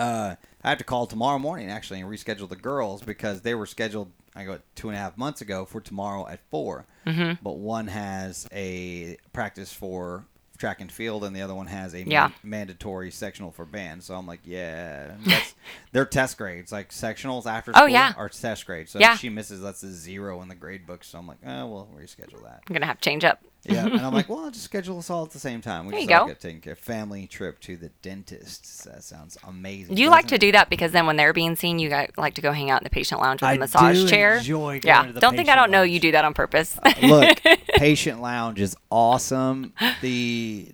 Uh, 0.00 0.36
I 0.62 0.68
have 0.68 0.78
to 0.78 0.84
call 0.84 1.06
tomorrow 1.08 1.40
morning 1.40 1.70
actually 1.70 2.00
and 2.00 2.08
reschedule 2.08 2.48
the 2.48 2.54
girls 2.54 3.02
because 3.02 3.40
they 3.40 3.56
were 3.56 3.66
scheduled. 3.66 4.12
I 4.34 4.44
go 4.44 4.60
two 4.76 4.88
and 4.88 4.96
a 4.96 5.00
half 5.00 5.16
months 5.18 5.40
ago 5.40 5.64
for 5.64 5.80
tomorrow 5.80 6.28
at 6.28 6.38
4 6.50 6.86
mm-hmm. 7.04 7.32
But 7.42 7.58
one 7.58 7.88
has 7.88 8.46
a 8.52 9.16
practice 9.32 9.72
for 9.72 10.24
track 10.58 10.80
and 10.80 10.90
field, 10.90 11.22
and 11.24 11.34
the 11.34 11.40
other 11.42 11.54
one 11.54 11.66
has 11.68 11.94
a 11.94 12.02
Yeah. 12.02 12.28
man- 12.28 12.32
mandatory 12.42 13.10
sectional 13.10 13.50
for 13.52 13.64
band. 13.64 14.02
So 14.02 14.14
I'm 14.14 14.26
like, 14.26 14.40
yeah, 14.44 15.12
that's 15.24 15.54
they're 15.92 16.04
test 16.04 16.36
grades. 16.36 16.72
Like 16.72 16.90
sectionals 16.90 17.46
after 17.46 17.70
Oh, 17.74 17.78
school 17.80 17.88
yeah. 17.88 18.12
are 18.16 18.28
test 18.28 18.66
grades. 18.66 18.90
So 18.90 18.98
Yeah. 18.98 19.14
if 19.14 19.20
she 19.20 19.28
misses, 19.28 19.60
that's 19.62 19.82
a 19.84 19.92
zero 19.92 20.42
in 20.42 20.48
the 20.48 20.54
grade 20.56 20.86
book. 20.86 21.04
So 21.04 21.18
I'm 21.18 21.26
like, 21.28 21.38
oh, 21.46 21.66
we'll 21.66 21.88
reschedule 21.96 22.42
that. 22.42 22.62
i'm 22.68 22.72
gonna 22.74 22.86
have 22.86 22.98
to 23.00 23.04
change 23.08 23.24
up 23.24 23.40
Yeah, 23.64 23.86
and 23.86 24.00
I'm 24.00 24.14
like, 24.14 24.28
well, 24.30 24.44
I'll 24.44 24.50
just 24.50 24.64
schedule 24.64 24.98
us 24.98 25.10
all 25.10 25.24
at 25.24 25.30
the 25.32 25.38
same 25.38 25.60
time. 25.60 25.86
We 25.86 25.90
There 25.92 26.00
just 26.00 26.10
you 26.10 26.16
all 26.16 26.22
go. 26.24 26.28
get 26.28 26.40
taken 26.40 26.60
care. 26.60 26.76
Family 26.76 27.26
trip 27.26 27.60
to 27.60 27.76
the 27.76 27.90
dentist. 28.02 28.84
That 28.84 29.02
sounds 29.02 29.36
amazing. 29.46 29.96
you 29.96 30.08
like 30.10 30.28
to 30.28 30.36
it? 30.36 30.40
do 30.40 30.52
that 30.52 30.70
because 30.70 30.92
then 30.92 31.06
when 31.06 31.16
they're 31.16 31.32
being 31.32 31.56
seen, 31.56 31.78
you 31.78 31.88
got, 31.90 32.16
like 32.16 32.34
to 32.34 32.40
go 32.40 32.52
hang 32.52 32.70
out 32.70 32.80
in 32.80 32.84
the 32.84 32.90
patient 32.90 33.20
lounge 33.20 33.42
with 33.42 33.48
I 33.48 33.54
a 33.54 33.58
massage 33.58 33.96
do 33.96 34.08
chair. 34.08 34.36
enjoy 34.38 34.80
going 34.80 34.82
yeah, 34.84 35.06
to 35.06 35.12
the 35.12 35.20
don't 35.20 35.34
think 35.36 35.48
I 35.48 35.52
patient 35.52 35.56
don't 35.66 35.70
know 35.72 35.78
lounge. 35.80 35.90
you 35.90 36.00
do 36.00 36.12
that 36.12 36.24
on 36.24 36.34
purpose. 36.34 36.78
Look, 37.02 37.40
patient 37.76 38.22
lounge 38.22 38.60
is 38.60 38.76
awesome. 38.90 39.72
The 40.00 40.72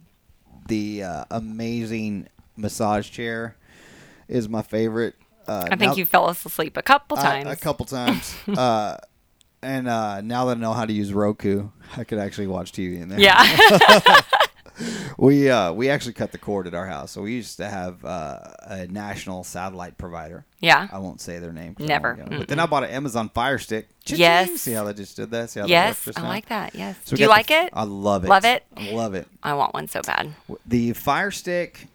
the 0.69 1.03
uh, 1.03 1.25
amazing 1.31 2.29
massage 2.57 3.11
chair 3.11 3.57
is 4.29 4.49
my 4.49 4.63
favorite. 4.63 5.15
Uh, 5.49 5.65
I 5.71 5.77
think 5.77 5.93
now- 5.93 5.95
you 5.97 6.07
fell 6.07 6.29
asleep 6.29 6.77
a 6.77 6.83
couple 6.83 7.19
I- 7.19 7.23
times. 7.43 7.51
a 7.51 7.57
couple 7.57 7.87
times. 7.87 8.35
uh, 8.49 8.99
and 9.65 9.89
uh, 9.89 10.21
now 10.21 10.45
that 10.47 10.57
I 10.59 10.61
know 10.61 10.73
how 10.73 10.85
to 10.87 10.93
use 10.93 11.13
Roku, 11.13 11.69
I 11.97 12.05
could 12.05 12.19
actually 12.19 12.47
watch 12.47 12.73
TV 12.73 13.01
in 13.01 13.09
there. 13.09 13.19
yeah, 13.21 14.21
we 15.19 15.49
uh, 15.51 15.73
we 15.73 15.89
actually 15.89 16.13
cut 16.15 16.33
the 16.33 16.39
cord 16.39 16.67
at 16.67 16.75
our 16.75 16.87
house, 16.87 17.13
so 17.13 17.23
we 17.23 17.33
used 17.33 17.57
to 17.59 17.69
have 17.69 18.05
uh, 18.05 18.39
a 18.63 18.87
national 18.89 19.45
satellite 19.45 19.97
provider. 19.99 20.45
yeah. 20.61 20.89
I 20.93 20.99
won't 20.99 21.21
say 21.21 21.39
their 21.39 21.53
name. 21.53 21.77
Never. 21.79 22.15
won't 22.15 22.19
get 22.25 22.33
'em. 22.33 22.39
But 22.41 22.49
then 22.49 22.59
I 22.59 22.67
bought 22.67 22.85
an 22.85 22.91
Amazon 22.91 23.29
Fire 23.29 23.59
Stick. 23.59 23.89
Cha-ching! 24.05 24.21
Yes. 24.21 24.61
See 24.61 24.73
how 24.73 24.85
they 24.85 24.93
just 24.95 25.17
did 25.17 25.31
that? 25.31 25.51
See 25.51 25.61
how 25.61 25.67
Yes, 25.67 26.09
I 26.17 26.23
like 26.23 26.47
that. 26.47 26.75
Yes. 26.75 26.97
So 27.05 27.17
do 27.17 27.23
you 27.23 27.29
like 27.29 27.47
the- 27.47 27.65
it? 27.65 27.71
I 27.73 27.85
love 27.85 28.25
it. 28.25 28.29
Love 28.29 28.45
it? 28.45 28.65
I 28.77 28.91
love 28.93 29.15
it. 29.15 29.27
I 29.43 29.55
want 29.55 29.73
one 29.75 29.89
so 29.89 30.03
bad. 30.03 30.35
The 30.67 30.93
Fire 30.93 31.31
Stick 31.31 31.87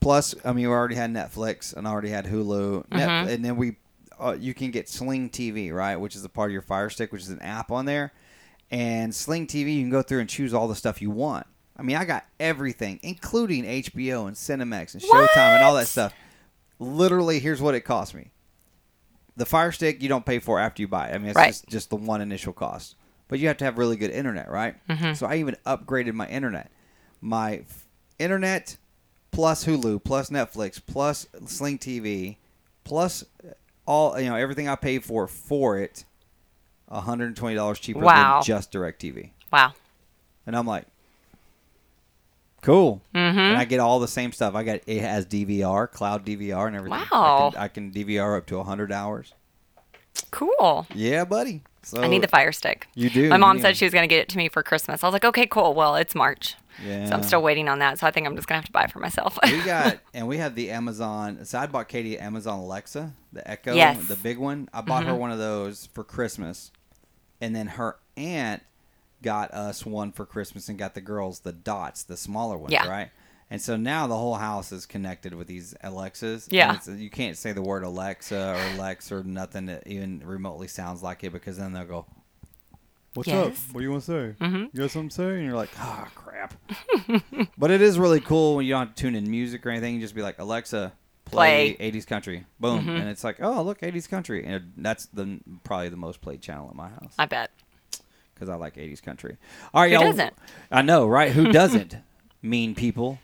plus, 0.00 0.34
I 0.44 0.52
mean, 0.52 0.66
we 0.68 0.72
already 0.72 0.94
had 0.94 1.10
Netflix 1.12 1.74
and 1.74 1.88
I 1.88 1.90
already 1.90 2.10
had 2.10 2.26
Hulu, 2.26 2.86
Mm-hmm. 2.86 3.28
and 3.28 3.44
then 3.44 3.56
we, 3.56 3.76
uh, 4.20 4.36
you 4.38 4.54
can 4.54 4.70
get 4.70 4.88
Sling 4.88 5.30
TV, 5.30 5.72
right, 5.72 5.96
which 5.96 6.16
is 6.16 6.24
a 6.24 6.28
part 6.28 6.50
of 6.50 6.52
your 6.52 6.62
Fire 6.62 6.88
Stick, 6.90 7.12
which 7.12 7.22
is 7.22 7.28
an 7.30 7.40
app 7.42 7.70
on 7.70 7.84
there, 7.84 8.12
and 8.70 9.14
Sling 9.14 9.46
TV, 9.46 9.74
you 9.76 9.82
can 9.82 9.90
go 9.90 10.02
through 10.02 10.20
and 10.20 10.28
choose 10.28 10.52
all 10.54 10.68
the 10.68 10.74
stuff 10.74 11.00
you 11.02 11.10
want. 11.10 11.46
I 11.76 11.82
mean, 11.82 11.96
I 11.96 12.04
got 12.04 12.24
everything, 12.40 12.98
including 13.02 13.64
HBO 13.64 14.26
and 14.26 14.34
Cinemax 14.36 14.94
and 14.94 15.02
Showtime 15.02 15.56
and 15.56 15.64
all 15.64 15.74
that 15.74 15.86
stuff. 15.88 16.14
Literally, 16.78 17.38
here's 17.38 17.60
what 17.60 17.74
it 17.74 17.82
cost 17.82 18.14
me. 18.14 18.30
The 19.36 19.44
Fire 19.46 19.72
Stick 19.72 20.02
you 20.02 20.08
don't 20.08 20.24
pay 20.24 20.38
for 20.38 20.58
after 20.58 20.80
you 20.82 20.88
buy 20.88 21.08
it. 21.08 21.14
I 21.14 21.18
mean, 21.18 21.28
it's 21.28 21.36
Right. 21.36 21.48
just, 21.48 21.68
just 21.68 21.90
the 21.90 21.96
one 21.96 22.20
initial 22.22 22.52
cost. 22.54 22.94
But 23.28 23.38
you 23.40 23.48
have 23.48 23.56
to 23.58 23.64
have 23.64 23.76
really 23.76 23.96
good 23.96 24.10
internet, 24.10 24.50
right? 24.50 24.76
Mm-hmm. 24.88 25.14
So 25.14 25.26
I 25.26 25.36
even 25.36 25.56
upgraded 25.66 26.14
my 26.14 26.26
internet. 26.28 26.70
My 27.20 27.56
f- 27.56 27.86
internet 28.18 28.76
plus 29.32 29.64
Hulu 29.66 30.02
plus 30.02 30.30
Netflix 30.30 30.80
plus 30.84 31.26
Sling 31.46 31.78
TV 31.78 32.36
plus 32.84 33.24
all 33.86 34.18
you 34.20 34.28
know 34.28 34.36
everything 34.36 34.68
I 34.68 34.76
paid 34.76 35.04
for 35.04 35.26
for 35.26 35.78
it, 35.78 36.04
$120 36.90 37.80
cheaper 37.80 38.00
Wow. 38.00 38.34
than 38.40 38.44
just 38.44 38.72
DirecTV. 38.72 39.30
Wow. 39.52 39.72
And 40.46 40.56
I'm 40.56 40.66
like, 40.66 40.86
cool. 42.62 43.00
Mm-hmm. 43.14 43.38
And 43.38 43.56
I 43.56 43.64
get 43.64 43.80
all 43.80 43.98
the 44.00 44.08
same 44.08 44.32
stuff. 44.32 44.54
I 44.54 44.62
got 44.62 44.80
it 44.86 45.00
has 45.00 45.26
DVR, 45.26 45.90
cloud 45.90 46.24
DVR, 46.24 46.66
and 46.66 46.76
everything. 46.76 47.00
Wow. 47.10 47.48
I 47.48 47.50
can, 47.50 47.60
I 47.62 47.68
can 47.68 47.92
DVR 47.92 48.36
up 48.38 48.46
to 48.46 48.56
100 48.58 48.92
hours. 48.92 49.34
Cool. 50.30 50.86
Yeah, 50.94 51.24
buddy. 51.24 51.62
So 51.82 52.02
I 52.02 52.08
need 52.08 52.22
the 52.22 52.28
Fire 52.28 52.52
Stick. 52.52 52.88
You 52.94 53.10
do. 53.10 53.28
My 53.28 53.36
mom 53.36 53.56
need 53.56 53.62
said 53.62 53.76
she 53.76 53.84
was 53.84 53.92
going 53.94 54.02
to 54.08 54.12
get 54.12 54.20
it 54.20 54.28
to 54.30 54.36
me 54.36 54.48
for 54.48 54.62
Christmas. 54.62 55.04
I 55.04 55.06
was 55.06 55.12
like, 55.12 55.24
okay, 55.24 55.46
cool. 55.46 55.72
Well, 55.74 55.94
it's 55.94 56.14
March. 56.14 56.56
Yeah. 56.84 57.06
So 57.06 57.14
I'm 57.14 57.22
still 57.22 57.42
waiting 57.42 57.68
on 57.68 57.78
that. 57.80 57.98
So 57.98 58.06
I 58.06 58.10
think 58.10 58.26
I'm 58.26 58.36
just 58.36 58.48
going 58.48 58.56
to 58.56 58.60
have 58.60 58.66
to 58.66 58.72
buy 58.72 58.84
it 58.84 58.90
for 58.90 58.98
myself. 58.98 59.38
we 59.44 59.62
got 59.64 59.98
and 60.14 60.28
we 60.28 60.38
have 60.38 60.54
the 60.54 60.70
Amazon. 60.70 61.44
So 61.44 61.58
I 61.58 61.66
bought 61.66 61.88
Katie 61.88 62.18
Amazon 62.18 62.58
Alexa, 62.60 63.12
the 63.32 63.48
Echo, 63.50 63.74
Yes. 63.74 64.06
the 64.08 64.16
big 64.16 64.38
one. 64.38 64.68
I 64.72 64.80
bought 64.80 65.04
her 65.04 65.12
mm-hmm. 65.12 65.20
one 65.20 65.30
of 65.30 65.38
those 65.38 65.86
for 65.86 66.04
Christmas, 66.04 66.70
and 67.40 67.54
then 67.54 67.66
her 67.68 67.96
aunt 68.16 68.62
got 69.22 69.52
us 69.52 69.84
one 69.86 70.12
for 70.12 70.26
Christmas 70.26 70.68
and 70.68 70.78
got 70.78 70.94
the 70.94 71.00
girls 71.00 71.40
the 71.40 71.52
Dots, 71.52 72.02
the 72.02 72.16
smaller 72.16 72.56
ones, 72.56 72.72
Yeah. 72.72 72.86
right? 72.88 73.10
And 73.48 73.62
so 73.62 73.76
now 73.76 74.06
the 74.08 74.16
whole 74.16 74.34
house 74.34 74.72
is 74.72 74.86
connected 74.86 75.32
with 75.32 75.46
these 75.46 75.74
Alexas. 75.82 76.46
and 76.46 76.52
Yeah. 76.52 76.74
it's- 76.74 76.88
you 76.88 77.08
can't 77.10 77.36
say 77.36 77.52
the 77.52 77.62
word 77.62 77.84
Alexa 77.84 78.54
or 78.56 78.78
Lex 78.78 79.12
or 79.12 79.22
nothing 79.22 79.66
that 79.66 79.86
even 79.86 80.20
remotely 80.26 80.66
sounds 80.68 81.02
like 81.02 81.22
it 81.24 81.32
because 81.32 81.56
then 81.56 81.72
they'll 81.72 81.84
go. 81.84 82.06
What's 83.16 83.28
Yes. 83.28 83.46
up? 83.68 83.74
What 83.74 83.80
do 83.80 83.84
you 83.84 83.90
want 83.90 84.04
to 84.04 84.06
say? 84.06 84.44
Mm-hmm. 84.44 84.64
You 84.72 84.80
got 84.82 84.90
something 84.90 85.08
to 85.08 85.14
say? 85.14 85.34
And 85.34 85.44
you're 85.44 85.54
like, 85.56 85.70
ah, 85.78 86.08
crap. 86.14 86.54
but 87.58 87.70
it 87.70 87.80
is 87.82 87.98
really 87.98 88.20
cool 88.20 88.56
when 88.56 88.66
you 88.66 88.72
don't 88.72 88.94
tune 88.96 89.14
in 89.14 89.30
music 89.30 89.64
or 89.66 89.70
anything. 89.70 89.94
You 89.94 90.00
just 90.00 90.14
be 90.14 90.22
like, 90.22 90.38
Alexa, 90.38 90.92
play, 91.24 91.74
Play. 91.74 91.90
80s 91.92 92.06
country. 92.06 92.44
Boom. 92.60 92.88
And 92.88 93.08
it's 93.08 93.24
like, 93.24 93.38
oh, 93.42 93.62
look, 93.62 93.80
80s 93.80 94.08
country. 94.08 94.44
And 94.44 94.72
that's 94.76 95.06
the 95.06 95.40
probably 95.64 95.88
the 95.88 95.96
most 95.96 96.20
played 96.20 96.40
channel 96.42 96.70
in 96.70 96.76
my 96.76 96.88
house 96.88 97.14
I 97.18 97.26
bet. 97.26 97.50
because 98.34 98.48
I 98.48 98.54
like 98.56 98.76
80s 98.76 99.02
country. 99.02 99.36
All 99.74 99.82
right, 99.82 99.90
Who 99.90 99.96
y'all. 99.98 100.04
doesn't? 100.06 100.34
I 100.70 100.82
know, 100.82 101.06
right? 101.06 101.32
Who 101.32 101.50
doesn't? 101.52 101.96
mean 102.42 102.74
people. 102.76 103.18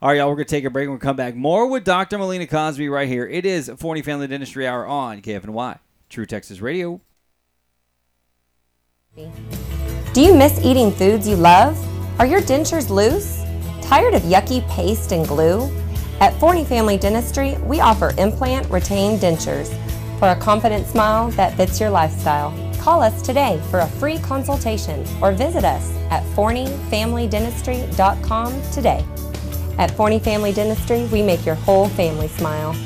All 0.00 0.08
right, 0.10 0.18
y'all, 0.18 0.28
we're 0.28 0.36
going 0.36 0.46
to 0.46 0.50
take 0.54 0.64
a 0.64 0.70
break. 0.70 0.88
We'll 0.88 0.98
come 0.98 1.16
back 1.16 1.34
more 1.34 1.66
with 1.66 1.82
Dr. 1.84 2.18
Melina 2.18 2.46
Cosby 2.46 2.88
right 2.88 3.08
here. 3.08 3.26
It 3.26 3.44
is 3.44 3.70
Forney 3.78 4.00
Family 4.02 4.28
Dentistry 4.28 4.66
Hour 4.66 4.86
on 4.86 5.20
KFNY, 5.22 5.78
True 6.08 6.24
Texas 6.24 6.60
Radio. 6.60 7.00
Do 10.12 10.20
you 10.20 10.34
miss 10.34 10.58
eating 10.64 10.90
foods 10.90 11.28
you 11.28 11.36
love? 11.36 11.78
Are 12.18 12.26
your 12.26 12.40
dentures 12.40 12.90
loose? 12.90 13.44
Tired 13.82 14.14
of 14.14 14.22
yucky 14.22 14.66
paste 14.68 15.12
and 15.12 15.24
glue? 15.26 15.70
At 16.20 16.38
Forney 16.38 16.64
Family 16.64 16.96
Dentistry, 16.98 17.56
we 17.64 17.80
offer 17.80 18.14
implant 18.18 18.70
retained 18.70 19.20
dentures 19.20 19.74
for 20.18 20.28
a 20.28 20.36
confident 20.36 20.86
smile 20.86 21.30
that 21.30 21.56
fits 21.56 21.80
your 21.80 21.90
lifestyle. 21.90 22.52
Call 22.78 23.02
us 23.02 23.22
today 23.22 23.58
for 23.70 23.80
a 23.80 23.86
free 23.86 24.18
consultation 24.18 25.02
or 25.22 25.32
visit 25.32 25.64
us 25.64 25.90
at 26.10 26.22
forneyfamilydentistry.com 26.36 28.62
today. 28.72 29.02
At 29.78 29.90
Forney 29.92 30.18
Family 30.18 30.52
Dentistry, 30.52 31.06
we 31.06 31.22
make 31.22 31.46
your 31.46 31.54
whole 31.54 31.88
family 31.88 32.28
smile. 32.28 32.76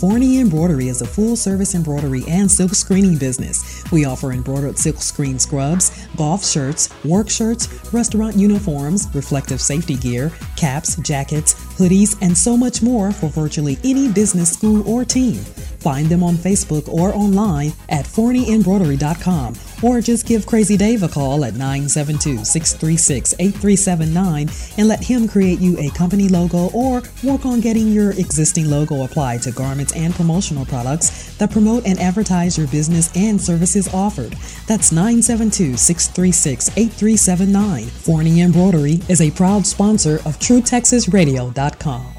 Forney 0.00 0.40
Embroidery 0.40 0.88
is 0.88 1.02
a 1.02 1.06
full 1.06 1.36
service 1.36 1.74
embroidery 1.74 2.24
and 2.26 2.50
silk 2.50 2.74
screening 2.74 3.18
business. 3.18 3.84
We 3.92 4.06
offer 4.06 4.32
embroidered 4.32 4.78
silk 4.78 4.96
screen 4.96 5.38
scrubs, 5.38 6.06
golf 6.16 6.42
shirts, 6.42 6.88
work 7.04 7.28
shirts, 7.28 7.68
restaurant 7.92 8.34
uniforms, 8.34 9.08
reflective 9.14 9.60
safety 9.60 9.96
gear, 9.96 10.32
caps, 10.56 10.96
jackets, 11.02 11.52
hoodies, 11.76 12.16
and 12.22 12.36
so 12.36 12.56
much 12.56 12.80
more 12.80 13.12
for 13.12 13.28
virtually 13.28 13.76
any 13.84 14.10
business, 14.10 14.50
school, 14.52 14.88
or 14.88 15.04
team. 15.04 15.34
Find 15.34 16.06
them 16.06 16.22
on 16.22 16.36
Facebook 16.36 16.88
or 16.88 17.14
online 17.14 17.74
at 17.90 18.06
forneyembroidery.com 18.06 19.54
or 19.82 20.00
just 20.00 20.26
give 20.26 20.46
Crazy 20.46 20.76
Dave 20.76 21.02
a 21.02 21.08
call 21.08 21.44
at 21.44 21.54
972 21.54 22.44
636 22.44 23.34
8379 23.38 24.48
and 24.78 24.88
let 24.88 25.02
him 25.04 25.28
create 25.28 25.60
you 25.60 25.78
a 25.78 25.90
company 25.90 26.28
logo 26.28 26.70
or 26.70 27.02
work 27.22 27.46
on 27.46 27.60
getting 27.60 27.88
your 27.88 28.10
existing 28.12 28.68
logo 28.68 29.04
applied 29.04 29.42
to 29.42 29.52
garments 29.52 29.94
and 29.94 30.14
promotional 30.14 30.64
products 30.64 31.36
that 31.36 31.50
promote 31.50 31.86
and 31.86 31.98
advertise 31.98 32.56
your 32.56 32.66
business 32.68 33.10
and 33.16 33.40
services 33.40 33.92
offered. 33.92 34.32
That's 34.66 34.92
972 34.92 35.76
636 35.76 36.70
8379. 36.76 37.86
Forney 37.86 38.40
Embroidery 38.42 39.00
is 39.08 39.20
a 39.20 39.30
proud 39.30 39.66
sponsor 39.66 40.16
of 40.26 40.38
TrueTexasRadio.com. 40.38 42.09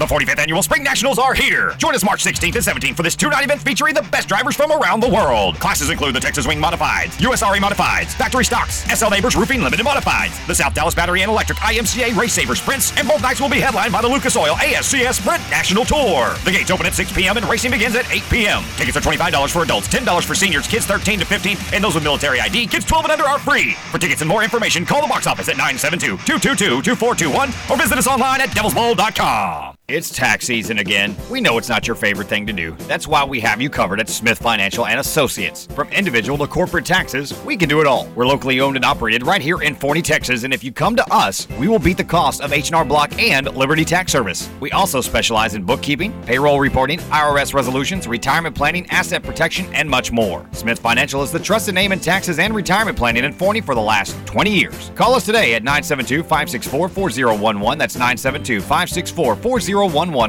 The 0.00 0.06
45th 0.06 0.38
annual 0.38 0.62
Spring 0.62 0.82
Nationals 0.82 1.18
are 1.18 1.34
here. 1.34 1.74
Join 1.76 1.94
us 1.94 2.02
March 2.02 2.24
16th 2.24 2.54
and 2.54 2.64
17th 2.64 2.96
for 2.96 3.02
this 3.02 3.14
two-night 3.14 3.44
event 3.44 3.60
featuring 3.60 3.92
the 3.92 4.00
best 4.00 4.28
drivers 4.28 4.56
from 4.56 4.72
around 4.72 5.00
the 5.00 5.08
world. 5.10 5.60
Classes 5.60 5.90
include 5.90 6.14
the 6.14 6.20
Texas 6.20 6.46
Wing 6.46 6.58
Modifieds, 6.58 7.18
USRA 7.18 7.58
Modifieds, 7.58 8.14
Factory 8.14 8.46
Stocks, 8.46 8.76
SL 8.98 9.10
Neighbors 9.10 9.36
Roofing 9.36 9.60
Limited 9.60 9.84
Modifieds, 9.84 10.46
the 10.46 10.54
South 10.54 10.72
Dallas 10.72 10.94
Battery 10.94 11.20
and 11.20 11.30
Electric 11.30 11.58
IMCA 11.58 12.16
Race 12.16 12.32
Saver 12.32 12.54
Sprints, 12.54 12.96
and 12.96 13.06
both 13.06 13.20
nights 13.20 13.42
will 13.42 13.50
be 13.50 13.60
headlined 13.60 13.92
by 13.92 14.00
the 14.00 14.08
Lucas 14.08 14.38
Oil 14.38 14.54
ASCS 14.54 15.20
Sprint 15.20 15.42
National 15.50 15.84
Tour. 15.84 16.34
The 16.46 16.52
gates 16.52 16.70
open 16.70 16.86
at 16.86 16.94
6 16.94 17.12
p.m. 17.12 17.36
and 17.36 17.46
racing 17.46 17.72
begins 17.72 17.94
at 17.94 18.10
8 18.10 18.22
p.m. 18.30 18.64
Tickets 18.78 18.96
are 18.96 19.02
$25 19.02 19.52
for 19.52 19.64
adults, 19.64 19.86
$10 19.88 20.24
for 20.24 20.34
seniors, 20.34 20.66
kids 20.66 20.86
13 20.86 21.18
to 21.18 21.26
15, 21.26 21.58
and 21.74 21.84
those 21.84 21.94
with 21.94 22.04
military 22.04 22.40
ID, 22.40 22.68
kids 22.68 22.86
12 22.86 23.04
and 23.04 23.12
under 23.12 23.24
are 23.24 23.38
free. 23.38 23.74
For 23.92 23.98
tickets 23.98 24.22
and 24.22 24.30
more 24.30 24.42
information, 24.42 24.86
call 24.86 25.02
the 25.02 25.08
box 25.08 25.26
office 25.26 25.50
at 25.50 25.56
972-222-2421 25.56 27.70
or 27.70 27.76
visit 27.76 27.98
us 27.98 28.06
online 28.06 28.40
at 28.40 28.48
devilsbowl.com. 28.48 29.74
It's 29.92 30.08
tax 30.08 30.46
season 30.46 30.78
again. 30.78 31.16
We 31.28 31.40
know 31.40 31.58
it's 31.58 31.68
not 31.68 31.88
your 31.88 31.96
favorite 31.96 32.28
thing 32.28 32.46
to 32.46 32.52
do. 32.52 32.76
That's 32.86 33.08
why 33.08 33.24
we 33.24 33.40
have 33.40 33.60
you 33.60 33.68
covered 33.68 33.98
at 33.98 34.08
Smith 34.08 34.38
Financial 34.38 34.86
and 34.86 35.00
Associates. 35.00 35.66
From 35.66 35.88
individual 35.88 36.38
to 36.38 36.46
corporate 36.46 36.86
taxes, 36.86 37.36
we 37.42 37.56
can 37.56 37.68
do 37.68 37.80
it 37.80 37.88
all. 37.88 38.06
We're 38.14 38.28
locally 38.28 38.60
owned 38.60 38.76
and 38.76 38.84
operated 38.84 39.26
right 39.26 39.42
here 39.42 39.62
in 39.62 39.74
Forney, 39.74 40.00
Texas, 40.00 40.44
and 40.44 40.54
if 40.54 40.62
you 40.62 40.70
come 40.70 40.94
to 40.94 41.04
us, 41.12 41.48
we 41.58 41.66
will 41.66 41.80
beat 41.80 41.96
the 41.96 42.04
cost 42.04 42.40
of 42.40 42.52
H&R 42.52 42.84
Block 42.84 43.20
and 43.20 43.52
Liberty 43.56 43.84
Tax 43.84 44.12
Service. 44.12 44.48
We 44.60 44.70
also 44.70 45.00
specialize 45.00 45.54
in 45.54 45.64
bookkeeping, 45.64 46.12
payroll 46.22 46.60
reporting, 46.60 47.00
IRS 47.00 47.52
resolutions, 47.52 48.06
retirement 48.06 48.54
planning, 48.54 48.88
asset 48.90 49.24
protection, 49.24 49.66
and 49.74 49.90
much 49.90 50.12
more. 50.12 50.46
Smith 50.52 50.78
Financial 50.78 51.20
is 51.24 51.32
the 51.32 51.40
trusted 51.40 51.74
name 51.74 51.90
in 51.90 51.98
taxes 51.98 52.38
and 52.38 52.54
retirement 52.54 52.96
planning 52.96 53.24
in 53.24 53.32
Forney 53.32 53.60
for 53.60 53.74
the 53.74 53.80
last 53.80 54.14
20 54.24 54.56
years. 54.56 54.92
Call 54.94 55.14
us 55.14 55.26
today 55.26 55.54
at 55.54 55.64
972-564-4011. 55.64 57.76
That's 57.76 57.96
972-564-4011 57.96 59.79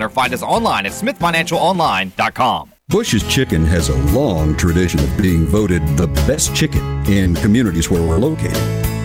or 0.02 0.10
find 0.10 0.34
us 0.34 0.44
online 0.44 0.86
at 0.86 0.92
smithfinancialonline.com. 0.92 2.72
Bush's 2.90 3.24
Chicken 3.24 3.64
has 3.66 3.88
a 3.88 3.98
long 4.12 4.56
tradition 4.58 5.00
of 5.00 5.18
being 5.18 5.46
voted 5.46 5.82
the 5.96 6.08
best 6.28 6.54
chicken 6.54 6.82
in 7.06 7.36
communities 7.36 7.90
where 7.90 8.02
we're 8.02 8.18
located. 8.18 8.58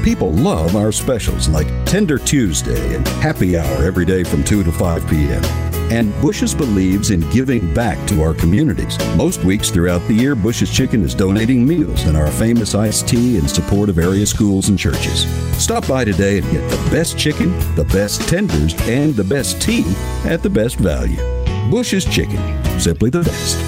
People 0.02 0.32
love 0.32 0.74
our 0.74 0.90
specials 0.90 1.48
like 1.48 1.66
Tender 1.84 2.18
Tuesday 2.18 2.96
and 2.96 3.06
Happy 3.06 3.56
Hour 3.56 3.84
every 3.84 4.04
day 4.04 4.24
from 4.24 4.42
2 4.42 4.64
to 4.64 4.72
5 4.72 5.08
p.m. 5.08 5.75
And 5.90 6.12
Bush's 6.20 6.54
believes 6.54 7.10
in 7.10 7.20
giving 7.30 7.72
back 7.72 8.04
to 8.08 8.22
our 8.22 8.34
communities. 8.34 8.98
Most 9.16 9.44
weeks 9.44 9.70
throughout 9.70 10.06
the 10.08 10.14
year, 10.14 10.34
Bush's 10.34 10.70
Chicken 10.70 11.02
is 11.02 11.14
donating 11.14 11.66
meals 11.66 12.04
and 12.04 12.16
our 12.16 12.30
famous 12.30 12.74
iced 12.74 13.08
tea 13.08 13.36
in 13.36 13.46
support 13.46 13.88
of 13.88 13.98
area 13.98 14.26
schools 14.26 14.68
and 14.68 14.78
churches. 14.78 15.26
Stop 15.62 15.86
by 15.86 16.04
today 16.04 16.38
and 16.38 16.50
get 16.50 16.68
the 16.68 16.90
best 16.90 17.18
chicken, 17.18 17.50
the 17.76 17.84
best 17.92 18.28
tenders, 18.28 18.74
and 18.88 19.14
the 19.14 19.24
best 19.24 19.62
tea 19.62 19.84
at 20.24 20.42
the 20.42 20.50
best 20.50 20.76
value. 20.76 21.16
Bush's 21.70 22.04
Chicken, 22.04 22.40
simply 22.78 23.10
the 23.10 23.22
best. 23.22 23.58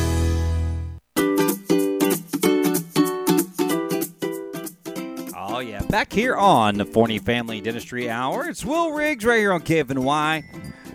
Oh, 5.34 5.60
yeah. 5.60 5.82
Back 5.88 6.12
here 6.12 6.36
on 6.36 6.76
the 6.76 6.84
Forney 6.84 7.18
Family 7.18 7.60
Dentistry 7.60 8.08
Hour, 8.08 8.48
it's 8.48 8.64
Will 8.64 8.92
Riggs 8.92 9.24
right 9.24 9.38
here 9.38 9.52
on 9.52 9.62
KFNY, 9.62 10.44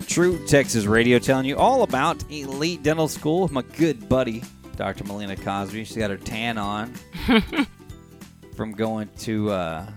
True 0.07 0.45
Texas 0.45 0.85
Radio, 0.85 1.17
telling 1.17 1.45
you 1.45 1.57
all 1.57 1.83
about 1.83 2.23
Elite 2.31 2.83
Dental 2.83 3.07
School 3.07 3.41
with 3.41 3.51
my 3.51 3.61
good 3.61 4.07
buddy, 4.07 4.43
Dr. 4.75 5.03
Melina 5.05 5.35
Cosby. 5.35 5.83
She's 5.85 5.97
got 5.97 6.11
her 6.11 6.17
tan 6.17 6.57
on 6.57 6.93
from 8.55 8.73
going 8.73 9.09
to 9.19 9.49
uh, 9.51 9.87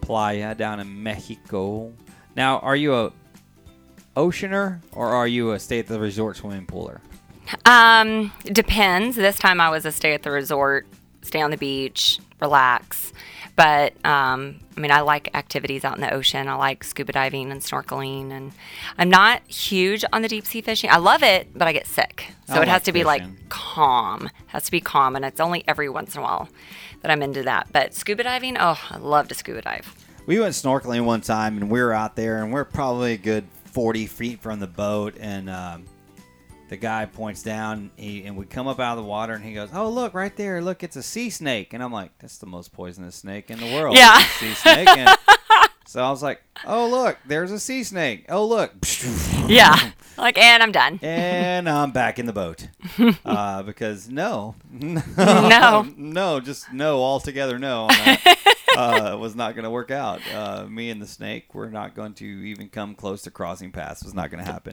Playa 0.00 0.54
down 0.54 0.80
in 0.80 1.02
Mexico. 1.02 1.92
Now, 2.36 2.58
are 2.60 2.76
you 2.76 2.94
a 2.94 3.12
oceaner 4.16 4.80
or 4.92 5.08
are 5.08 5.26
you 5.26 5.52
a 5.52 5.58
stay 5.58 5.80
at 5.80 5.86
the 5.88 5.98
resort 5.98 6.36
swimming 6.36 6.66
pooler? 6.66 7.00
Um, 7.64 8.32
depends. 8.44 9.16
This 9.16 9.38
time 9.38 9.60
I 9.60 9.70
was 9.70 9.84
a 9.86 9.92
stay 9.92 10.14
at 10.14 10.22
the 10.22 10.30
resort, 10.30 10.86
stay 11.22 11.40
on 11.40 11.50
the 11.50 11.56
beach, 11.56 12.20
relax. 12.40 13.12
But 13.56 13.94
um, 14.06 14.60
I 14.76 14.80
mean, 14.80 14.92
I 14.92 15.00
like 15.00 15.34
activities 15.34 15.84
out 15.84 15.96
in 15.96 16.00
the 16.00 16.14
ocean. 16.14 16.46
I 16.46 16.54
like 16.54 16.84
scuba 16.84 17.10
diving 17.10 17.50
and 17.50 17.60
snorkeling, 17.60 18.30
and 18.30 18.52
I'm 18.96 19.10
not 19.10 19.42
huge 19.48 20.04
on 20.12 20.22
the 20.22 20.28
deep 20.28 20.46
sea 20.46 20.60
fishing. 20.60 20.90
I 20.90 20.98
love 20.98 21.24
it, 21.24 21.48
but 21.54 21.66
I 21.66 21.72
get 21.72 21.88
sick, 21.88 22.28
so 22.46 22.54
I 22.54 22.62
it 22.62 22.68
has 22.68 22.74
like 22.76 22.82
to 22.84 22.92
be 22.92 23.02
like 23.02 23.24
calm. 23.48 24.26
It 24.26 24.32
has 24.48 24.64
to 24.66 24.70
be 24.70 24.80
calm, 24.80 25.16
and 25.16 25.24
it's 25.24 25.40
only 25.40 25.64
every 25.66 25.88
once 25.88 26.14
in 26.14 26.20
a 26.20 26.22
while 26.22 26.48
that 27.02 27.10
I'm 27.10 27.20
into 27.20 27.42
that. 27.42 27.68
But 27.72 27.94
scuba 27.94 28.22
diving, 28.22 28.56
oh, 28.58 28.78
I 28.90 28.98
love 28.98 29.26
to 29.28 29.34
scuba 29.34 29.62
dive. 29.62 29.92
We 30.26 30.38
went 30.38 30.54
snorkeling 30.54 31.04
one 31.04 31.22
time, 31.22 31.56
and 31.56 31.68
we 31.68 31.82
were 31.82 31.92
out 31.92 32.14
there, 32.14 32.42
and 32.42 32.52
we're 32.52 32.64
probably 32.64 33.14
a 33.14 33.18
good 33.18 33.44
40 33.72 34.06
feet 34.06 34.40
from 34.40 34.60
the 34.60 34.66
boat, 34.68 35.16
and 35.18 35.50
um, 35.50 35.84
the 36.68 36.76
guy 36.76 37.06
points 37.06 37.42
down, 37.42 37.90
he, 37.96 38.24
and 38.24 38.36
we 38.36 38.46
come 38.46 38.66
up 38.66 38.78
out 38.80 38.96
of 38.98 39.04
the 39.04 39.08
water, 39.08 39.32
and 39.34 39.44
he 39.44 39.54
goes, 39.54 39.70
"Oh, 39.72 39.88
look 39.88 40.14
right 40.14 40.34
there! 40.36 40.60
Look, 40.60 40.82
it's 40.82 40.96
a 40.96 41.02
sea 41.02 41.30
snake." 41.30 41.72
And 41.72 41.82
I'm 41.82 41.92
like, 41.92 42.10
"That's 42.18 42.38
the 42.38 42.46
most 42.46 42.72
poisonous 42.72 43.16
snake 43.16 43.50
in 43.50 43.58
the 43.58 43.72
world." 43.74 43.96
Yeah. 43.96 44.18
Sea 44.20 44.54
snake. 44.54 44.88
And 44.88 45.08
so 45.86 46.02
I 46.02 46.10
was 46.10 46.22
like, 46.22 46.42
"Oh, 46.66 46.88
look, 46.88 47.18
there's 47.26 47.50
a 47.52 47.58
sea 47.60 47.84
snake. 47.84 48.26
Oh, 48.28 48.46
look." 48.46 48.72
Yeah, 49.48 49.92
like, 50.18 50.36
and 50.36 50.62
I'm 50.62 50.72
done. 50.72 50.98
and 51.00 51.70
I'm 51.70 51.90
back 51.90 52.18
in 52.18 52.26
the 52.26 52.34
boat 52.34 52.68
uh, 53.24 53.62
because 53.62 54.10
no, 54.10 54.56
No. 54.70 55.86
no, 55.96 56.38
just 56.40 56.70
no 56.70 56.98
altogether. 57.02 57.58
No. 57.58 57.88
Uh, 58.76 59.16
was 59.18 59.34
not 59.34 59.54
going 59.54 59.64
to 59.64 59.70
work 59.70 59.90
out. 59.90 60.20
Uh, 60.34 60.66
me 60.68 60.90
and 60.90 61.00
the 61.00 61.06
snake 61.06 61.54
were 61.54 61.70
not 61.70 61.94
going 61.94 62.14
to 62.14 62.24
even 62.26 62.68
come 62.68 62.94
close 62.94 63.22
to 63.22 63.30
crossing 63.30 63.72
paths. 63.72 64.04
Was 64.04 64.14
not 64.14 64.30
going 64.30 64.44
to 64.44 64.50
happen. 64.50 64.72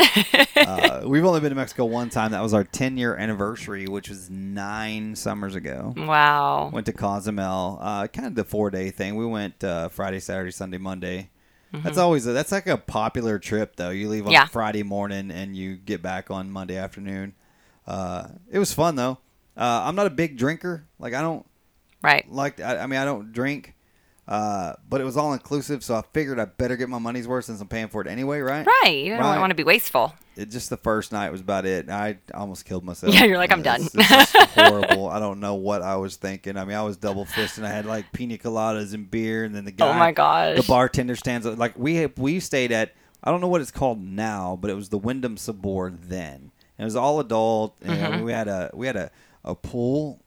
uh, 0.56 1.02
we've 1.08 1.26
only 1.26 1.40
been 1.40 1.50
to 1.50 1.56
Mexico 1.56 1.86
one 1.86 2.10
time. 2.10 2.32
That 2.32 2.42
was 2.44 2.54
our 2.54 2.64
10 2.64 2.98
year 2.98 3.16
anniversary, 3.16 3.88
which 3.88 4.10
was 4.10 4.30
nine 4.30 5.16
summers 5.16 5.56
ago. 5.56 5.94
Wow. 5.96 6.70
Went 6.74 6.86
to 6.88 6.94
Cozumel, 6.94 7.80
uh, 7.82 8.08
kind 8.08 8.28
of 8.28 8.36
the 8.36 8.44
four 8.44 8.70
day 8.70 8.90
thing. 8.92 9.16
We 9.16 9.26
went 9.26 9.64
uh, 9.64 9.90
Friday, 9.90 10.20
Saturday, 10.20 10.52
Sunday, 10.52 10.78
Monday. 10.78 11.30
That's 11.74 11.98
always 11.98 12.26
a, 12.26 12.32
that's 12.32 12.54
like 12.54 12.68
a 12.68 12.78
popular 12.78 13.38
trip 13.38 13.76
though. 13.76 13.90
You 13.90 14.08
leave 14.08 14.26
on 14.26 14.32
Yeah. 14.32 14.46
Friday 14.46 14.84
morning 14.84 15.30
and 15.30 15.58
you 15.58 15.76
get 15.76 16.02
back 16.02 16.32
on 16.32 16.50
Monday 16.50 16.78
afternoon. 16.78 17.34
Uh, 17.86 18.28
it 18.50 18.60
was 18.60 18.74
fun 18.74 18.96
though. 18.96 19.18
Uh, 19.58 19.84
I'm 19.86 19.96
not 19.96 20.08
a 20.08 20.10
big 20.12 20.38
drinker. 20.38 20.86
Like 21.00 21.14
I 21.14 21.22
don't 21.22 21.46
Right. 22.02 22.26
like. 22.32 22.62
I, 22.62 22.78
I 22.78 22.88
mean, 22.88 23.00
I 23.00 23.04
don't 23.06 23.34
drink. 23.34 23.75
Uh, 24.28 24.74
but 24.90 25.00
it 25.02 25.04
was 25.04 25.18
all 25.18 25.34
inclusive, 25.34 25.84
so 25.84 25.94
I 25.96 26.02
figured 26.14 26.40
I 26.40 26.46
better 26.46 26.76
get 26.76 26.90
my 26.90 26.98
money's 26.98 27.28
worth 27.28 27.46
since 27.46 27.62
I'm 27.62 27.68
paying 27.68 27.90
for 27.90 28.02
it 28.02 28.08
anyway, 28.08 28.40
right? 28.40 28.66
Right. 28.84 28.96
You 29.06 29.12
don't 29.12 29.20
Right. 29.20 29.40
want 29.40 29.52
to 29.52 29.56
be 29.56 29.64
wasteful. 29.64 30.16
It, 30.36 30.50
just 30.50 30.70
the 30.72 30.78
first 30.78 31.12
night 31.12 31.32
was 31.32 31.42
about 31.42 31.66
it. 31.68 31.90
I 31.92 32.18
almost 32.34 32.66
killed 32.66 32.84
myself. 32.84 33.14
Yeah, 33.14 33.26
you're 33.26 33.38
like, 33.38 33.52
I'm 33.52 33.62
done. 33.62 33.88
Horrible. 34.00 35.10
I 35.10 35.20
don't 35.20 35.40
know 35.40 35.56
what 35.56 35.82
I 35.82 35.96
was 35.98 36.16
thinking. 36.16 36.58
I 36.58 36.66
mean, 36.66 36.76
I 36.76 36.82
was 36.82 36.98
double 36.98 37.26
fisting. 37.26 37.64
I 37.64 37.70
had 37.70 37.86
like 37.86 38.12
pina 38.12 38.38
coladas 38.38 38.94
and 38.94 39.10
beer, 39.10 39.44
and 39.44 39.56
then 39.56 39.66
the 39.66 39.72
guy, 39.72 39.90
Oh 39.90 39.94
my 39.94 40.12
gosh. 40.12 40.58
the 40.58 40.64
bartender 40.64 41.16
stands 41.16 41.46
up. 41.46 41.58
Like 41.58 41.78
we 41.78 42.06
we 42.18 42.40
stayed 42.40 42.72
at. 42.72 42.94
I 43.24 43.32
don't 43.32 43.42
know 43.42 43.48
what 43.48 43.62
it's 43.62 43.72
called 43.72 44.02
now, 44.04 44.58
but 44.60 44.70
it 44.70 44.76
was 44.76 44.90
the 44.90 44.98
Wyndham 45.00 45.38
Sabor 45.38 45.92
then. 45.92 46.52
It 46.78 46.84
was 46.84 46.96
all 46.96 47.20
adult, 47.20 47.78
and 47.82 48.16
Mhm. 48.16 48.24
we 48.26 48.32
had 48.32 48.48
a 48.48 48.70
we 48.74 48.88
had 48.88 48.96
a, 48.98 49.12
a 49.44 49.56
pool 49.56 50.20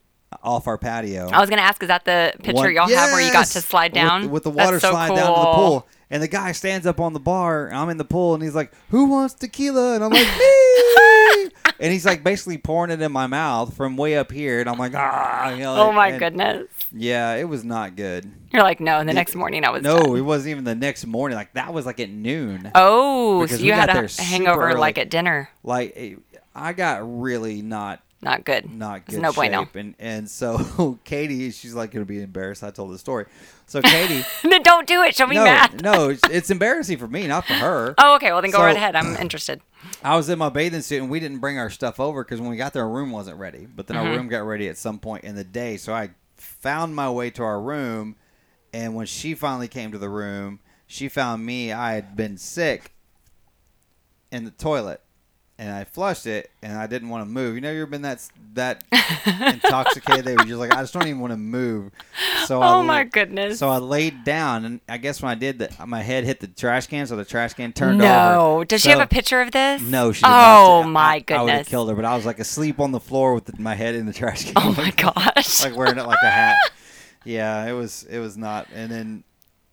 off 0.43 0.67
our 0.67 0.77
patio. 0.77 1.29
I 1.29 1.39
was 1.39 1.49
gonna 1.49 1.61
ask, 1.61 1.81
is 1.81 1.87
that 1.87 2.05
the 2.05 2.33
picture 2.43 2.53
One- 2.63 2.73
y'all 2.73 2.87
have 2.89 3.11
where 3.11 3.21
you 3.25 3.31
got 3.31 3.47
to 3.47 3.61
slide 3.61 3.93
down 3.93 4.29
with, 4.29 4.43
the 4.43 4.51
That's 4.51 4.65
water 4.65 4.79
so 4.79 4.91
slide 4.91 5.09
down 5.15 5.33
to 5.33 5.39
the 5.41 5.53
pool? 5.55 5.87
And 6.11 6.23
the 6.23 6.27
guy 6.27 6.53
stands 6.53 6.87
up 6.87 6.99
on 6.99 7.13
the 7.13 7.19
bar. 7.19 7.67
And 7.67 7.77
I'm 7.77 7.89
in 7.89 7.97
the 7.97 8.05
pool, 8.05 8.33
and 8.33 8.41
he's 8.41 8.55
like, 8.55 8.71
"Who 8.89 9.05
wants 9.05 9.35
tequila?" 9.35 9.93
And 9.95 10.03
I'm 10.03 10.09
like, 10.11 10.25
"Me!" 10.39 11.51
and 11.79 11.93
he's 11.93 12.03
like 12.05 12.23
basically 12.23 12.57
pouring 12.57 12.91
it 12.91 12.99
in 13.01 13.11
my 13.11 13.27
mouth 13.27 13.75
from 13.75 13.95
way 13.95 14.17
up 14.17 14.31
here, 14.31 14.59
and 14.59 14.67
I'm 14.69 14.77
like, 14.79 14.93
"Ah!" 14.95 15.51
You 15.51 15.59
know, 15.59 15.75
Oh 15.75 15.91
my 15.91 16.07
and- 16.09 16.19
goodness. 16.19 16.67
Yeah, 16.91 17.35
it 17.35 17.43
was 17.47 17.63
not 17.63 17.95
good. 17.95 18.31
You're 18.51 18.63
like, 18.63 18.79
no. 18.79 18.97
And 18.97 19.07
the 19.07 19.13
next 19.13 19.35
morning, 19.35 19.63
I 19.63 19.69
was 19.69 19.83
no, 19.83 19.99
done. 19.99 20.17
it 20.17 20.21
wasn't 20.21 20.49
even 20.51 20.63
the 20.63 20.73
next 20.73 21.05
morning. 21.05 21.35
Like 21.37 21.53
that 21.53 21.71
was 21.71 21.85
like 21.85 21.99
at 21.99 22.09
noon. 22.09 22.71
Oh, 22.73 23.45
so 23.45 23.57
you 23.57 23.73
had 23.73 23.89
a 23.89 24.07
hangover 24.21 24.69
early. 24.69 24.79
like 24.79 24.97
at 24.97 25.11
dinner. 25.11 25.49
Like 25.63 25.93
eh, 25.95 26.15
I 26.55 26.73
got 26.73 27.01
really 27.21 27.61
not 27.61 28.01
Not 28.21 28.43
good. 28.43 28.69
not 28.69 29.03
It's 29.05 29.15
good 29.15 29.21
no 29.21 29.31
bueno. 29.31 29.63
shape, 29.63 29.75
and 29.75 29.95
and 29.97 30.29
so 30.29 30.99
Katie, 31.05 31.51
she's 31.51 31.73
like 31.73 31.91
gonna 31.91 32.03
be 32.05 32.21
embarrassed. 32.21 32.63
I 32.63 32.69
told 32.71 32.91
the 32.91 32.97
story. 32.97 33.25
So 33.65 33.81
Katie. 33.83 34.25
don't 34.63 34.85
do 34.87 35.03
it. 35.03 35.15
She'll 35.15 35.27
be 35.27 35.35
no, 35.35 35.45
mad. 35.45 35.81
no, 35.81 36.09
it's, 36.29 36.49
embarrassing 36.51 36.97
for 36.97 37.07
me, 37.07 37.27
not 37.27 37.45
for 37.45 37.53
her. 37.53 37.95
Oh, 37.97 38.15
okay. 38.15 38.31
Well, 38.33 38.41
then 38.41 38.51
go 38.51 38.57
So- 38.57 38.63
right 38.65 38.75
ahead. 38.75 38.95
I'm 38.97 39.15
interested. 39.15 39.61
I 40.03 40.17
was 40.17 40.27
in 40.27 40.37
my 40.37 40.49
bathing 40.49 40.81
suit 40.81 41.01
and 41.01 41.09
we 41.09 41.21
didn't 41.21 41.39
bring 41.39 41.57
our 41.57 41.69
stuff 41.69 41.99
over 41.99 42.23
because 42.23 42.41
when 42.41 42.49
we 42.49 42.57
got 42.57 42.73
there, 42.73 42.83
our 42.83 42.89
room 42.89 43.11
wasn't 43.11 43.37
ready. 43.39 43.65
But 43.73 43.87
then 43.87 43.95
Mhm. 43.95 44.03
our 44.05 44.17
room 44.17 44.27
got 44.27 44.39
ready 44.39 44.67
at 44.67 44.77
some 44.77 44.99
point 44.99 45.23
in 45.23 45.35
the 45.35 45.45
day. 45.45 45.77
So 45.77 45.93
I 45.93 46.09
found 46.35 46.95
my 46.95 47.09
way 47.09 47.29
to 47.31 47.43
our 47.43 47.61
room. 47.61 48.15
And 48.73 48.95
when 48.95 49.05
she 49.05 49.33
finally 49.33 49.67
came 49.69 49.91
to 49.93 49.97
the 49.97 50.09
room, 50.09 50.59
she 50.87 51.07
found 51.07 51.45
me. 51.45 51.71
I 51.71 51.93
had 51.93 52.15
been 52.17 52.37
sick 52.37 52.91
in 54.31 54.43
the 54.43 54.51
toilet. 54.51 55.01
And 55.61 55.73
I 55.73 55.83
flushed 55.83 56.25
it, 56.25 56.49
and 56.63 56.71
I 56.77 56.87
didn't 56.87 57.09
want 57.09 57.25
to 57.25 57.29
move. 57.29 57.53
You 57.55 57.59
know, 57.59 57.69
you've 57.73 57.89
been 57.89 58.03
that 58.03 58.25
that 58.53 58.81
intoxicated 59.53 60.23
that 60.25 60.35
you're 60.37 60.45
just 60.45 60.59
like, 60.59 60.73
I 60.73 60.81
just 60.81 60.93
don't 60.93 61.05
even 61.07 61.19
want 61.19 61.31
to 61.33 61.37
move. 61.37 61.91
So 62.45 62.61
I 62.61 62.69
Oh, 62.75 62.83
my 62.83 63.03
goodness. 63.03 63.59
So 63.59 63.67
I 63.69 63.77
laid 63.77 64.23
down, 64.23 64.63
and 64.63 64.79
I 64.87 64.97
guess 64.97 65.21
when 65.21 65.29
I 65.31 65.35
did 65.35 65.59
that, 65.59 65.85
my 65.87 66.01
head 66.01 66.23
hit 66.23 66.39
the 66.39 66.47
trash 66.47 66.87
can, 66.87 67.05
so 67.07 67.15
the 67.17 67.25
trash 67.25 67.53
can 67.55 67.73
turned 67.73 67.97
No. 67.97 68.05
over. 68.05 68.33
No, 68.59 68.63
does 68.63 68.81
she 68.81 68.89
have 68.89 69.01
a 69.01 69.05
picture 69.07 69.41
of 69.41 69.51
this? 69.51 69.81
no, 69.81 70.11
she 70.13 70.21
did 70.21 70.31
Oh, 70.31 70.83
my 70.83 71.23
I, 71.27 71.33
I 71.33 71.41
would 71.43 71.53
have 71.53 71.67
killed 71.67 71.89
her, 71.89 71.95
but 71.95 72.05
I 72.05 72.15
was 72.15 72.25
like 72.25 72.39
asleep 72.39 72.79
on 72.79 72.91
the 72.93 72.99
floor 73.01 73.33
with 73.33 73.45
the, 73.45 73.61
my 73.61 73.75
head 73.75 73.95
in 73.95 74.05
the 74.05 74.13
trash 74.13 74.51
oh 74.55 74.61
can. 74.61 74.73
Oh 74.79 74.81
my 74.81 74.91
gosh. 75.35 75.61
like 75.63 75.75
wearing 75.75 75.97
it 75.97 76.05
like 76.07 76.23
a 76.23 76.29
hat. 76.29 76.57
Yeah, 77.25 77.65
it 77.67 77.73
was 77.73 78.03
it 78.09 78.19
was 78.19 78.37
not. 78.37 78.67
And 78.73 78.89
then 78.89 79.23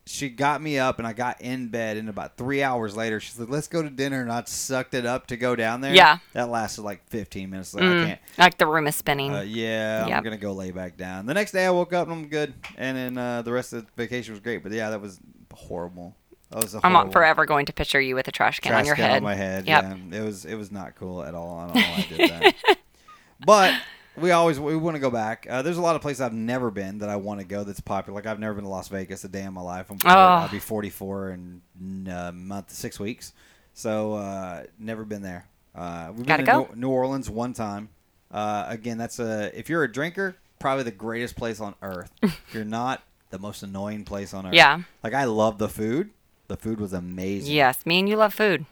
she 0.09 0.29
got 0.29 0.63
me 0.63 0.79
up, 0.79 0.99
and 0.99 1.07
I 1.07 1.13
got 1.13 1.41
in 1.41 1.69
bed. 1.69 1.97
And 1.97 2.09
about 2.09 2.37
three 2.37 2.63
hours 2.63 2.97
later, 2.97 3.19
she's 3.21 3.39
like, 3.39 3.49
"Let's 3.49 3.67
go 3.67 3.83
to 3.83 3.91
dinner." 3.91 4.23
And 4.23 4.31
I 4.31 4.43
sucked 4.47 4.95
it 4.95 5.05
up 5.05 5.27
to 5.27 5.37
go 5.37 5.57
down 5.57 5.81
there. 5.81 5.95
Yeah. 5.95 6.19
that 6.33 6.49
lasted 6.49 6.83
like 6.83 7.07
15 7.09 7.51
minutes. 7.51 7.75
Like, 7.75 7.83
Mm, 7.85 8.03
I 8.03 8.07
can't. 8.07 8.21
Like 8.39 8.59
the 8.59 8.67
room 8.67 8.87
is 8.87 8.95
spinning. 8.97 9.33
Uh, 9.35 9.41
yeah, 9.43 10.07
I'm 10.09 10.23
gonna 10.23 10.37
go 10.37 10.53
lay 10.53 10.71
back 10.71 10.97
down. 10.97 11.27
The 11.27 11.35
next 11.35 11.51
day, 11.53 11.67
I 11.67 11.71
woke 11.71 11.93
up 11.93 12.07
and 12.09 12.17
I'm 12.17 12.29
good, 12.29 12.55
and 12.79 12.97
then 12.97 13.19
uh, 13.19 13.43
the 13.43 13.53
rest 13.53 13.73
of 13.73 13.85
the 13.85 13.91
vacation 13.97 14.33
was 14.33 14.41
great. 14.41 14.63
But 14.63 14.73
yeah, 14.73 14.91
that 14.91 15.01
was 15.01 15.19
horrible. 15.53 16.15
That 16.51 16.63
was 16.63 16.75
a 16.77 16.81
I'm 16.85 16.93
horrible 16.93 17.13
forever 17.13 17.45
going 17.45 17.67
to 17.67 17.73
picture 17.73 18.01
you 18.01 18.15
with 18.15 18.29
a 18.29 18.33
trash 18.33 18.61
can 18.61 18.71
trash 18.71 18.81
on 18.83 18.87
your 18.87 18.95
can 18.95 19.05
head. 19.11 19.17
on 19.17 19.23
my 19.25 19.35
head. 19.35 19.67
Yep. 19.67 19.85
Yeah, 20.13 20.19
it 20.21 20.25
was 20.25 20.45
it 20.45 20.55
was 20.55 20.71
not 20.71 20.95
cool 20.95 21.25
at 21.25 21.35
all. 21.35 21.59
I 21.59 21.67
don't 21.67 21.75
know 21.75 21.81
why 21.83 21.97
I 21.97 22.17
did 22.17 22.31
that. 22.31 22.79
but 23.45 23.75
we 24.19 24.31
always 24.31 24.59
we 24.61 24.77
want 24.77 24.95
to 24.97 25.01
go 25.01 25.11
back. 25.11 25.47
Uh, 25.49 25.62
there's 25.62 25.77
a 25.79 25.83
lot 25.83 25.97
of 25.97 26.03
places 26.03 26.21
I've 26.21 26.33
never 26.33 26.71
been 26.71 26.99
that 26.99 27.09
I 27.09 27.17
want 27.17 27.41
to 27.41 27.47
go 27.47 27.64
that's 27.64 27.81
popular. 27.81 28.17
Like 28.19 28.27
I've 28.27 28.39
never 28.41 28.55
been 28.55 28.64
to 28.64 28.71
Las 28.71 28.89
Vegas 28.89 29.25
a 29.25 29.29
day 29.29 29.43
in 29.43 29.53
my 29.53 29.61
life. 29.61 29.91
I'm 29.91 29.99
Oh. 30.05 30.09
I'll 30.11 30.49
be 30.49 30.59
44 30.59 31.31
in 31.31 31.62
a 32.11 32.33
month, 32.33 32.71
six 32.73 32.99
weeks. 33.01 33.33
So 33.75 34.14
uh, 34.14 34.64
never 34.79 35.05
been 35.05 35.23
there. 35.23 35.47
Uh, 35.75 36.12
we've 36.14 36.27
Gotta 36.27 36.43
been 36.43 36.55
to 36.55 36.67
go. 36.69 36.75
New, 36.75 36.81
New 36.83 36.91
Orleans 36.91 37.29
one 37.29 37.53
time. 37.53 37.91
Uh, 38.31 38.64
again, 38.69 38.99
that's 38.99 39.19
a 39.19 39.57
if 39.59 39.69
you're 39.69 39.85
a 39.85 39.93
drinker, 39.93 40.37
probably 40.59 40.85
the 40.85 40.91
greatest 40.91 41.37
place 41.37 41.61
on 41.61 41.75
earth. 41.83 42.11
if 42.23 42.55
you're 42.55 42.64
not, 42.64 43.03
the 43.31 43.39
most 43.39 43.62
annoying 43.62 44.05
place 44.05 44.33
on 44.33 44.47
earth. 44.47 44.55
Yeah. 44.55 44.83
Like 45.03 45.14
I 45.14 45.25
love 45.25 45.59
the 45.59 45.69
food. 45.69 46.11
The 46.49 46.57
food 46.57 46.81
was 46.81 46.93
amazing. 46.93 47.53
Yes, 47.53 47.85
me 47.85 47.99
and 47.99 48.09
you 48.09 48.17
love 48.17 48.33
food. 48.33 48.67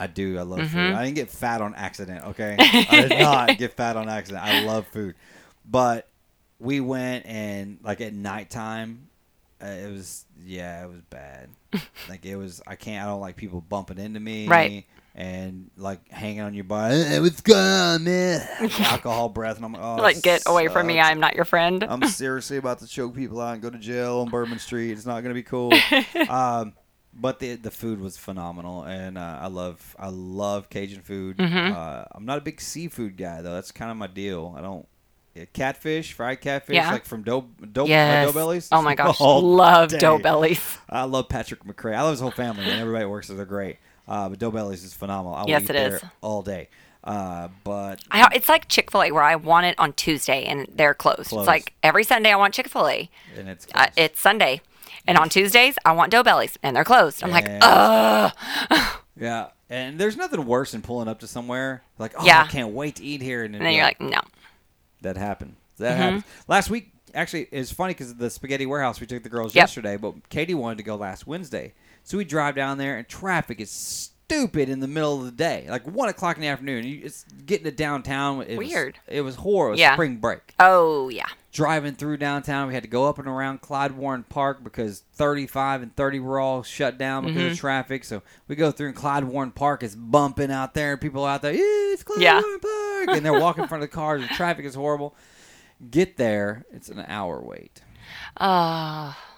I 0.00 0.06
do. 0.06 0.38
I 0.38 0.42
love 0.42 0.60
Mhm. 0.60 0.68
food. 0.70 0.94
I 0.94 1.04
didn't 1.04 1.16
get 1.16 1.30
fat 1.30 1.60
on 1.60 1.74
accident. 1.74 2.24
Okay, 2.28 2.56
I 2.58 3.06
did 3.08 3.18
not 3.20 3.58
get 3.58 3.74
fat 3.74 3.96
on 3.96 4.08
accident. 4.08 4.42
I 4.44 4.64
love 4.64 4.86
food, 4.88 5.14
but 5.64 6.08
we 6.58 6.80
went 6.80 7.26
and 7.26 7.78
like 7.82 8.00
at 8.00 8.12
nighttime, 8.14 9.08
uh, 9.62 9.66
it 9.66 9.92
was 9.92 10.24
yeah, 10.44 10.84
it 10.84 10.88
was 10.88 11.00
bad. 11.10 11.50
like 12.08 12.24
it 12.24 12.36
was. 12.36 12.62
I 12.66 12.74
can't. 12.76 13.04
I 13.04 13.08
don't 13.08 13.20
like 13.20 13.36
people 13.36 13.60
bumping 13.60 13.98
into 13.98 14.20
me. 14.20 14.48
Right. 14.48 14.86
And 15.14 15.70
like 15.76 16.08
hanging 16.08 16.40
on 16.40 16.54
your 16.54 16.64
body. 16.64 17.02
Hey, 17.02 17.18
what's 17.20 17.40
going 17.40 17.58
on, 17.60 18.04
man? 18.04 18.46
Alcohol 18.78 19.28
breath, 19.28 19.56
and 19.56 19.64
I'm 19.64 19.72
like, 19.72 19.82
oh, 19.82 19.96
like, 19.96 20.22
get 20.22 20.44
away 20.46 20.68
from 20.68 20.86
me. 20.86 21.00
I'm 21.00 21.18
not 21.18 21.34
your 21.34 21.44
friend. 21.44 21.84
I'm 21.86 22.04
seriously 22.04 22.56
about 22.58 22.78
to 22.78 22.86
choke 22.86 23.14
people 23.16 23.40
out 23.40 23.54
and 23.54 23.60
go 23.60 23.68
to 23.70 23.76
jail 23.78 24.20
on 24.20 24.28
Bourbon 24.30 24.60
Street. 24.60 24.92
It's 24.92 25.04
not 25.06 25.22
going 25.22 25.30
to 25.30 25.34
be 25.34 25.42
cool. 25.42 25.72
um, 26.28 26.72
but 27.12 27.38
the 27.40 27.56
the 27.56 27.70
food 27.70 28.00
was 28.00 28.16
phenomenal, 28.16 28.84
and 28.84 29.18
uh, 29.18 29.38
I 29.40 29.48
love 29.48 29.96
I 29.98 30.08
love 30.08 30.70
Cajun 30.70 31.00
food. 31.02 31.38
Mhm. 31.38 31.74
Uh, 31.74 32.04
I'm 32.12 32.24
not 32.24 32.38
a 32.38 32.40
big 32.40 32.60
seafood 32.60 33.16
guy 33.16 33.42
though. 33.42 33.54
That's 33.54 33.72
kind 33.72 33.90
of 33.90 33.96
my 33.96 34.06
deal. 34.06 34.54
I 34.56 34.60
don't. 34.60 34.86
yeah, 35.34 35.44
catfish, 35.52 36.12
fried 36.12 36.40
catfish, 36.40 36.74
Yeah. 36.74 36.90
like 36.90 37.04
from 37.04 37.22
dough, 37.22 37.46
dough, 37.72 37.86
Yes. 37.86 38.24
uh, 38.24 38.32
dough 38.32 38.38
bellies. 38.38 38.68
Oh 38.72 38.82
my 38.82 38.94
gosh, 38.96 39.16
All 39.20 39.40
love 39.42 39.90
day. 39.90 39.98
dough 39.98 40.18
bellies. 40.18 40.78
I 40.88 41.04
love 41.04 41.28
Patrick 41.28 41.62
McRae. 41.64 41.94
I 41.94 42.02
love 42.02 42.12
his 42.12 42.20
whole 42.20 42.32
family, 42.32 42.64
and 42.64 42.80
everybody 42.80 43.04
works 43.04 43.28
there. 43.28 43.36
They're 43.36 43.46
great. 43.46 43.76
Uh, 44.08 44.28
but 44.28 44.38
dough 44.40 44.50
bellies 44.50 44.82
is 44.82 44.92
phenomenal. 44.92 45.34
I 45.36 45.44
Yes, 45.46 45.62
eat 45.62 45.70
it 45.70 45.72
there 45.74 45.96
is. 45.96 46.02
all 46.20 46.42
day. 46.42 46.68
Uh, 47.04 47.48
but 47.64 48.00
I, 48.10 48.28
it's 48.34 48.48
like 48.48 48.68
Chick 48.68 48.90
Fil 48.90 49.04
A, 49.04 49.10
where 49.12 49.22
I 49.22 49.36
want 49.36 49.66
it 49.66 49.74
on 49.78 49.92
Tuesday 49.94 50.44
and 50.44 50.66
they're 50.74 50.92
closed. 50.94 51.28
Closed. 51.30 51.42
It's 51.42 51.46
like 51.46 51.72
every 51.82 52.02
Sunday 52.04 52.30
I 52.32 52.36
want 52.36 52.52
Chick 52.52 52.68
Fil 52.68 52.88
A. 52.88 53.08
and 53.38 53.48
it's 53.48 53.66
Uh, 53.74 53.86
it's 53.96 54.20
Sunday, 54.20 54.60
and 55.06 55.18
on 55.18 55.28
Tuesdays 55.28 55.76
I 55.84 55.92
want 55.92 56.10
dough 56.10 56.22
bellies, 56.22 56.56
and 56.62 56.74
they're 56.76 56.84
closed. 56.84 57.22
I'm 57.22 57.30
like, 57.30 57.46
ugh. 57.60 58.32
Yeah, 59.16 59.48
and 59.68 59.98
there's 59.98 60.16
nothing 60.16 60.46
worse 60.46 60.72
than 60.72 60.80
pulling 60.80 61.06
up 61.08 61.20
to 61.20 61.26
somewhere 61.26 61.82
like, 61.98 62.12
oh, 62.18 62.24
Yeah. 62.24 62.42
I 62.42 62.50
can't 62.50 62.72
wait 62.72 62.96
to 62.96 63.04
eat 63.04 63.20
here, 63.20 63.44
and, 63.44 63.54
And 63.54 63.64
then 63.66 63.74
you're 63.74 63.84
like, 63.84 64.00
no. 64.00 64.20
that 65.02 65.16
happened. 65.18 65.56
That 65.76 65.94
Mhm. 65.94 66.00
happens. 66.00 66.24
Last 66.48 66.70
week, 66.70 66.90
actually, 67.14 67.48
it's 67.52 67.70
funny 67.70 67.92
because 67.92 68.14
the 68.14 68.30
spaghetti 68.30 68.64
warehouse 68.64 68.98
we 69.00 69.06
took 69.06 69.22
the 69.22 69.28
girls 69.28 69.54
Yep. 69.54 69.62
yesterday, 69.62 69.96
but 69.98 70.14
Katie 70.30 70.54
wanted 70.54 70.78
to 70.78 70.84
go 70.84 70.94
last 70.96 71.26
Wednesday, 71.26 71.74
so 72.02 72.16
we 72.16 72.24
drive 72.24 72.54
down 72.54 72.78
there, 72.78 72.96
and 72.96 73.06
traffic 73.08 73.60
is 73.60 73.70
stupid 73.70 74.68
in 74.70 74.80
the 74.80 74.88
middle 74.88 75.18
of 75.18 75.24
the 75.26 75.32
day, 75.32 75.66
like 75.68 75.86
one 75.86 76.08
o'clock 76.08 76.36
in 76.36 76.42
the 76.42 76.48
afternoon. 76.48 76.86
You, 76.86 77.00
it's 77.04 77.24
getting 77.44 77.64
to 77.64 77.72
downtown. 77.72 78.42
It 78.42 78.56
Weird. 78.56 78.98
Was, 79.06 79.16
it 79.16 79.20
was 79.22 79.34
horrible. 79.36 79.70
It 79.70 79.72
was 79.72 79.80
Yeah. 79.80 79.94
spring 79.94 80.16
break 80.16 80.54
Oh 80.60 81.08
yeah. 81.10 81.26
Driving 81.52 81.94
through 81.94 82.16
downtown. 82.16 82.68
We 82.68 82.74
had 82.74 82.82
to 82.84 82.88
go 82.88 83.08
up 83.08 83.18
and 83.18 83.26
around 83.26 83.60
Clyde 83.60 83.92
Warren 83.92 84.24
Park 84.28 84.62
because 84.62 85.02
35 85.14 85.82
and 85.82 85.96
30 85.96 86.20
were 86.20 86.38
all 86.38 86.62
shut 86.62 86.96
down 86.96 87.24
because 87.26 87.42
Mhm. 87.42 87.50
of 87.52 87.58
traffic. 87.58 88.04
So 88.04 88.22
we 88.48 88.54
go 88.56 88.70
through 88.70 88.88
and 88.88 88.96
Clyde 88.96 89.24
Warren 89.24 89.50
Park 89.50 89.82
is 89.82 89.96
bumping 89.96 90.50
out 90.52 90.74
there, 90.74 90.92
and 90.92 91.00
people 91.00 91.24
are 91.24 91.30
out 91.34 91.42
there, 91.42 91.52
yeah, 91.52 91.92
it's 91.92 92.02
Clyde 92.04 92.20
Yeah. 92.22 92.40
Warren 92.40 92.60
Park, 92.60 93.16
and 93.16 93.26
they're 93.26 93.40
walking 93.40 93.62
in 93.64 93.68
front 93.68 93.82
of 93.82 93.90
the 93.90 93.94
cars. 93.94 94.22
The 94.22 94.28
traffic 94.34 94.64
is 94.64 94.74
horrible. 94.76 95.14
Get 95.90 96.16
there, 96.18 96.64
it's 96.72 96.88
an 96.88 97.04
hour 97.08 97.40
wait. 97.42 97.82
Uh, 98.36 99.12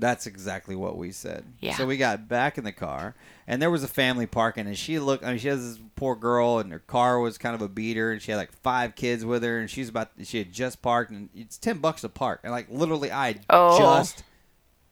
That's 0.00 0.26
exactly 0.26 0.74
what 0.74 0.96
we 0.96 1.12
said. 1.12 1.44
Yeah. 1.60 1.76
So 1.76 1.86
we 1.86 1.96
got 1.96 2.26
back 2.28 2.56
in 2.58 2.64
the 2.64 2.72
car, 2.72 3.14
and 3.46 3.60
there 3.60 3.70
was 3.70 3.84
a 3.84 3.88
family 3.88 4.26
parking, 4.26 4.66
and 4.66 4.76
she 4.76 4.98
looked. 4.98 5.22
I 5.24 5.28
mean, 5.30 5.38
she 5.38 5.48
has 5.48 5.76
this 5.76 5.84
poor 5.96 6.16
girl, 6.16 6.58
and 6.58 6.72
her 6.72 6.78
car 6.78 7.20
was 7.20 7.36
kind 7.38 7.54
of 7.54 7.62
a 7.62 7.68
beater, 7.68 8.10
and 8.10 8.20
she 8.22 8.30
had 8.32 8.38
like 8.38 8.52
five 8.62 8.94
kids 8.96 9.24
with 9.24 9.42
her, 9.42 9.58
and 9.58 9.68
she's 9.70 9.88
about. 9.90 10.10
She 10.24 10.38
had 10.38 10.52
just 10.52 10.82
parked, 10.82 11.10
and 11.10 11.28
it's 11.34 11.58
ten 11.58 11.78
bucks 11.78 12.00
to 12.00 12.08
park, 12.08 12.40
and 12.42 12.50
like 12.52 12.66
literally, 12.70 13.12
I 13.12 13.36
Oh. 13.50 13.78
just 13.78 14.24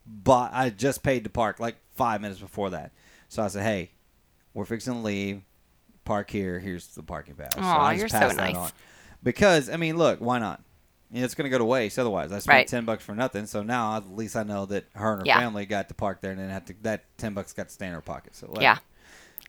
bought. 0.07 0.53
I 0.53 0.71
just 0.71 1.03
paid 1.03 1.25
to 1.25 1.31
park 1.31 1.59
like 1.61 1.77
five 1.97 2.21
minutes 2.21 2.41
before 2.41 2.71
that. 2.71 2.93
So 3.29 3.43
I 3.43 3.49
said, 3.49 3.63
"Hey, 3.65 3.91
we're 4.55 4.65
fixing 4.67 4.93
to 4.95 4.99
leave. 5.01 5.43
Park 6.05 6.31
here. 6.31 6.59
Here's 6.59 6.87
the 6.89 7.03
parking 7.03 7.35
pass." 7.35 7.55
so 7.55 7.61
I 7.63 7.97
just 7.99 8.13
you're 8.15 8.31
so 8.31 8.37
nice. 8.37 8.73
Because 9.23 9.69
I 9.69 9.77
mean, 9.77 9.97
look, 9.97 10.21
why 10.21 10.39
not? 10.39 10.63
Know, 11.11 11.25
it's 11.25 11.35
going 11.35 11.45
to 11.45 11.51
go 11.51 11.59
to 11.59 11.65
waste 11.65 11.99
otherwise. 11.99 12.33
I 12.33 12.39
spent 12.39 12.55
Right. 12.57 12.67
ten 12.69 12.85
bucks 12.85 13.05
for 13.05 13.15
nothing. 13.15 13.47
So 13.47 13.63
now 13.63 13.97
at 13.97 14.11
least 14.15 14.37
I 14.37 14.43
know 14.43 14.67
that 14.67 14.85
her 14.95 15.13
and 15.13 15.21
her 15.23 15.27
Yeah. 15.27 15.39
family 15.39 15.65
got 15.67 15.89
to 15.89 15.95
park 15.95 16.21
there, 16.21 16.31
and 16.33 16.41
then 16.41 16.51
had 16.51 16.67
to 16.67 16.75
that 16.83 17.05
ten 17.17 17.35
bucks 17.35 17.53
got 17.53 17.69
to 17.69 17.75
stay 17.75 17.87
in 17.87 17.93
her 17.95 18.01
pocket. 18.01 18.35
So 18.37 18.47
whatever. 18.49 18.63
yeah. 18.63 18.77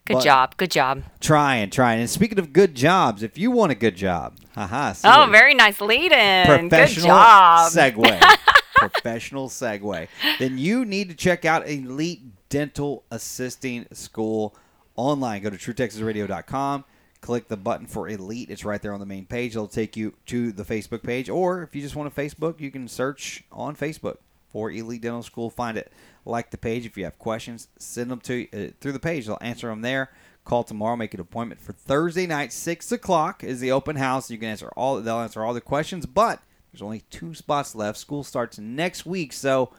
Good 0.06 0.14
But- 0.16 0.24
job. 0.24 0.58
Good 0.58 0.72
job. 0.72 1.04
Trying, 1.20 1.70
trying. 1.70 2.00
And 2.00 2.10
speaking 2.10 2.40
of 2.40 2.54
good 2.54 2.74
jobs, 2.76 3.22
if 3.22 3.38
you 3.38 3.52
want 3.52 3.72
a 3.72 3.76
good 3.76 3.96
job, 3.96 4.38
haha. 4.56 4.94
Oh, 5.04 5.28
very 5.30 5.54
nice 5.54 5.80
lead 5.82 6.12
in. 6.12 6.48
Good 6.48 6.70
professional 6.70 7.08
job. 7.08 7.72
segue. 7.72 8.36
professional 8.76 9.50
segue. 9.50 10.08
Then 10.40 10.58
you 10.58 10.86
need 10.86 11.10
to 11.10 11.16
check 11.16 11.44
out 11.46 11.68
Elite 11.68 12.22
Dental 12.50 13.04
Assisting 13.12 13.86
School 13.92 14.56
online. 14.96 15.42
Go 15.44 15.50
to 15.50 15.58
truetexasradio.com. 15.58 16.86
Click 17.22 17.48
the 17.48 17.58
button 17.58 17.86
for 17.86 18.08
Elite. 18.08 18.50
It's 18.50 18.64
right 18.64 18.82
there 18.82 18.94
on 18.94 19.00
the 19.00 19.06
main 19.06 19.26
page. 19.26 19.52
It'll 19.52 19.68
take 19.68 19.98
you 19.98 20.14
to 20.28 20.52
the 20.52 20.64
Facebook 20.64 21.04
page. 21.04 21.30
Or 21.30 21.64
if 21.64 21.76
you 21.76 21.82
just 21.82 21.96
want 21.96 22.12
a 22.12 22.16
Facebook, 22.16 22.60
you 22.60 22.72
can 22.72 22.88
search 22.88 23.44
on 23.52 23.76
Facebook 23.76 24.18
for 24.52 24.72
Elite 24.72 25.02
Dental 25.02 25.24
School. 25.24 25.50
Find 25.50 25.78
it. 25.78 25.92
Like 26.26 26.52
the 26.52 26.58
page. 26.58 26.86
If 26.86 26.98
you 26.98 27.04
have 27.04 27.20
questions, 27.20 27.68
send 27.78 28.10
them 28.12 28.20
to 28.22 28.48
uh, 28.54 28.72
through 28.80 28.94
the 28.94 29.00
page. 29.00 29.26
They'll 29.26 29.38
answer 29.42 29.68
them 29.68 29.82
there. 29.82 30.12
Call 30.46 30.64
tomorrow. 30.64 30.96
Make 30.96 31.14
an 31.14 31.20
appointment 31.20 31.62
for 31.62 31.74
Thursday 31.74 32.26
night, 32.26 32.54
six 32.54 32.92
o'clock 32.92 33.44
is 33.44 33.60
the 33.60 33.72
open 33.72 33.98
house. 33.98 34.32
You 34.32 34.38
can 34.38 34.50
answer 34.50 34.72
all. 34.76 35.00
They'll 35.02 35.20
answer 35.20 35.44
all 35.44 35.54
the 35.54 35.62
questions, 35.62 36.06
but 36.06 36.42
there's 36.72 36.82
only 36.82 37.04
two 37.10 37.34
spots 37.34 37.76
left. 37.76 37.98
School 37.98 38.24
starts 38.24 38.58
next 38.58 39.06
week, 39.06 39.34
so 39.34 39.72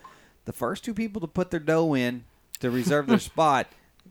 the 0.45 0.53
first 0.53 0.85
two 0.85 0.95
people 0.95 1.21
to 1.21 1.27
put 1.27 1.51
their 1.51 1.61
dough 1.61 1.95
in 1.95 2.25
to 2.61 2.71
reserve 2.71 3.07
their 3.07 3.19
spot, 3.21 3.67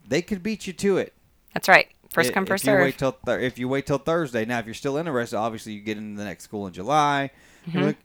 they 0.06 0.22
could 0.22 0.42
beat 0.42 0.66
you 0.66 0.72
to 0.74 0.98
it. 0.98 1.14
That's 1.54 1.68
right. 1.68 1.88
First 2.12 2.30
I- 2.30 2.32
come, 2.32 2.42
if 2.44 2.48
first 2.48 2.64
you 2.64 2.72
serve. 2.72 2.82
Wait 2.82 2.98
till 2.98 3.12
thir- 3.12 3.38
if 3.40 3.58
you 3.58 3.68
wait 3.68 3.86
till 3.86 3.98
Thursday. 3.98 4.44
Now, 4.44 4.58
if 4.58 4.66
you're 4.66 4.74
still 4.74 4.96
interested, 4.96 5.36
obviously 5.36 5.72
you 5.74 5.80
get 5.80 5.96
into 5.98 6.18
the 6.18 6.24
next 6.24 6.44
school 6.44 6.66
in 6.66 6.72
July. 6.72 7.30
You're 7.66 7.82
Mhm. 7.82 7.86
like, 7.86 7.98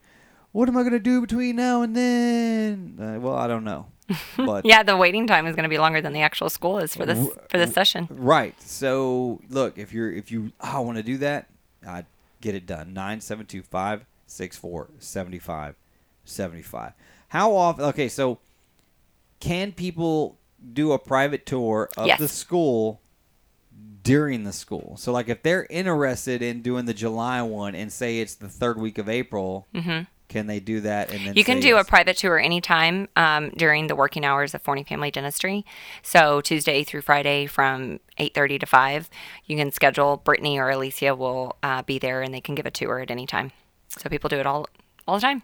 what 0.51 0.70
am 0.70 0.78
I 0.78 0.82
going 0.82 0.93
to 0.93 0.99
do 0.99 1.22
between 1.22 1.56
now 1.56 1.82
and 1.82 1.95
then? 1.95 2.97
Uh, 3.01 3.20
well, 3.20 3.36
I 3.36 3.47
don't 3.47 3.64
know. 3.64 3.88
But 4.38 4.66
yeah, 4.66 4.84
the 4.84 4.95
waiting 4.95 5.26
time 5.26 5.47
is 5.47 5.56
going 5.56 5.64
to 5.64 5.70
be 5.70 5.80
longer 5.80 5.99
than 6.01 6.14
the 6.14 6.22
actual 6.22 6.49
school 6.49 6.78
is 6.78 6.95
for 6.95 7.06
this 7.08 7.28
for 7.49 7.58
this 7.58 7.74
session. 7.74 8.08
Right. 8.12 8.53
So 8.62 9.41
look, 9.49 9.78
if 9.80 9.91
you're 9.91 10.12
if 10.12 10.32
you 10.32 10.51
I 10.62 10.80
want 10.80 10.97
to 10.97 11.03
do 11.03 11.18
that, 11.18 11.47
uh, 11.88 12.03
get 12.41 12.53
it 12.53 12.68
done. 12.68 12.93
Nine 12.93 13.20
seven 13.22 13.47
two 13.47 13.64
five 13.64 14.06
six 14.28 14.56
four 14.58 14.89
seventy 14.99 15.39
five 15.39 15.74
seventy 16.24 16.62
five. 16.62 16.93
How 17.30 17.56
often? 17.56 17.86
Okay, 17.86 18.08
so 18.08 18.38
can 19.39 19.72
people 19.72 20.38
do 20.74 20.91
a 20.91 20.99
private 20.99 21.45
tour 21.47 21.89
of 21.97 22.06
Yes. 22.06 22.20
the 22.20 22.28
school 22.28 23.01
during 24.06 24.43
the 24.45 24.53
school? 24.53 24.95
So 24.97 25.12
like 25.12 25.28
if 25.28 25.43
they're 25.43 25.68
interested 25.70 26.41
in 26.41 26.62
doing 26.62 26.86
the 26.86 26.93
July 26.93 27.41
one 27.41 27.76
and 27.76 27.91
say 27.91 28.20
it's 28.20 28.36
the 28.36 28.47
third 28.47 28.80
week 28.80 28.97
of 28.97 29.10
April, 29.10 29.68
Mhm. 29.76 30.08
can 30.30 30.47
they 30.47 30.60
do 30.60 30.80
that? 30.82 31.12
And 31.12 31.28
then 31.28 31.36
You 31.36 31.43
can 31.43 31.60
do 31.60 31.78
a 31.78 31.84
private 31.84 32.18
tour 32.18 32.39
anytime 32.39 33.08
um, 33.16 33.49
during 33.51 33.88
the 33.88 33.95
working 33.95 34.24
hours 34.26 34.53
of 34.56 34.62
Forney 34.64 34.84
Family 34.84 35.12
Dentistry. 35.12 35.66
So 36.01 36.41
Tuesday 36.41 36.84
through 36.84 37.01
Friday 37.01 37.45
from 37.45 37.99
8.30 38.18 38.60
to 38.62 38.66
5. 38.66 39.10
You 39.45 39.58
can 39.58 39.72
schedule. 39.72 40.18
Brittany 40.18 40.58
or 40.58 40.70
Alicia 40.70 41.14
will 41.16 41.58
uh, 41.62 41.82
be 41.84 41.99
there 41.99 42.22
and 42.22 42.34
they 42.34 42.41
can 42.41 42.56
give 42.56 42.66
a 42.66 42.72
tour 42.72 42.99
at 42.99 43.12
any 43.12 43.26
time. 43.28 43.51
So 43.89 44.10
people 44.10 44.30
do 44.30 44.38
it 44.39 44.45
all 44.47 44.68
all 45.08 45.16
the 45.16 45.22
time. 45.22 45.43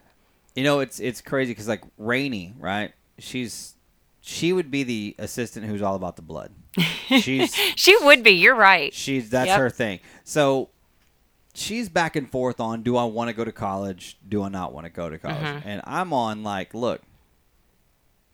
You 0.55 0.63
know, 0.63 0.79
it's 0.79 0.99
it's 0.99 1.21
crazy 1.21 1.51
because 1.51 1.67
like 1.67 1.83
Rainey, 1.97 2.53
right? 2.59 2.91
She's 3.19 3.75
she 4.19 4.51
would 4.51 4.69
be 4.71 4.83
the 4.83 5.15
assistant 5.19 5.65
who's 5.67 5.81
all 5.81 5.95
about 5.95 6.15
the 6.15 6.21
blood. 6.21 6.51
She's 6.77 7.53
she 7.75 7.95
would 8.03 8.23
be. 8.23 8.31
You're 8.31 8.55
right. 8.55 8.93
she's 8.93 9.29
that's 9.29 9.47
Yep. 9.47 9.59
her 9.59 9.69
thing. 9.69 9.99
So 10.23 10.69
she's 11.53 11.89
back 11.89 12.15
and 12.15 12.29
forth 12.29 12.59
on 12.59 12.81
do 12.83 12.95
I 12.97 13.03
want 13.03 13.29
to 13.29 13.33
go 13.33 13.43
to 13.43 13.51
college? 13.51 14.17
Do 14.27 14.43
I 14.43 14.49
not 14.49 14.73
want 14.73 14.85
to 14.85 14.89
go 14.89 15.09
to 15.09 15.17
college? 15.17 15.37
Mhm. 15.37 15.61
And 15.65 15.81
I'm 15.85 16.13
on 16.13 16.43
like, 16.43 16.73
look, 16.73 17.01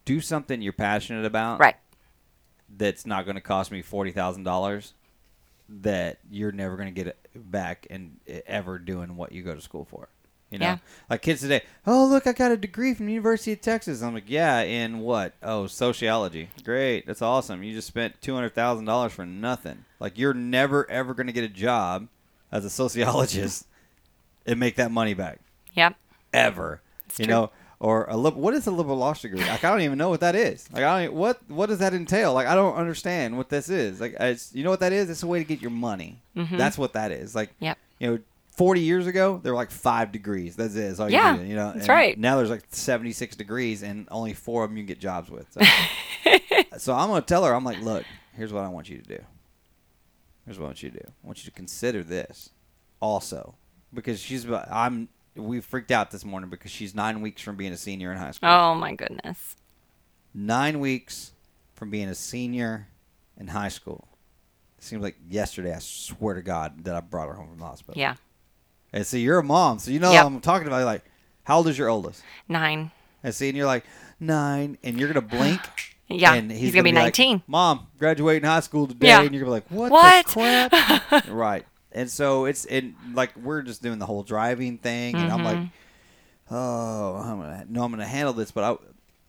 do 0.05 0.21
something 0.21 0.61
you're 0.61 0.73
passionate 0.73 1.25
about. 1.25 1.59
Right. 1.59 1.75
That's 2.69 3.05
not 3.05 3.25
going 3.25 3.35
to 3.35 3.41
cost 3.41 3.71
me 3.71 3.81
forty 3.81 4.11
thousand 4.11 4.43
dollars. 4.43 4.93
That 5.69 6.19
you're 6.31 6.51
never 6.53 6.77
going 6.77 6.93
to 6.93 7.03
get 7.03 7.17
back 7.35 7.87
and 7.89 8.19
ever 8.45 8.79
doing 8.79 9.17
what 9.17 9.31
you 9.33 9.41
go 9.43 9.53
to 9.53 9.59
school 9.61 9.83
for. 9.83 10.07
You 10.51 10.59
know, 10.59 10.65
Yeah. 10.65 10.77
like 11.09 11.21
kids 11.23 11.41
today. 11.41 11.61
Oh, 11.85 12.05
look, 12.05 12.25
I 12.25 12.31
got 12.31 12.51
a 12.53 12.57
degree 12.57 12.93
from 12.93 13.07
the 13.07 13.11
University 13.13 13.51
of 13.51 13.59
Texas. 13.61 14.01
I'm 14.01 14.13
like, 14.13 14.29
yeah, 14.29 14.61
in 14.61 14.99
what? 14.99 15.33
Oh, 15.43 15.67
sociology. 15.67 16.49
Great, 16.63 17.05
that's 17.05 17.21
awesome. 17.21 17.63
You 17.63 17.73
just 17.73 17.87
spent 17.87 18.21
two 18.21 18.33
hundred 18.33 18.55
thousand 18.55 18.85
dollars 18.85 19.11
for 19.11 19.25
nothing. 19.25 19.83
Like 19.99 20.17
you're 20.17 20.33
never 20.33 20.89
ever 20.89 21.13
going 21.13 21.27
to 21.27 21.33
get 21.33 21.43
a 21.43 21.49
job 21.49 22.07
as 22.51 22.63
a 22.63 22.69
sociologist 22.69 23.67
and 24.45 24.57
make 24.59 24.75
that 24.75 24.89
money 24.91 25.13
back 25.13 25.39
Yep. 25.73 25.95
ever. 26.33 26.81
It's 27.07 27.19
you 27.19 27.25
true. 27.25 27.33
know, 27.33 27.51
or 27.81 28.05
a 28.05 28.15
lib- 28.15 28.35
what 28.35 28.53
is 28.53 28.65
a 28.67 28.71
liberal 28.71 29.03
arts 29.03 29.21
degree? 29.21 29.41
Like 29.41 29.65
I 29.65 29.69
don't 29.69 29.81
even 29.81 29.97
know 29.97 30.07
what 30.09 30.21
that 30.21 30.35
is. 30.35 30.69
Like 30.71 30.83
I 30.83 30.93
don't 30.97 31.03
even- 31.09 31.17
what 31.17 31.41
what 31.49 31.65
does 31.67 31.79
that 31.79 31.93
entail? 31.93 32.33
Like 32.33 32.47
I 32.47 32.55
don't 32.55 32.75
understand 32.75 33.35
what 33.37 33.49
this 33.49 33.67
is. 33.69 33.99
Like 33.99 34.15
it's 34.17 34.55
you 34.55 34.63
know 34.63 34.69
what 34.69 34.79
that 34.79 34.93
is? 34.93 35.09
It's 35.09 35.23
a 35.23 35.27
way 35.27 35.39
to 35.39 35.45
get 35.45 35.61
your 35.61 35.71
money. 35.71 36.21
Mhm. 36.37 36.57
That's 36.57 36.77
what 36.77 36.93
that 36.93 37.11
is. 37.11 37.35
Like 37.35 37.49
Yep. 37.59 37.77
you 37.99 38.07
know. 38.11 38.19
40 38.57 38.81
years 38.81 39.07
ago, 39.07 39.39
there 39.41 39.53
were 39.53 39.57
like 39.57 39.71
five 39.71 40.11
degrees. 40.11 40.55
That's 40.55 40.75
it. 40.75 40.87
That's 40.87 40.99
all 40.99 41.09
Yeah, 41.09 41.31
you 41.31 41.37
needed, 41.37 41.49
you 41.49 41.55
know. 41.55 41.67
that's 41.73 41.81
And 41.87 41.89
right. 41.89 42.17
Now 42.17 42.37
there's 42.37 42.49
like 42.49 42.63
76 42.69 43.35
degrees, 43.35 43.83
and 43.83 44.07
only 44.11 44.33
four 44.33 44.63
of 44.63 44.69
them 44.69 44.77
you 44.77 44.83
can 44.83 44.87
get 44.87 44.99
jobs 44.99 45.29
with. 45.29 45.45
So, 45.53 45.61
so 46.77 46.93
I'm 46.95 47.07
going 47.09 47.21
to 47.21 47.25
tell 47.25 47.43
her, 47.45 47.53
I'm 47.53 47.63
like, 47.63 47.79
look, 47.81 48.03
here's 48.33 48.51
what 48.51 48.63
I 48.63 48.67
want 48.67 48.89
you 48.89 48.97
to 48.97 49.03
do. 49.03 49.19
Here's 50.45 50.57
what 50.57 50.65
I 50.65 50.67
want 50.69 50.81
you 50.83 50.89
to 50.89 50.97
do. 50.97 51.03
I 51.05 51.27
want 51.27 51.39
you 51.39 51.45
to 51.49 51.55
consider 51.55 52.03
this 52.03 52.49
also. 52.99 53.55
Because 53.93 54.19
she's, 54.19 54.43
about- 54.45 54.67
I'm, 54.71 55.09
we 55.35 55.59
freaked 55.61 55.91
out 55.91 56.09
this 56.11 56.25
morning 56.25 56.49
because 56.49 56.71
she's 56.71 56.95
nine 56.95 57.21
weeks 57.21 57.41
from 57.41 57.55
being 57.57 57.71
a 57.73 57.77
senior 57.77 58.11
in 58.11 58.17
high 58.17 58.31
school. 58.31 58.49
Oh 58.49 58.73
my 58.75 58.93
goodness. 58.95 59.55
Nine 60.33 60.79
weeks 60.79 61.31
from 61.75 61.89
being 61.89 62.09
a 62.09 62.15
senior 62.15 62.87
in 63.39 63.47
high 63.47 63.69
school. 63.69 64.07
It 64.77 64.83
seems 64.83 65.01
like 65.03 65.15
yesterday, 65.29 65.73
I 65.73 65.79
swear 65.79 66.33
to 66.35 66.41
God, 66.41 66.83
that 66.85 66.95
I 66.95 67.01
brought 67.01 67.27
her 67.27 67.33
home 67.35 67.49
from 67.49 67.59
the 67.59 67.65
hospital. 67.65 67.99
Yeah. 67.99 68.15
And 68.93 69.05
see, 69.05 69.19
you're 69.19 69.39
a 69.39 69.43
mom, 69.43 69.79
so 69.79 69.91
you 69.91 69.99
know 69.99 70.11
Yep. 70.11 70.25
I'm 70.25 70.39
talking 70.41 70.67
about. 70.67 70.85
Like, 70.85 71.03
how 71.43 71.57
old 71.57 71.67
is 71.67 71.77
your 71.77 71.89
oldest? 71.89 72.23
Nine. 72.47 72.91
And 73.23 73.33
see, 73.35 73.49
and 73.49 73.57
you're 73.57 73.65
like 73.67 73.83
nine, 74.19 74.77
and 74.83 74.97
you're 74.99 75.07
gonna 75.09 75.21
blink. 75.21 75.61
Yeah, 76.09 76.35
and 76.35 76.49
he's 76.49 76.71
gonna 76.73 76.83
be 76.83 76.93
like, 76.93 77.03
19. 77.17 77.43
Mom, 77.47 77.87
graduating 77.99 78.47
high 78.47 78.61
school 78.61 78.87
today, 78.87 79.07
Yeah. 79.07 79.23
and 79.23 79.35
you're 79.35 79.43
gonna 79.43 79.59
be 79.59 79.65
like, 79.65 79.69
what? 79.69 79.91
What? 79.91 80.25
The 80.25 80.31
crap? 80.31 81.27
right. 81.27 81.65
And 81.91 82.09
so 82.09 82.45
it's 82.45 82.63
and 82.63 82.95
like 83.13 83.35
we're 83.35 83.61
just 83.61 83.83
doing 83.83 83.99
the 83.99 84.05
whole 84.05 84.23
driving 84.23 84.77
thing, 84.77 85.15
and 85.17 85.29
I'm 85.29 85.43
like, 85.43 85.57
Mhm. 85.57 85.69
oh, 86.49 87.15
I'm 87.17 87.39
gonna 87.41 87.65
no, 87.67 87.83
I'm 87.83 87.91
gonna 87.91 88.05
handle 88.05 88.33
this, 88.33 88.51
but 88.51 88.63
I. 88.63 88.77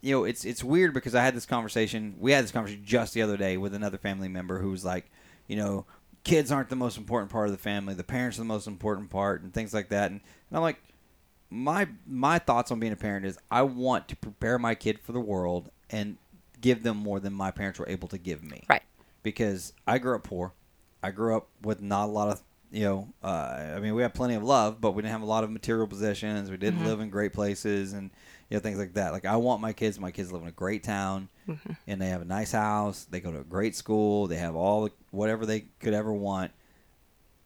You 0.01 0.15
know, 0.15 0.23
it's 0.23 0.45
it's 0.45 0.63
weird 0.63 0.93
because 0.93 1.13
I 1.13 1.21
had 1.21 1.35
this 1.35 1.45
conversation. 1.45 2.15
We 2.17 2.31
had 2.31 2.45
this 2.45 2.51
conversation 2.51 2.83
just 2.85 3.13
the 3.13 3.21
other 3.23 3.35
day 3.35 3.57
with 3.57 3.73
another 3.73 3.97
family 3.97 4.29
member 4.29 4.59
who 4.61 4.69
was 4.71 4.85
like, 4.85 5.11
you 5.47 5.57
know, 5.57 5.85
kids 6.23 6.51
aren't 6.51 6.69
the 6.69 6.75
most 6.75 6.97
important 6.97 7.31
part 7.31 7.47
of 7.47 7.51
the 7.51 7.57
family. 7.57 7.93
The 7.93 8.03
parents 8.03 8.37
are 8.37 8.41
the 8.41 8.45
most 8.45 8.67
important 8.67 9.09
part, 9.09 9.41
and 9.41 9.53
things 9.53 9.73
like 9.73 9.89
that. 9.89 10.11
And, 10.11 10.21
and 10.49 10.57
I'm 10.57 10.61
like, 10.63 10.81
my 11.49 11.87
my 12.05 12.37
thoughts 12.39 12.71
on 12.71 12.79
being 12.79 12.93
a 12.93 12.97
parent 12.97 13.25
is 13.25 13.37
I 13.49 13.63
want 13.63 14.07
to 14.09 14.15
prepare 14.15 14.59
my 14.59 14.75
kid 14.75 14.99
for 14.99 15.11
the 15.13 15.19
world 15.19 15.69
and 15.89 16.17
give 16.61 16.83
them 16.83 16.97
more 16.97 17.19
than 17.19 17.33
my 17.33 17.49
parents 17.51 17.79
were 17.79 17.89
able 17.89 18.07
to 18.09 18.17
give 18.17 18.43
me. 18.43 18.63
Right. 18.69 18.83
Because 19.23 19.73
I 19.87 19.97
grew 19.97 20.15
up 20.15 20.23
poor. 20.23 20.53
I 21.01 21.11
grew 21.11 21.35
up 21.35 21.47
with 21.63 21.81
not 21.81 22.05
a 22.05 22.11
lot 22.11 22.29
of 22.29 22.43
you 22.71 22.83
know. 22.83 23.07
Uh, 23.23 23.73
I 23.75 23.79
mean, 23.79 23.95
we 23.95 24.03
had 24.03 24.13
plenty 24.13 24.35
of 24.35 24.43
love, 24.43 24.79
but 24.79 24.91
we 24.91 25.01
didn't 25.01 25.13
have 25.13 25.21
a 25.23 25.25
lot 25.25 25.43
of 25.43 25.49
material 25.49 25.87
possessions. 25.87 26.51
We 26.51 26.57
didn't 26.57 26.81
Mhm. 26.81 26.85
live 26.85 26.99
in 26.99 27.09
great 27.09 27.33
places 27.33 27.93
and 27.93 28.11
you 28.49 28.57
know 28.57 28.61
things 28.61 28.79
like 28.79 28.93
that. 28.93 29.11
Like 29.11 29.25
I 29.25 29.35
want 29.35 29.61
my 29.61 29.73
kids. 29.73 29.99
My 29.99 30.11
kids 30.11 30.31
live 30.31 30.41
in 30.41 30.47
a 30.47 30.51
great 30.51 30.83
town. 30.83 31.29
Mhm. 31.47 31.77
And 31.87 32.01
they 32.01 32.09
have 32.09 32.21
a 32.21 32.25
nice 32.25 32.51
house. 32.51 33.05
They 33.09 33.19
go 33.19 33.31
to 33.31 33.39
a 33.39 33.43
great 33.43 33.75
school. 33.75 34.27
They 34.27 34.37
have 34.37 34.55
all 34.55 34.85
the, 34.85 34.91
whatever 35.11 35.45
they 35.45 35.61
could 35.79 35.93
ever 35.93 36.13
want. 36.13 36.51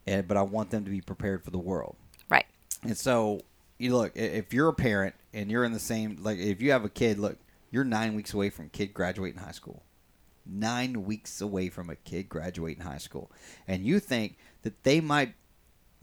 And, 0.06 0.28
but 0.28 0.36
I 0.36 0.41
want 0.41 0.70
them 0.70 0.84
to 0.84 0.91
be 0.91 1.01
prepared 1.01 1.43
for 1.43 1.51
the 1.51 1.58
world. 1.58 1.95
Right. 2.30 2.45
And 2.82 2.97
so, 2.97 3.41
you 3.78 3.95
look, 3.95 4.12
if 4.16 4.54
you're 4.54 4.68
a 4.68 4.74
parent 4.74 5.16
and 5.34 5.49
you're 5.49 5.64
in 5.64 5.72
the 5.72 5.80
same, 5.80 6.18
like, 6.22 6.38
if 6.38 6.62
you 6.62 6.72
have 6.72 6.84
a 6.84 6.89
kid, 6.89 7.18
look, 7.20 7.38
you're 7.72 7.86
nine 7.86 8.14
weeks 8.14 8.34
away 8.34 8.49
from 8.49 8.70
kid 8.70 8.93
graduating 8.93 9.39
high 9.39 9.51
school. 9.51 9.84
Nine 10.45 11.06
weeks 11.06 11.39
away 11.39 11.70
from 11.70 11.89
a 11.89 11.95
kid 11.95 12.28
graduating 12.28 12.84
high 12.84 12.97
school. 12.97 13.32
And 13.68 13.86
you 13.86 14.01
think 14.01 14.38
that 14.64 14.84
they 14.84 14.99
might 14.99 15.36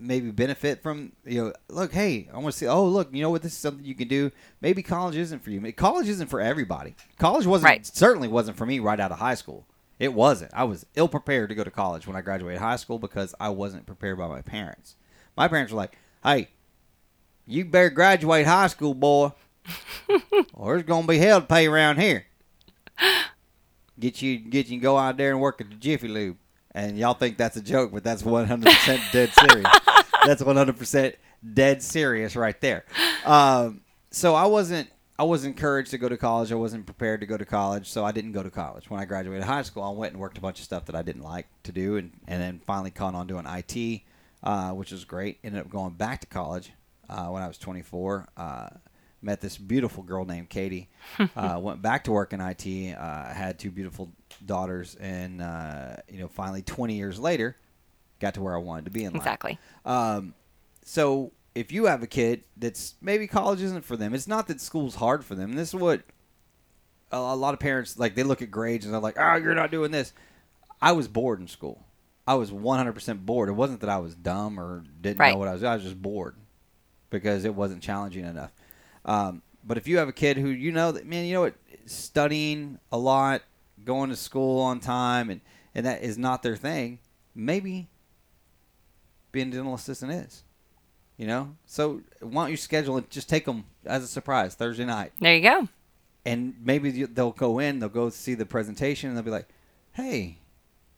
maybe 0.00 0.30
benefit 0.30 0.82
from, 0.82 1.12
you 1.26 1.44
know, 1.44 1.52
look, 1.68 1.92
hey, 1.92 2.28
I 2.32 2.38
want 2.38 2.52
to 2.52 2.58
see, 2.58 2.66
oh, 2.66 2.86
look, 2.86 3.12
you 3.12 3.22
know 3.22 3.30
what, 3.30 3.42
this 3.42 3.52
is 3.52 3.58
something 3.58 3.84
you 3.84 3.94
can 3.94 4.08
do. 4.08 4.30
Maybe 4.60 4.82
college 4.82 5.14
isn't 5.16 5.44
for 5.44 5.50
you. 5.50 5.72
College 5.72 6.08
isn't 6.08 6.28
for 6.28 6.40
everybody. 6.40 6.94
College 7.18 7.46
wasn't, 7.46 7.68
Right. 7.68 7.86
certainly 7.86 8.26
wasn't 8.26 8.56
for 8.56 8.64
me 8.66 8.78
right 8.80 8.98
out 8.98 9.12
of 9.12 9.18
high 9.18 9.34
school. 9.34 9.66
It 9.98 10.14
wasn't. 10.14 10.52
I 10.54 10.64
was 10.64 10.86
ill 10.94 11.08
prepared 11.08 11.50
to 11.50 11.54
go 11.54 11.62
to 11.62 11.70
college 11.70 12.06
when 12.06 12.16
I 12.16 12.22
graduated 12.22 12.60
high 12.62 12.76
school 12.76 12.98
because 12.98 13.34
I 13.38 13.50
wasn't 13.50 13.84
prepared 13.84 14.16
by 14.16 14.28
my 14.28 14.40
parents. 14.40 14.96
My 15.36 15.46
parents 15.46 15.72
were 15.72 15.76
like, 15.76 15.98
"Hey, 16.24 16.48
you 17.46 17.66
better 17.66 17.90
graduate 17.90 18.46
high 18.46 18.68
school, 18.68 18.94
boy, 18.94 19.32
or 20.54 20.72
there's 20.76 20.84
gonna 20.84 21.06
be 21.06 21.18
hell 21.18 21.42
to 21.42 21.46
pay 21.46 21.66
around 21.66 21.98
here. 22.00 22.24
Get 23.98 24.22
you, 24.22 24.38
get 24.38 24.68
you, 24.68 24.80
go 24.80 24.96
out 24.96 25.18
there 25.18 25.30
and 25.32 25.40
work 25.40 25.60
at 25.60 25.68
the 25.68 25.76
Jiffy 25.76 26.08
Lube." 26.08 26.38
And 26.72 26.96
y'all 26.96 27.14
think 27.14 27.36
that's 27.36 27.56
a 27.56 27.60
joke, 27.62 27.90
but 27.92 28.02
that's 28.04 28.22
100% 28.22 29.12
dead 29.12 29.30
serious. 29.34 29.66
that's 30.26 30.42
100% 30.42 31.14
dead 31.54 31.82
serious 31.82 32.36
right 32.36 32.60
there. 32.60 32.84
Um, 33.24 33.82
so 34.10 34.34
I 34.34 34.46
wasn't 34.46 34.88
I 35.20 35.24
was 35.24 35.44
encouraged 35.44 35.90
to 35.90 35.98
go 35.98 36.08
to 36.08 36.16
college. 36.16 36.50
I 36.50 36.54
wasn't 36.54 36.86
prepared 36.86 37.20
to 37.20 37.26
go 37.26 37.36
to 37.36 37.44
college, 37.44 37.90
so 37.90 38.06
I 38.06 38.10
didn't 38.10 38.32
go 38.32 38.42
to 38.42 38.48
college. 38.48 38.88
When 38.88 38.98
I 38.98 39.04
graduated 39.04 39.44
high 39.44 39.60
school, 39.60 39.82
I 39.82 39.90
went 39.90 40.14
and 40.14 40.20
worked 40.20 40.38
a 40.38 40.40
bunch 40.40 40.60
of 40.60 40.64
stuff 40.64 40.86
that 40.86 40.96
I 40.96 41.02
didn't 41.02 41.24
like 41.24 41.46
to 41.64 41.72
do, 41.72 41.98
and, 41.98 42.10
and 42.26 42.40
then 42.40 42.62
finally 42.64 42.90
caught 42.90 43.14
on 43.14 43.26
doing 43.26 43.44
IT, 43.46 44.00
uh, 44.42 44.70
which 44.70 44.92
was 44.92 45.04
great. 45.04 45.38
Ended 45.44 45.60
up 45.60 45.68
going 45.68 45.92
back 45.92 46.22
to 46.22 46.26
college 46.26 46.72
uh, 47.10 47.26
when 47.26 47.42
I 47.42 47.48
was 47.48 47.58
24. 47.58 48.28
Uh, 48.34 48.68
met 49.20 49.42
this 49.42 49.58
beautiful 49.58 50.02
girl 50.02 50.24
named 50.24 50.48
Katie. 50.48 50.88
uh, 51.36 51.58
went 51.60 51.82
back 51.82 52.04
to 52.04 52.12
work 52.12 52.32
in 52.32 52.40
IT. 52.40 52.96
Uh, 52.96 53.34
had 53.34 53.58
two 53.58 53.70
beautiful 53.70 54.10
daughters, 54.46 54.94
and 54.94 55.42
uh, 55.42 55.96
you 56.08 56.18
know, 56.18 56.28
finally, 56.28 56.62
20 56.62 56.94
years 56.94 57.18
later, 57.18 57.58
got 58.20 58.34
to 58.34 58.42
where 58.42 58.54
I 58.54 58.58
wanted 58.58 58.84
to 58.86 58.90
be 58.90 59.04
in 59.04 59.12
life. 59.12 59.22
Exactly. 59.22 59.58
Um, 59.84 60.34
so 60.84 61.32
if 61.54 61.72
you 61.72 61.86
have 61.86 62.02
a 62.02 62.06
kid 62.06 62.44
that's 62.56 62.94
maybe 63.00 63.26
college 63.26 63.60
isn't 63.62 63.84
for 63.84 63.96
them, 63.96 64.14
it's 64.14 64.28
not 64.28 64.46
that 64.48 64.60
school's 64.60 64.94
hard 64.96 65.24
for 65.24 65.34
them. 65.34 65.54
This 65.54 65.70
is 65.70 65.74
what 65.74 66.02
a, 67.10 67.16
a 67.16 67.34
lot 67.36 67.54
of 67.54 67.60
parents 67.60 67.98
like. 67.98 68.14
They 68.14 68.22
look 68.22 68.42
at 68.42 68.50
grades 68.50 68.84
and 68.84 68.94
they're 68.94 69.00
like, 69.00 69.16
"Oh, 69.18 69.36
you're 69.36 69.54
not 69.54 69.70
doing 69.70 69.90
this." 69.90 70.12
I 70.80 70.92
was 70.92 71.08
bored 71.08 71.40
in 71.40 71.48
school. 71.48 71.84
I 72.26 72.34
was 72.34 72.50
100% 72.52 73.26
bored. 73.26 73.48
It 73.48 73.52
wasn't 73.52 73.80
that 73.80 73.90
I 73.90 73.98
was 73.98 74.14
dumb 74.14 74.60
or 74.60 74.84
didn't 75.00 75.18
Right. 75.18 75.32
know 75.32 75.38
what 75.38 75.48
I 75.48 75.52
was. 75.52 75.64
I 75.64 75.74
was 75.74 75.82
just 75.82 76.00
bored 76.00 76.36
because 77.10 77.44
it 77.44 77.54
wasn't 77.54 77.82
challenging 77.82 78.24
enough. 78.24 78.52
Um, 79.04 79.42
but 79.64 79.76
if 79.76 79.88
you 79.88 79.98
have 79.98 80.08
a 80.08 80.12
kid 80.12 80.36
who 80.36 80.48
you 80.48 80.70
know 80.70 80.92
that 80.92 81.06
man, 81.06 81.24
you 81.24 81.34
know 81.34 81.40
what, 81.42 81.54
studying 81.86 82.78
a 82.92 82.98
lot, 82.98 83.42
going 83.84 84.10
to 84.10 84.16
school 84.16 84.60
on 84.60 84.78
time, 84.80 85.28
and 85.30 85.40
and 85.74 85.84
that 85.86 86.02
is 86.02 86.16
not 86.18 86.42
their 86.42 86.56
thing, 86.56 86.98
maybe 87.34 87.88
being 89.32 89.48
a 89.48 89.52
dental 89.52 89.74
assistant 89.74 90.12
is. 90.12 90.44
You 91.16 91.26
know, 91.26 91.56
so 91.66 92.00
why 92.20 92.44
don't 92.44 92.50
you 92.50 92.56
schedule 92.56 92.96
it? 92.96 93.10
Just 93.10 93.28
take 93.28 93.44
them 93.44 93.64
as 93.84 94.02
a 94.02 94.06
surprise 94.06 94.54
Thursday 94.54 94.86
night, 94.86 95.12
There 95.20 95.34
you 95.36 95.42
go. 95.42 95.68
and 96.24 96.54
maybe 96.64 96.90
they'll 97.04 97.32
go 97.32 97.58
in, 97.58 97.78
they'll 97.78 97.90
go 97.90 98.08
see 98.08 98.32
the 98.34 98.46
presentation, 98.46 99.08
and 99.08 99.16
they'll 99.18 99.24
be 99.24 99.30
like, 99.30 99.48
"Hey, 99.92 100.38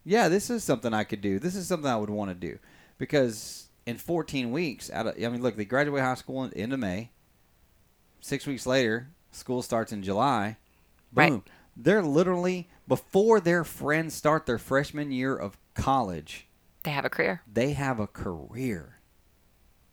yeah, 0.04 0.28
this 0.28 0.48
is 0.48 0.62
something 0.62 0.94
I 0.94 1.02
could 1.02 1.20
do. 1.22 1.40
This 1.40 1.56
is 1.56 1.66
something 1.66 1.90
I 1.90 1.96
would 1.96 2.08
want 2.10 2.30
to 2.30 2.34
do." 2.36 2.60
Because 2.98 3.68
in 3.84 3.96
14 3.98 4.52
weeks, 4.52 4.90
out 4.92 5.08
of 5.08 5.16
I 5.16 5.28
mean, 5.28 5.42
look, 5.42 5.56
they 5.56 5.64
graduate 5.64 6.02
high 6.04 6.14
school 6.14 6.44
in 6.44 6.50
the 6.50 6.58
end 6.58 6.72
of 6.72 6.78
May. 6.78 7.10
Six 8.20 8.46
weeks 8.46 8.64
later, 8.64 9.08
school 9.32 9.60
starts 9.60 9.90
in 9.92 10.04
July. 10.04 10.56
Boom. 11.12 11.32
Right. 11.32 11.42
They're 11.76 12.02
literally 12.04 12.68
before 12.86 13.40
their 13.40 13.64
friends 13.64 14.14
start 14.14 14.46
their 14.46 14.58
freshman 14.58 15.10
year 15.10 15.34
of 15.36 15.58
college 15.74 16.46
They 16.84 16.90
have 16.90 17.04
a 17.04 17.10
career. 17.10 17.42
they 17.52 17.72
have 17.72 18.00
a 18.00 18.06
career. 18.06 18.98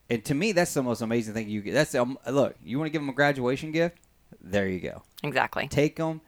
And 0.10 0.26
to 0.26 0.34
me, 0.34 0.54
that's 0.54 0.74
the 0.74 0.82
most 0.82 1.02
amazing 1.02 1.36
thing 1.36 1.50
you 1.50 1.62
get. 1.62 1.74
That's 1.74 1.94
um, 1.94 2.18
look. 2.28 2.56
You 2.64 2.80
want 2.80 2.88
to 2.88 2.92
give 2.92 3.02
them 3.02 3.10
a 3.10 3.14
graduation 3.14 3.72
gift? 3.72 3.98
There 4.42 4.68
you 4.68 4.80
go. 4.80 5.04
Exactly. 5.24 5.68
Take 5.68 5.98
them 5.98 6.22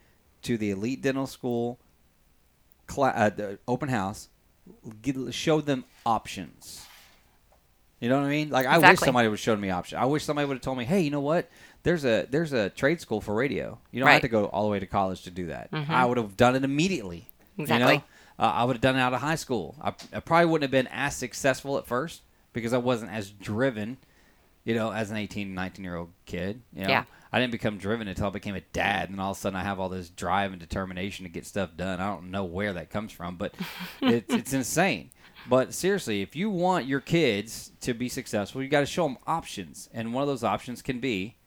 to 0.44 0.58
the 0.58 0.70
elite 0.72 1.02
dental 1.02 1.26
school, 1.26 1.80
cla- 2.88 3.14
uh, 3.16 3.30
the 3.30 3.60
open 3.68 3.90
house. 3.90 4.30
Get, 5.02 5.34
show 5.34 5.62
them 5.62 5.86
options. 6.06 6.86
You 8.00 8.10
know 8.10 8.20
what 8.20 8.28
I 8.28 8.30
mean? 8.30 8.50
Like 8.50 8.66
I 8.68 8.78
wish 8.78 9.00
somebody 9.00 9.28
would 9.28 9.34
have 9.34 9.40
shown 9.40 9.60
me 9.60 9.70
options. 9.72 10.00
I 10.00 10.06
wish 10.06 10.24
somebody 10.24 10.48
would 10.48 10.56
have 10.56 10.62
told 10.64 10.78
me, 10.78 10.86
"Hey, 10.86 11.02
you 11.02 11.10
know 11.12 11.20
what? 11.22 11.50
There's 11.84 12.06
a 12.06 12.28
there's 12.30 12.54
a 12.54 12.70
trade 12.70 13.02
school 13.02 13.22
for 13.22 13.34
radio. 13.34 13.80
You 13.92 14.00
don't 14.00 14.10
have 14.10 14.22
to 14.22 14.28
go 14.28 14.46
all 14.46 14.64
the 14.66 14.70
way 14.70 14.80
to 14.80 14.86
college 14.88 15.24
to 15.24 15.32
do 15.32 15.48
that." 15.48 15.72
Mhm. 15.72 15.90
I 15.90 16.06
would 16.06 16.18
have 16.18 16.38
done 16.38 16.56
it 16.56 16.64
immediately. 16.64 17.28
You 17.58 17.64
Exactly. 17.64 17.98
know? 17.98 18.04
Uh, 18.42 18.46
I 18.46 18.64
would 18.64 18.78
have 18.78 18.82
done 18.82 18.96
it 18.96 19.00
out 19.00 19.14
of 19.14 19.22
high 19.22 19.36
school. 19.36 19.76
I, 19.80 19.94
I 20.12 20.20
probably 20.20 20.48
wouldn't 20.48 20.64
have 20.64 20.72
been 20.72 20.92
as 20.92 21.16
successful 21.16 21.78
at 21.78 21.86
first 21.86 22.24
because 22.54 22.74
I 22.74 22.80
wasn't 22.80 23.12
as 23.12 23.30
driven, 23.30 23.98
you 24.64 24.74
know, 24.74 24.92
as 24.92 25.12
an 25.12 25.18
18, 25.18 25.54
19 25.54 25.86
year 25.86 25.96
old 25.96 26.10
kid. 26.26 26.64
You 26.74 26.86
know? 26.86 26.90
Yeah. 26.90 27.04
I 27.32 27.40
didn't 27.40 27.52
become 27.52 27.78
driven 27.78 28.08
until 28.08 28.26
I 28.26 28.30
became 28.32 28.56
a 28.56 28.62
dad, 28.74 29.10
and 29.10 29.22
all 29.22 29.32
of 29.32 29.38
a 29.38 29.40
sudden 29.40 29.58
I 29.58 29.64
have 29.64 29.80
all 29.80 29.90
this 29.90 30.10
drive 30.10 30.52
and 30.52 30.60
determination 30.60 31.24
to 31.24 31.30
get 31.30 31.46
stuff 31.46 31.78
done. 31.78 32.02
I 32.02 32.08
don't 32.08 32.32
know 32.32 32.44
where 32.44 32.74
that 32.74 32.90
comes 32.90 33.12
from, 33.12 33.38
but 33.38 33.54
it's, 34.02 34.34
it's 34.34 34.54
insane. 34.54 35.12
But 35.48 35.74
seriously, 35.74 36.24
if 36.24 36.36
you 36.36 36.50
want 36.50 36.88
your 36.88 37.00
kids 37.00 37.72
to 37.82 37.94
be 37.94 38.10
successful, 38.10 38.64
you 38.64 38.70
got 38.70 38.82
to 38.82 38.86
show 38.88 39.04
them 39.04 39.18
options, 39.28 39.88
and 39.94 40.14
one 40.14 40.24
of 40.24 40.28
those 40.28 40.44
options 40.44 40.82
can 40.82 41.00
be 41.00 41.38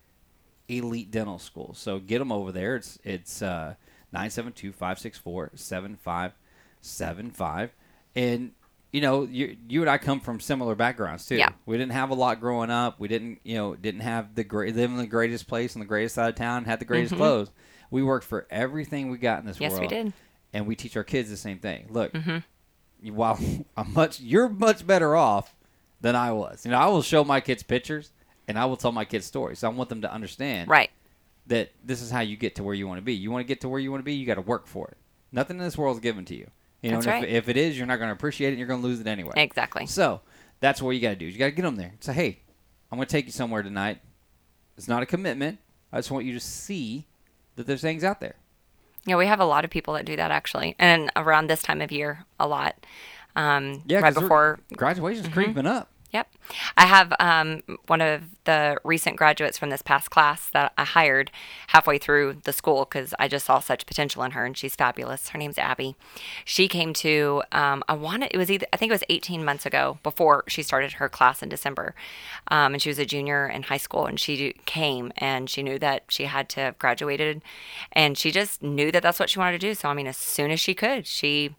elite 0.69 1.11
dental 1.11 1.41
school. 1.41 1.75
So 1.75 1.99
get 1.99 2.21
them 2.21 2.31
over 2.31 2.53
there. 2.53 2.77
It's 2.77 2.99
it's 3.05 3.43
uh, 6.85 7.15
972-564-7575. 7.15 7.71
And 8.17 8.53
you 8.93 9.01
know, 9.01 9.25
you 9.25 9.57
you 9.69 9.81
and 9.81 9.91
I 9.91 9.99
come 9.99 10.21
from 10.21 10.39
similar 10.39 10.77
backgrounds 10.77 11.27
too. 11.27 11.35
Yeah. 11.37 11.49
We 11.67 11.77
didn't 11.77 11.93
have 11.93 12.11
a 12.11 12.15
lot 12.15 12.39
growing 12.41 12.71
up. 12.71 13.01
We 13.01 13.09
didn't, 13.09 13.41
you 13.43 13.57
know, 13.57 13.75
didn't 13.75 14.03
have 14.03 14.37
the 14.37 14.45
great 14.45 14.77
live 14.77 14.89
in 14.91 14.97
the 14.99 15.07
greatest 15.07 15.49
place 15.49 15.75
in 15.75 15.81
the 15.81 15.85
greatest 15.87 16.15
side 16.15 16.29
of 16.29 16.37
town, 16.37 16.65
had 16.65 16.79
the 16.79 16.85
greatest 16.85 17.13
Mhm. 17.15 17.17
clothes. 17.17 17.51
We 17.91 18.05
worked 18.05 18.25
for 18.25 18.47
everything 18.51 19.11
we 19.11 19.19
got 19.19 19.41
in 19.41 19.47
this 19.47 19.59
world. 19.59 19.73
Yes, 19.73 19.81
we 19.81 19.89
did. 19.89 20.13
And 20.53 20.69
we 20.69 20.77
teach 20.77 20.97
our 20.97 21.03
kids 21.03 21.29
the 21.29 21.37
same 21.37 21.59
thing. 21.59 21.87
Look, 21.91 22.13
Mhm. 22.13 22.45
while 23.03 23.37
I'm 23.77 23.93
much 23.93 24.21
you're 24.21 24.49
much 24.49 24.87
better 24.87 25.17
off 25.17 25.57
than 26.01 26.15
I 26.15 26.31
was. 26.31 26.65
You 26.65 26.71
know, 26.71 26.79
I 26.79 26.87
will 26.87 27.03
show 27.03 27.25
my 27.25 27.41
kids 27.41 27.65
pictures 27.65 28.13
and 28.47 28.57
I 28.57 28.65
will 28.67 28.77
tell 28.77 28.93
my 28.93 29.05
kids 29.05 29.27
stories. 29.27 29.65
I 29.65 29.69
want 29.71 29.89
them 29.89 30.03
to 30.03 30.13
understand 30.13 30.69
Right. 30.71 30.91
that 31.49 31.73
this 31.83 32.01
is 32.01 32.13
how 32.13 32.21
you 32.21 32.37
get 32.37 32.55
to 32.57 32.63
where 32.63 32.75
you 32.77 32.87
want 32.87 32.99
to 32.99 33.03
be. 33.03 33.15
You 33.15 33.33
want 33.33 33.41
to 33.45 33.49
get 33.49 33.61
to 33.63 33.69
where 33.69 33.81
you 33.81 33.91
want 33.91 34.03
to 34.03 34.05
be, 34.05 34.15
you 34.15 34.25
got 34.25 34.35
to 34.37 34.41
work 34.41 34.69
for 34.69 34.87
it. 34.87 34.99
Nothing 35.33 35.57
in 35.59 35.65
this 35.65 35.77
world 35.77 35.97
is 35.97 36.01
given 36.01 36.25
to 36.27 36.37
you. 36.37 36.49
You 36.85 36.91
know, 36.91 36.97
That's 36.97 37.07
right. 37.07 37.25
if, 37.25 37.45
if 37.45 37.49
it 37.49 37.57
is, 37.57 37.79
you're 37.79 37.87
not 37.87 37.97
going 37.97 38.09
to 38.09 38.13
appreciate 38.13 38.49
it 38.49 38.51
and 38.51 38.59
you're 38.59 38.69
going 38.69 38.83
to 38.83 38.87
lose 38.87 39.01
it 39.01 39.07
anyway. 39.07 39.33
Exactly. 39.37 39.87
So 39.87 40.21
that's 40.61 40.83
what 40.83 40.91
you 40.91 41.01
got 41.01 41.11
to 41.11 41.17
do. 41.17 41.25
You 41.25 41.39
got 41.39 41.47
to 41.47 41.51
get 41.53 41.63
them 41.63 41.77
there. 41.77 41.95
Say, 42.01 42.13
hey, 42.13 42.39
I'm 42.93 42.99
going 42.99 43.07
to 43.07 43.11
take 43.11 43.25
you 43.25 43.33
somewhere 43.33 43.63
tonight. 43.63 44.01
It's 44.77 44.87
not 44.87 45.03
a 45.03 45.07
commitment. 45.07 45.61
I 45.91 45.97
just 45.97 46.11
want 46.11 46.27
you 46.27 46.35
to 46.35 46.41
see 46.41 47.07
that 47.57 47.67
there's 47.67 47.81
things 47.81 48.05
out 48.05 48.21
there. 48.21 48.35
Yeah, 49.07 49.17
we 49.17 49.25
have 49.27 49.41
a 49.41 49.47
lot 49.47 49.65
of 49.65 49.71
people 49.71 49.95
that 49.95 50.05
do 50.05 50.15
that 50.17 50.31
actually, 50.31 50.77
and 50.79 51.11
around 51.17 51.47
this 51.47 51.63
time 51.63 51.81
of 51.81 51.91
year, 51.91 52.27
a 52.39 52.47
lot. 52.47 52.75
Um, 53.35 53.83
Yeah, 53.87 54.01
right 54.01 54.13
before 54.15 54.61
graduation's 54.77 55.29
Mhm. 55.29 55.33
creeping 55.33 55.67
up. 55.67 55.91
Yep. 56.15 56.29
I 56.77 56.87
have 56.87 57.13
um, 57.19 57.65
one 57.89 58.01
of 58.01 58.23
the 58.45 58.79
recent 58.85 59.17
graduates 59.17 59.59
from 59.59 59.71
this 59.71 59.83
past 59.83 60.11
class 60.11 60.49
that 60.51 60.73
I 60.79 60.85
hired 60.85 61.33
halfway 61.69 61.99
through 61.99 62.37
the 62.45 62.53
school 62.53 62.85
because 62.85 63.13
I 63.19 63.27
just 63.27 63.47
saw 63.47 63.59
such 63.59 63.85
potential 63.85 64.23
in 64.23 64.31
her 64.31 64.47
and 64.47 64.57
she's 64.57 64.77
fabulous. 64.77 65.31
Her 65.31 65.39
name's 65.39 65.59
Abby. 65.59 65.97
She 66.45 66.69
came 66.69 66.93
to, 66.95 67.43
um, 67.51 67.83
I 67.89 67.95
wanted, 67.95 68.31
it 68.33 68.39
was 68.39 68.49
either, 68.49 68.65
I 68.73 68.77
think 68.77 68.91
it 68.91 68.95
was 68.95 69.03
18 69.09 69.45
months 69.45 69.67
ago 69.67 69.99
before 70.05 70.45
she 70.47 70.63
started 70.63 70.93
her 70.93 71.09
class 71.09 71.43
in 71.43 71.49
December. 71.49 71.97
Um, 72.47 72.75
and 72.75 72.81
she 72.81 72.91
was 72.91 73.01
a 73.01 73.07
junior 73.07 73.49
in 73.49 73.65
high 73.65 73.77
school 73.77 74.07
and 74.07 74.21
she 74.21 74.53
came 74.67 75.11
and 75.17 75.51
she 75.51 75.65
knew 75.65 75.81
that 75.81 76.05
she 76.07 76.27
had 76.27 76.49
to 76.51 76.61
have 76.61 76.79
graduated 76.79 77.43
and 77.91 78.17
she 78.17 78.31
just 78.31 78.63
knew 78.63 78.93
that 78.93 79.03
that's 79.03 79.19
what 79.19 79.31
she 79.31 79.41
wanted 79.41 79.61
to 79.61 79.67
do. 79.67 79.75
So, 79.75 79.89
I 79.89 79.95
mean, 79.95 80.07
as 80.07 80.17
soon 80.17 80.53
as 80.53 80.61
she 80.61 80.75
could, 80.75 81.09
she 81.09 81.57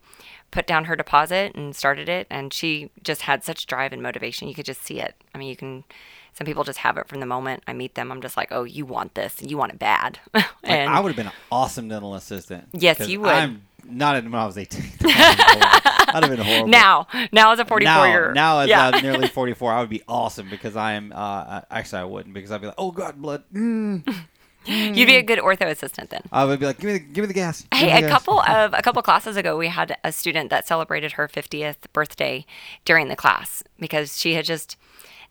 put 0.50 0.66
down 0.66 0.84
her 0.84 0.96
deposit 0.96 1.54
and 1.54 1.74
started 1.74 2.08
it 2.08 2.26
and 2.30 2.52
she 2.52 2.90
just 3.02 3.22
had 3.22 3.44
such 3.44 3.66
drive 3.66 3.92
and 3.92 4.02
motivation 4.02 4.48
you 4.48 4.54
could 4.54 4.66
just 4.66 4.82
see 4.82 5.00
it 5.00 5.14
i 5.34 5.38
mean 5.38 5.48
you 5.48 5.56
can 5.56 5.84
some 6.32 6.46
people 6.46 6.64
just 6.64 6.78
have 6.78 6.96
it 6.96 7.08
from 7.08 7.20
the 7.20 7.26
moment 7.26 7.62
i 7.66 7.72
meet 7.72 7.94
them 7.94 8.10
i'm 8.12 8.22
just 8.22 8.36
like 8.36 8.48
oh 8.50 8.64
you 8.64 8.86
want 8.86 9.14
this 9.14 9.40
and 9.40 9.50
you 9.50 9.56
want 9.56 9.72
it 9.72 9.78
bad 9.78 10.18
Like, 10.68 10.88
I 10.88 11.00
would 11.00 11.10
have 11.10 11.16
been 11.16 11.26
an 11.26 11.32
awesome 11.50 11.88
dental 11.88 12.14
assistant. 12.14 12.68
Yes, 12.72 13.08
you 13.08 13.20
would. 13.20 13.30
I'm 13.30 13.62
not 13.88 14.22
when 14.22 14.34
I 14.34 14.46
was 14.46 14.58
18. 14.58 14.82
I'd 15.04 16.24
have 16.24 16.30
been 16.30 16.40
horrible. 16.40 16.68
now 16.68 17.06
now 17.30 17.52
as 17.52 17.60
a 17.60 17.64
44 17.64 17.94
now, 17.94 18.04
year 18.04 18.32
now 18.32 18.58
as 18.60 18.68
yeah. 18.68 18.90
I'm 18.92 19.02
nearly 19.02 19.28
44, 19.28 19.72
I 19.72 19.80
would 19.80 19.88
be 19.88 20.02
awesome 20.08 20.50
because 20.50 20.76
I 20.76 20.94
am. 20.94 21.12
Uh, 21.12 21.16
uh, 21.16 21.60
actually, 21.70 22.00
I 22.00 22.04
wouldn't 22.04 22.34
because 22.34 22.50
I'd 22.50 22.60
be 22.60 22.66
like, 22.66 22.76
oh 22.78 22.90
god, 22.90 23.20
blood. 23.20 23.44
Mm. 23.52 24.24
you'd 24.68 25.06
be 25.06 25.16
a 25.16 25.22
good 25.22 25.38
ortho 25.38 25.66
assistant 25.66 26.10
then 26.10 26.22
I 26.32 26.44
would 26.44 26.60
be 26.60 26.66
like, 26.66 26.78
give 26.78 26.86
me, 26.86 26.92
the, 26.94 26.98
give 27.00 27.22
me 27.22 27.26
the 27.28 27.34
gas. 27.34 27.62
Give 27.70 27.78
Hey, 27.80 27.86
me 27.86 27.92
a 27.92 28.00
gas." 28.02 28.10
couple 28.10 28.40
of 28.40 28.74
a 28.74 28.82
couple 28.82 29.00
classes 29.02 29.36
ago, 29.36 29.56
we 29.56 29.68
had 29.68 29.96
a 30.04 30.12
student 30.12 30.50
that 30.50 30.66
celebrated 30.66 31.12
her 31.12 31.28
50th 31.28 31.76
birthday 31.92 32.44
during 32.84 33.08
the 33.08 33.16
class 33.16 33.62
because 33.78 34.18
she 34.18 34.34
had 34.34 34.44
just 34.44 34.76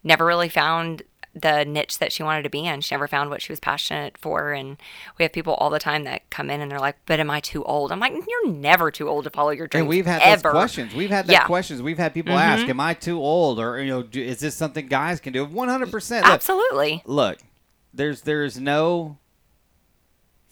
never 0.04 0.26
really 0.26 0.50
found 0.50 1.04
the 1.38 1.66
niche 1.66 1.98
that 2.00 2.14
she 2.14 2.24
wanted 2.24 2.44
to 2.44 2.50
be 2.50 2.66
in. 2.66 2.80
She 2.80 2.96
never 2.96 3.10
found 3.10 3.30
what 3.30 3.42
she 3.42 3.52
was 3.52 3.60
passionate 3.60 4.18
for, 4.18 4.54
and 4.54 4.78
we 5.20 5.24
have 5.24 5.34
people 5.34 5.56
all 5.56 5.70
the 5.70 5.80
time 5.80 6.06
that 6.06 6.30
come 6.30 6.50
in 6.50 6.62
and 6.62 6.72
they're 6.72 6.80
like, 6.80 6.96
"But 7.06 7.20
am 7.20 7.30
I 7.30 7.42
too 7.42 7.62
old?" 7.66 7.92
I'm 7.92 8.00
like, 8.00 8.14
"You're 8.14 8.48
never 8.48 8.90
too 8.90 9.10
old 9.10 9.26
to 9.26 9.30
follow 9.30 9.50
your 9.50 9.68
dreams." 9.68 9.82
And 9.82 9.90
we've 9.90 10.06
had 10.06 10.22
ever. 10.22 10.44
those 10.44 10.52
questions. 10.54 10.96
We've 10.96 11.10
had 11.10 11.28
that 11.28 11.34
Yeah. 11.34 11.46
questions. 11.46 11.82
We've 11.82 11.98
had 11.98 12.14
people 12.14 12.38
ask, 12.38 12.64
Mhm. 12.66 12.70
"Am 12.70 12.80
I 12.80 12.94
too 12.94 13.20
old?" 13.22 13.60
Or 13.60 13.82
you 13.82 13.90
know, 13.90 14.08
is 14.14 14.40
this 14.40 14.56
something 14.56 14.88
guys 14.88 15.20
can 15.20 15.34
do? 15.34 15.44
One 15.44 15.68
hundred 15.68 15.92
percent. 15.92 16.26
Absolutely. 16.26 17.04
Look, 17.06 17.40
there's 17.94 18.22
there's 18.22 18.58
no 18.58 19.18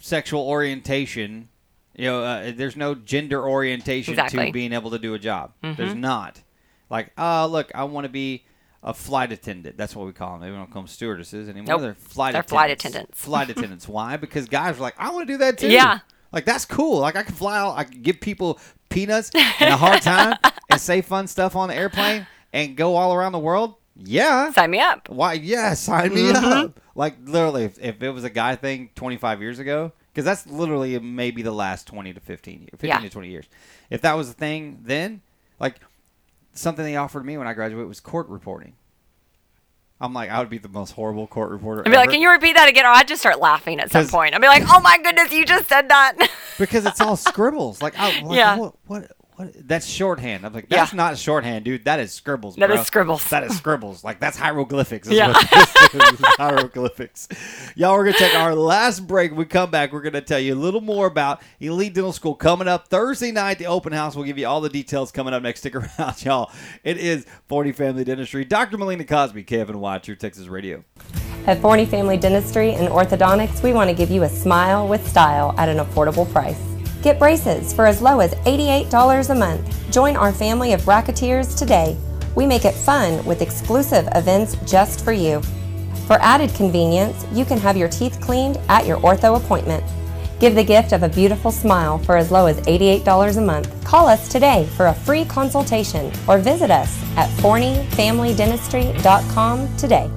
sexual 0.03 0.41
orientation. 0.41 1.47
You 1.95 2.05
know, 2.05 2.23
uh, 2.23 2.51
there's 2.55 2.75
no 2.75 2.93
gender 2.93 3.47
orientation 3.47 4.13
Exactly. 4.15 4.47
to 4.47 4.51
being 4.51 4.73
able 4.73 4.91
to 4.91 4.99
do 4.99 5.13
a 5.13 5.19
job. 5.19 5.53
There's 5.61 5.93
Mhm. 5.93 5.99
not. 5.99 6.41
Like, 6.89 7.11
oh, 7.17 7.47
look, 7.49 7.71
I 7.73 7.85
want 7.85 8.03
to 8.05 8.09
be 8.09 8.43
a 8.81 8.93
flight 8.93 9.31
attendant. 9.31 9.77
That's 9.77 9.95
what 9.95 10.05
we 10.05 10.11
call 10.11 10.33
them. 10.37 10.41
They 10.41 10.55
don't 10.55 10.69
call 10.71 10.81
them 10.81 10.87
stewardesses 10.87 11.47
anymore. 11.47 11.67
Nope. 11.75 11.81
They're 11.81 11.93
flight 11.93 12.33
They're 12.33 12.41
attendants. 12.41 12.51
flight 12.51 12.71
attendants. 12.71 13.19
Flight 13.23 13.49
attendants. 13.49 13.87
Why? 13.87 14.17
Because 14.17 14.47
guys 14.47 14.77
are 14.77 14.81
like, 14.81 14.95
I 14.97 15.11
want 15.11 15.25
to 15.27 15.33
do 15.33 15.37
that 15.37 15.57
too. 15.57 15.69
Yeah. 15.69 15.99
Like 16.33 16.45
that's 16.45 16.65
cool. 16.65 16.99
Like 16.99 17.15
I 17.15 17.23
can 17.23 17.35
fly 17.35 17.57
out. 17.57 17.77
I 17.77 17.85
can 17.85 18.01
give 18.01 18.19
people 18.19 18.59
peanuts 18.89 19.29
and 19.33 19.69
a 19.73 19.77
hard 19.77 20.01
time 20.01 20.35
and 20.69 20.81
say 20.81 21.01
fun 21.01 21.27
stuff 21.27 21.55
on 21.55 21.69
the 21.69 21.75
airplane 21.75 22.27
and 22.51 22.75
go 22.75 22.95
all 22.95 23.13
around 23.13 23.31
the 23.31 23.39
world. 23.39 23.75
Yeah. 23.95 24.51
Sign 24.51 24.71
me 24.71 24.79
up. 24.79 25.09
Why? 25.09 25.33
Yeah. 25.33 25.73
Sign 25.75 26.13
me 26.13 26.31
Mhm. 26.31 26.65
up. 26.65 26.79
Like 26.95 27.15
literally, 27.25 27.63
if, 27.65 27.79
if 27.79 28.01
it 28.03 28.09
was 28.11 28.23
a 28.23 28.29
guy 28.29 28.55
thing 28.55 28.89
25 28.95 29.41
years 29.41 29.59
ago, 29.59 29.91
because 30.11 30.25
that's 30.25 30.45
literally 30.47 30.97
maybe 30.99 31.41
the 31.41 31.51
last 31.51 31.87
20 31.87 32.13
to 32.13 32.19
15 32.19 32.59
years, 32.61 32.69
15 32.71 32.89
Yeah. 32.89 32.99
to 32.99 33.09
20 33.09 33.29
years. 33.29 33.45
If 33.89 34.01
that 34.01 34.13
was 34.15 34.29
a 34.29 34.33
thing 34.33 34.79
then, 34.83 35.21
like 35.59 35.75
something 36.53 36.85
they 36.85 36.95
offered 36.95 37.25
me 37.25 37.37
when 37.37 37.47
I 37.47 37.53
graduated 37.53 37.87
was 37.87 37.99
court 37.99 38.27
reporting. 38.29 38.73
I'm 40.01 40.13
like, 40.13 40.29
I 40.29 40.39
would 40.39 40.49
be 40.49 40.57
the 40.57 40.67
most 40.69 40.91
horrible 40.91 41.27
court 41.27 41.49
reporter. 41.51 41.83
I'd 41.85 41.91
be 41.91 41.95
like, 41.97 42.09
can 42.09 42.21
you 42.21 42.29
repeat 42.29 42.55
that 42.55 42.67
again? 42.67 42.85
Or 42.85 42.89
I'd 42.89 43.07
just 43.07 43.21
start 43.21 43.39
laughing 43.39 43.79
at 43.79 43.89
some 43.91 44.05
point. 44.07 44.35
I'd 44.35 44.41
be 44.41 44.47
like, 44.47 44.63
oh 44.67 44.81
my 44.81 44.97
goodness, 44.97 45.31
you 45.31 45.45
just 45.45 45.69
said 45.69 45.87
that. 45.89 46.29
because 46.59 46.85
it's 46.85 46.99
all 46.99 47.15
scribbles. 47.15 47.81
Like, 47.81 47.97
I, 47.97 48.19
like 48.23 48.37
Yeah. 48.37 48.57
what, 48.57 48.73
what, 48.85 49.11
what? 49.35 49.67
That's 49.67 49.85
shorthand. 49.85 50.45
I'm 50.45 50.53
like, 50.53 50.67
Yeah. 50.69 50.77
that's 50.77 50.93
not 50.93 51.17
shorthand, 51.17 51.65
dude. 51.65 51.85
That 51.85 51.99
is 51.99 52.11
scribbles. 52.11 52.55
That 52.55 52.67
bro. 52.69 52.79
is 52.79 52.87
scribbles. 52.87 53.23
That 53.29 53.43
is 53.43 53.55
scribbles. 53.57 54.03
Like 54.03 54.19
that's 54.19 54.37
hieroglyphics. 54.37 55.07
Is 55.07 55.13
Yeah. 55.15 55.29
what 55.29 55.47
hieroglyphics. 56.37 57.27
Y'all, 57.75 57.93
we're 57.93 58.05
gonna 58.05 58.17
take 58.17 58.35
our 58.35 58.55
last 58.55 59.07
break. 59.07 59.31
When 59.31 59.39
we 59.39 59.45
come 59.45 59.71
back, 59.71 59.91
we're 59.93 60.01
gonna 60.01 60.21
tell 60.21 60.39
you 60.39 60.53
a 60.53 60.55
little 60.55 60.81
more 60.81 61.07
about 61.07 61.41
Elite 61.59 61.93
Dental 61.93 62.13
School 62.13 62.35
coming 62.35 62.67
up 62.67 62.87
Thursday 62.87 63.31
night. 63.31 63.57
The 63.59 63.65
open 63.65 63.93
house. 63.93 64.15
We'll 64.15 64.25
give 64.25 64.37
you 64.37 64.47
all 64.47 64.61
the 64.61 64.69
details 64.69 65.11
coming 65.11 65.33
up 65.33 65.43
next. 65.43 65.59
Stick 65.61 65.75
around, 65.99 66.23
y'all. 66.23 66.51
It 66.83 66.97
is 66.97 67.25
Forney 67.47 67.71
Family 67.71 68.03
Dentistry. 68.03 68.45
Dr. 68.45 68.77
Melina 68.77 69.03
Cosby, 69.05 69.43
KFNY, 69.43 70.01
True 70.03 70.15
Texas 70.15 70.47
Radio. 70.47 70.83
At 71.45 71.59
Forney 71.59 71.85
Family 71.85 72.17
Dentistry 72.17 72.73
and 72.73 72.87
Orthodontics, 72.87 73.61
we 73.63 73.73
want 73.73 73.89
to 73.89 73.95
give 73.95 74.09
you 74.09 74.23
a 74.23 74.29
smile 74.29 74.87
with 74.87 75.05
style 75.07 75.53
at 75.57 75.67
an 75.69 75.77
affordable 75.77 76.29
price. 76.31 76.72
Get 77.03 77.19
braces 77.19 77.71
for 77.73 77.85
as 77.85 78.01
low 78.01 78.21
as 78.21 78.33
$88 78.45 79.29
a 79.29 79.35
month. 79.35 79.91
Join 79.91 80.15
our 80.15 80.31
family 80.31 80.71
of 80.71 80.81
bracketeers 80.83 81.59
today. 81.59 81.97
We 82.33 82.47
make 82.47 82.63
it 82.63 82.73
fun 82.73 83.25
with 83.25 83.41
exclusive 83.41 84.07
events 84.15 84.55
just 84.65 85.03
for 85.03 85.11
you. 85.11 85.41
For 86.07 86.17
added 86.21 86.55
convenience, 86.55 87.25
you 87.33 87.43
can 87.43 87.57
have 87.57 87.75
your 87.75 87.89
teeth 87.89 88.21
cleaned 88.21 88.57
at 88.69 88.85
your 88.85 89.01
ortho 89.01 89.35
appointment. 89.35 89.83
Give 90.39 90.55
the 90.55 90.63
gift 90.63 90.93
of 90.93 91.03
a 91.03 91.09
beautiful 91.09 91.51
smile 91.51 91.97
for 91.97 92.15
as 92.15 92.31
low 92.31 92.45
as 92.45 92.61
$88 92.61 93.37
a 93.37 93.41
month. 93.41 93.83
Call 93.83 94.07
us 94.07 94.29
today 94.29 94.65
for 94.77 94.87
a 94.87 94.93
free 94.93 95.25
consultation 95.25 96.09
or 96.25 96.37
visit 96.37 96.71
us 96.71 97.03
at 97.17 97.27
forneyfamilydentistry.com 97.39 99.77
today. 99.77 100.09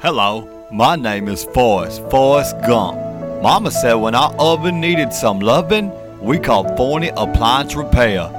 Hello, 0.00 0.68
my 0.72 0.94
name 0.94 1.26
is 1.26 1.42
Forrest, 1.44 2.08
Forrest 2.08 2.54
Gump. 2.66 3.11
Mama 3.42 3.72
said 3.72 3.94
when 3.94 4.14
our 4.14 4.32
oven 4.38 4.80
needed 4.80 5.12
some 5.12 5.40
loving, 5.40 5.90
we 6.20 6.38
called 6.38 6.76
Forney 6.76 7.08
Appliance 7.16 7.74
Repair. 7.74 8.30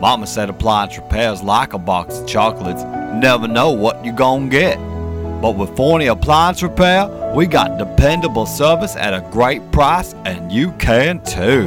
Mama 0.00 0.26
said 0.26 0.48
appliance 0.48 0.96
repairs 0.96 1.42
like 1.42 1.74
a 1.74 1.78
box 1.78 2.20
of 2.20 2.26
chocolates, 2.26 2.82
never 3.20 3.46
know 3.46 3.70
what 3.72 4.02
you're 4.02 4.14
gonna 4.14 4.48
get. 4.48 4.78
But 5.42 5.58
with 5.58 5.76
Forney 5.76 6.06
Appliance 6.06 6.62
Repair, 6.62 7.06
we 7.34 7.46
got 7.46 7.76
dependable 7.76 8.46
service 8.46 8.96
at 8.96 9.12
a 9.12 9.20
great 9.30 9.60
price, 9.72 10.14
and 10.24 10.50
you 10.50 10.72
can 10.78 11.22
too. 11.22 11.66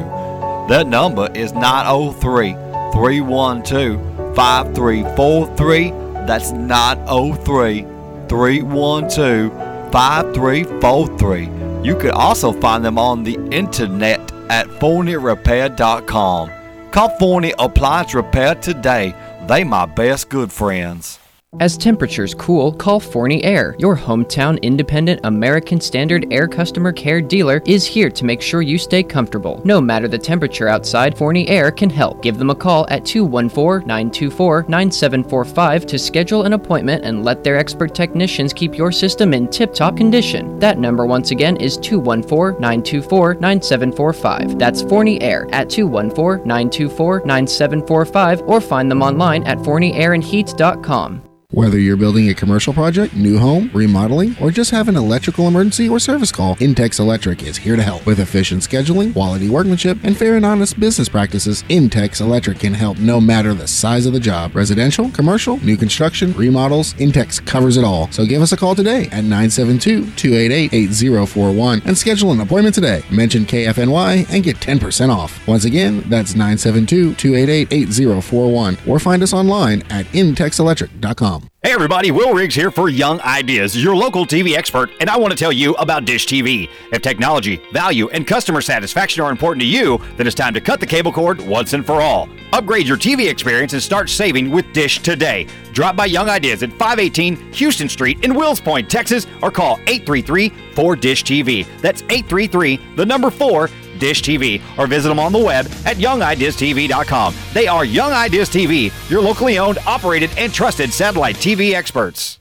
Their 0.67 0.83
number 0.83 1.29
is 1.35 1.53
903 1.53 2.53
312 2.91 4.35
5343. 4.35 5.91
That's 6.25 6.51
903 6.53 7.81
312 8.27 9.51
5343. 9.91 11.58
You 11.83 11.95
could 11.95 12.11
also 12.11 12.51
find 12.51 12.83
them 12.83 12.97
on 12.97 13.23
the 13.23 13.35
internet 13.51 14.19
at 14.49 14.67
forneyrepair.com. 14.67 16.51
Call 16.91 17.09
Forney 17.19 17.53
Appliance 17.59 18.13
Repair 18.13 18.55
today. 18.55 19.15
They 19.47 19.63
my 19.63 19.85
best 19.85 20.29
good 20.29 20.51
friends. 20.51 21.18
As 21.59 21.75
temperatures 21.75 22.35
cool, 22.35 22.71
call 22.71 22.99
Forney 22.99 23.43
Air. 23.43 23.75
Your 23.79 23.97
hometown 23.97 24.61
independent 24.61 25.21
American 25.23 25.81
Standard 25.81 26.31
Air 26.31 26.47
customer 26.47 26.91
care 26.93 27.21
dealer 27.21 27.59
is 27.65 27.87
here 27.87 28.11
to 28.11 28.23
make 28.23 28.39
sure 28.39 28.61
you 28.61 28.77
stay 28.77 29.01
comfortable. 29.01 29.59
No 29.65 29.81
matter 29.81 30.07
the 30.07 30.17
temperature 30.17 30.67
outside, 30.67 31.17
Forney 31.17 31.49
Air 31.49 31.71
can 31.71 31.89
help. 31.89 32.21
Give 32.21 32.37
them 32.37 32.51
a 32.51 32.55
call 32.55 32.87
at 32.91 33.03
214 33.03 33.87
924 33.87 34.65
9745 34.69 35.87
to 35.87 35.97
schedule 35.97 36.43
an 36.43 36.53
appointment 36.53 37.03
and 37.03 37.25
let 37.25 37.43
their 37.43 37.57
expert 37.57 37.95
technicians 37.95 38.53
keep 38.53 38.77
your 38.77 38.91
system 38.91 39.33
in 39.33 39.47
tip 39.47 39.73
top 39.73 39.97
condition. 39.97 40.59
That 40.59 40.77
number, 40.77 41.07
once 41.07 41.31
again, 41.31 41.57
is 41.57 41.77
214 41.77 42.61
924 42.61 43.33
9745. 43.33 44.59
That's 44.59 44.83
Forney 44.83 45.19
Air 45.21 45.47
at 45.51 45.67
214 45.67 46.47
924 46.47 47.25
9745 47.25 48.41
or 48.43 48.61
find 48.61 48.91
them 48.91 49.01
online 49.01 49.43
at 49.45 49.57
forneyairandheat.com. 49.57 51.23
Whether 51.51 51.79
you're 51.79 51.97
building 51.97 52.29
a 52.29 52.35
commercial 52.35 52.73
project, 52.73 53.15
new 53.15 53.39
home, 53.39 53.71
remodeling, 53.73 54.35
or 54.39 54.51
just 54.51 54.69
have 54.69 54.87
an 54.87 54.95
electrical 54.95 55.47
emergency 55.47 55.89
or 55.89 55.97
service 55.97 56.31
call, 56.31 56.55
Intex 56.57 56.99
Electric 56.99 57.41
is 57.41 57.57
here 57.57 57.75
to 57.75 57.81
help. 57.81 58.05
With 58.05 58.19
efficient 58.19 58.61
scheduling, 58.61 59.13
quality 59.13 59.49
workmanship, 59.49 59.97
and 60.03 60.15
fair 60.15 60.35
and 60.35 60.45
honest 60.45 60.79
business 60.79 61.09
practices, 61.09 61.63
Intex 61.63 62.21
Electric 62.21 62.59
can 62.59 62.75
help 62.75 62.99
no 62.99 63.19
matter 63.19 63.55
the 63.55 63.67
size 63.67 64.05
of 64.05 64.13
the 64.13 64.19
job. 64.19 64.55
Residential, 64.55 65.09
commercial, 65.09 65.57
new 65.65 65.75
construction, 65.75 66.33
remodels, 66.33 66.93
Intex 66.93 67.43
covers 67.43 67.77
it 67.77 67.83
all. 67.83 68.11
So 68.11 68.27
give 68.27 68.43
us 68.43 68.51
a 68.51 68.57
call 68.57 68.75
today 68.75 69.05
at 69.05 69.23
972-288-8041 69.23 71.83
and 71.83 71.97
schedule 71.97 72.31
an 72.31 72.41
appointment 72.41 72.75
today. 72.75 73.01
Mention 73.09 73.45
KFNY 73.45 74.31
and 74.31 74.43
get 74.43 74.57
10% 74.57 75.09
off. 75.09 75.47
Once 75.47 75.65
again, 75.65 76.01
that's 76.09 76.35
972-288-8041 76.35 78.87
or 78.87 78.99
find 78.99 79.23
us 79.23 79.33
online 79.33 79.81
at 79.89 80.05
intexelectric.com. 80.07 81.38
Hey 81.39 81.73
everybody, 81.73 82.09
Will 82.11 82.33
Riggs 82.33 82.55
here 82.55 82.71
for 82.71 82.89
Young 82.89 83.21
Ideas, 83.21 83.81
your 83.81 83.95
local 83.95 84.25
TV 84.25 84.55
expert, 84.55 84.89
and 84.99 85.09
I 85.09 85.17
want 85.17 85.31
to 85.31 85.37
tell 85.37 85.51
you 85.51 85.73
about 85.73 86.05
Dish 86.05 86.25
TV. 86.25 86.69
If 86.91 87.01
technology, 87.01 87.61
value, 87.71 88.09
and 88.09 88.25
customer 88.25 88.61
satisfaction 88.61 89.21
are 89.23 89.29
important 89.29 89.61
to 89.61 89.67
you, 89.67 90.01
then 90.17 90.25
it's 90.25 90.35
time 90.35 90.53
to 90.53 90.61
cut 90.61 90.79
the 90.79 90.85
cable 90.85 91.11
cord 91.11 91.39
once 91.41 91.73
and 91.73 91.85
for 91.85 92.01
all. 92.01 92.27
Upgrade 92.53 92.87
your 92.87 92.97
TV 92.97 93.29
experience 93.29 93.73
and 93.73 93.83
start 93.83 94.09
saving 94.09 94.49
with 94.49 94.71
Dish 94.73 94.99
today. 94.99 95.47
Drop 95.71 95.95
by 95.95 96.05
Young 96.05 96.29
Ideas 96.29 96.63
at 96.63 96.71
518 96.71 97.53
Houston 97.53 97.89
Street 97.89 98.23
in 98.23 98.33
Wills 98.33 98.59
Point, 98.59 98.89
Texas, 98.89 99.27
or 99.41 99.51
call 99.51 99.77
833-4DISH 99.79 100.53
TV. 100.75 101.81
That's 101.81 102.01
833, 102.03 102.95
the 102.95 103.05
number 103.05 103.29
4, 103.29 103.69
Dish 103.99 104.21
TV, 104.21 104.61
or 104.77 104.87
visit 104.87 105.09
them 105.09 105.19
on 105.19 105.31
the 105.31 105.39
web 105.39 105.65
at 105.85 105.97
youngideastv.com. 105.97 107.35
They 107.53 107.67
are 107.67 107.85
Young 107.85 108.11
Ideas 108.11 108.49
TV, 108.49 108.91
your 109.09 109.21
locally 109.21 109.59
owned, 109.59 109.77
operated, 109.85 110.31
and 110.37 110.53
trusted 110.53 110.91
satellite 110.91 111.35
TV 111.35 111.73
experts. 111.73 112.39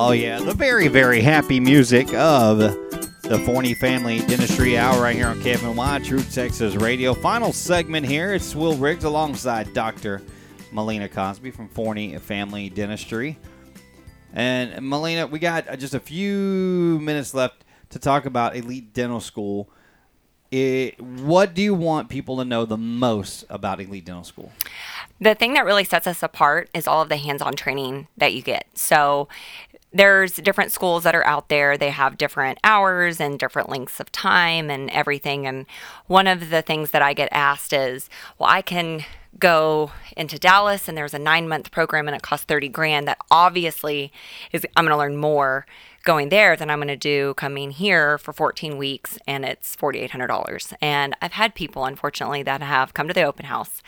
Oh 0.00 0.12
yeah, 0.12 0.38
the 0.38 0.54
very 0.54 0.88
very 0.88 1.20
happy 1.20 1.60
music 1.60 2.14
of 2.14 2.58
the 2.58 3.38
Forney 3.44 3.74
Family 3.74 4.20
Dentistry 4.20 4.78
Hour 4.78 5.02
right 5.02 5.14
here 5.14 5.26
on 5.26 5.38
KFNY 5.40 6.02
True 6.02 6.22
Texas 6.22 6.76
Radio. 6.76 7.12
Final 7.12 7.52
segment 7.52 8.06
here. 8.06 8.32
It's 8.32 8.56
Will 8.56 8.74
Riggs 8.74 9.04
alongside 9.04 9.74
Dr. 9.74 10.22
Melina 10.72 11.10
Cosby 11.10 11.50
from 11.50 11.68
Forney 11.68 12.16
Family 12.16 12.70
Dentistry. 12.70 13.38
And 14.32 14.88
Melina, 14.88 15.26
we 15.26 15.38
got 15.38 15.68
uh, 15.68 15.76
just 15.76 15.94
a 15.94 16.00
few 16.00 16.98
minutes 17.00 17.34
left 17.34 17.64
to 17.90 17.98
talk 17.98 18.26
about 18.26 18.56
Elite 18.56 18.92
Dental 18.92 19.20
School. 19.20 19.68
It, 20.50 21.00
what 21.00 21.54
do 21.54 21.62
you 21.62 21.74
want 21.74 22.08
people 22.08 22.38
to 22.38 22.44
know 22.44 22.64
the 22.64 22.78
most 22.78 23.44
about 23.50 23.80
Elite 23.80 24.04
Dental 24.04 24.24
School? 24.24 24.52
the 25.20 25.34
thing 25.34 25.54
that 25.54 25.64
really 25.64 25.84
sets 25.84 26.06
us 26.06 26.22
apart 26.22 26.70
is 26.72 26.86
all 26.86 27.02
of 27.02 27.08
the 27.08 27.16
hands-on 27.16 27.54
training 27.54 28.06
that 28.16 28.32
you 28.32 28.42
get. 28.42 28.66
So 28.74 29.28
there's 29.92 30.34
different 30.36 30.72
schools 30.72 31.04
that 31.04 31.14
are 31.14 31.24
out 31.24 31.48
there. 31.48 31.78
They 31.78 31.90
have 31.90 32.18
different 32.18 32.58
hours 32.62 33.20
and 33.20 33.38
different 33.38 33.68
lengths 33.68 34.00
of 34.00 34.12
time 34.12 34.70
and 34.70 34.90
everything. 34.90 35.46
And 35.46 35.66
one 36.06 36.26
of 36.26 36.50
the 36.50 36.62
things 36.62 36.90
that 36.90 37.02
I 37.02 37.14
get 37.14 37.28
asked 37.32 37.72
is, 37.72 38.10
well, 38.38 38.50
I 38.50 38.60
can 38.60 39.04
go 39.38 39.92
into 40.16 40.38
Dallas 40.38 40.88
and 40.88 40.96
there's 40.96 41.14
a 41.14 41.18
nine 41.18 41.48
month 41.48 41.70
program 41.70 42.06
and 42.06 42.16
it 42.16 42.22
costs 42.22 42.44
30 42.44 42.68
grand. 42.68 43.08
That 43.08 43.18
obviously 43.30 44.12
is, 44.52 44.66
I'm 44.76 44.84
going 44.84 44.92
to 44.92 44.98
learn 44.98 45.16
more 45.16 45.66
going 46.04 46.28
there 46.28 46.56
than 46.56 46.70
I'm 46.70 46.78
going 46.78 46.88
to 46.88 46.96
do 46.96 47.34
coming 47.34 47.70
here 47.70 48.18
for 48.18 48.32
14 48.32 48.76
weeks 48.76 49.18
and 49.26 49.44
it's 49.44 49.74
$4,800. 49.76 50.74
And 50.80 51.14
I've 51.22 51.32
had 51.32 51.54
people, 51.54 51.84
unfortunately, 51.84 52.42
that 52.42 52.62
have 52.62 52.94
come 52.94 53.08
to 53.08 53.14
the 53.14 53.22
open 53.22 53.46
house, 53.46 53.82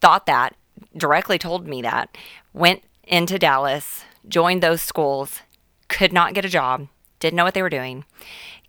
thought 0.00 0.26
that, 0.26 0.54
directly 0.96 1.38
told 1.38 1.66
me 1.66 1.82
that, 1.82 2.16
went 2.52 2.82
into 3.04 3.38
Dallas, 3.38 4.04
joined 4.28 4.62
those 4.62 4.82
schools, 4.82 5.40
could 5.88 6.12
not 6.12 6.34
get 6.34 6.44
a 6.44 6.48
job, 6.48 6.88
didn't 7.18 7.36
know 7.36 7.44
what 7.44 7.54
they 7.54 7.62
were 7.62 7.70
doing, 7.70 8.04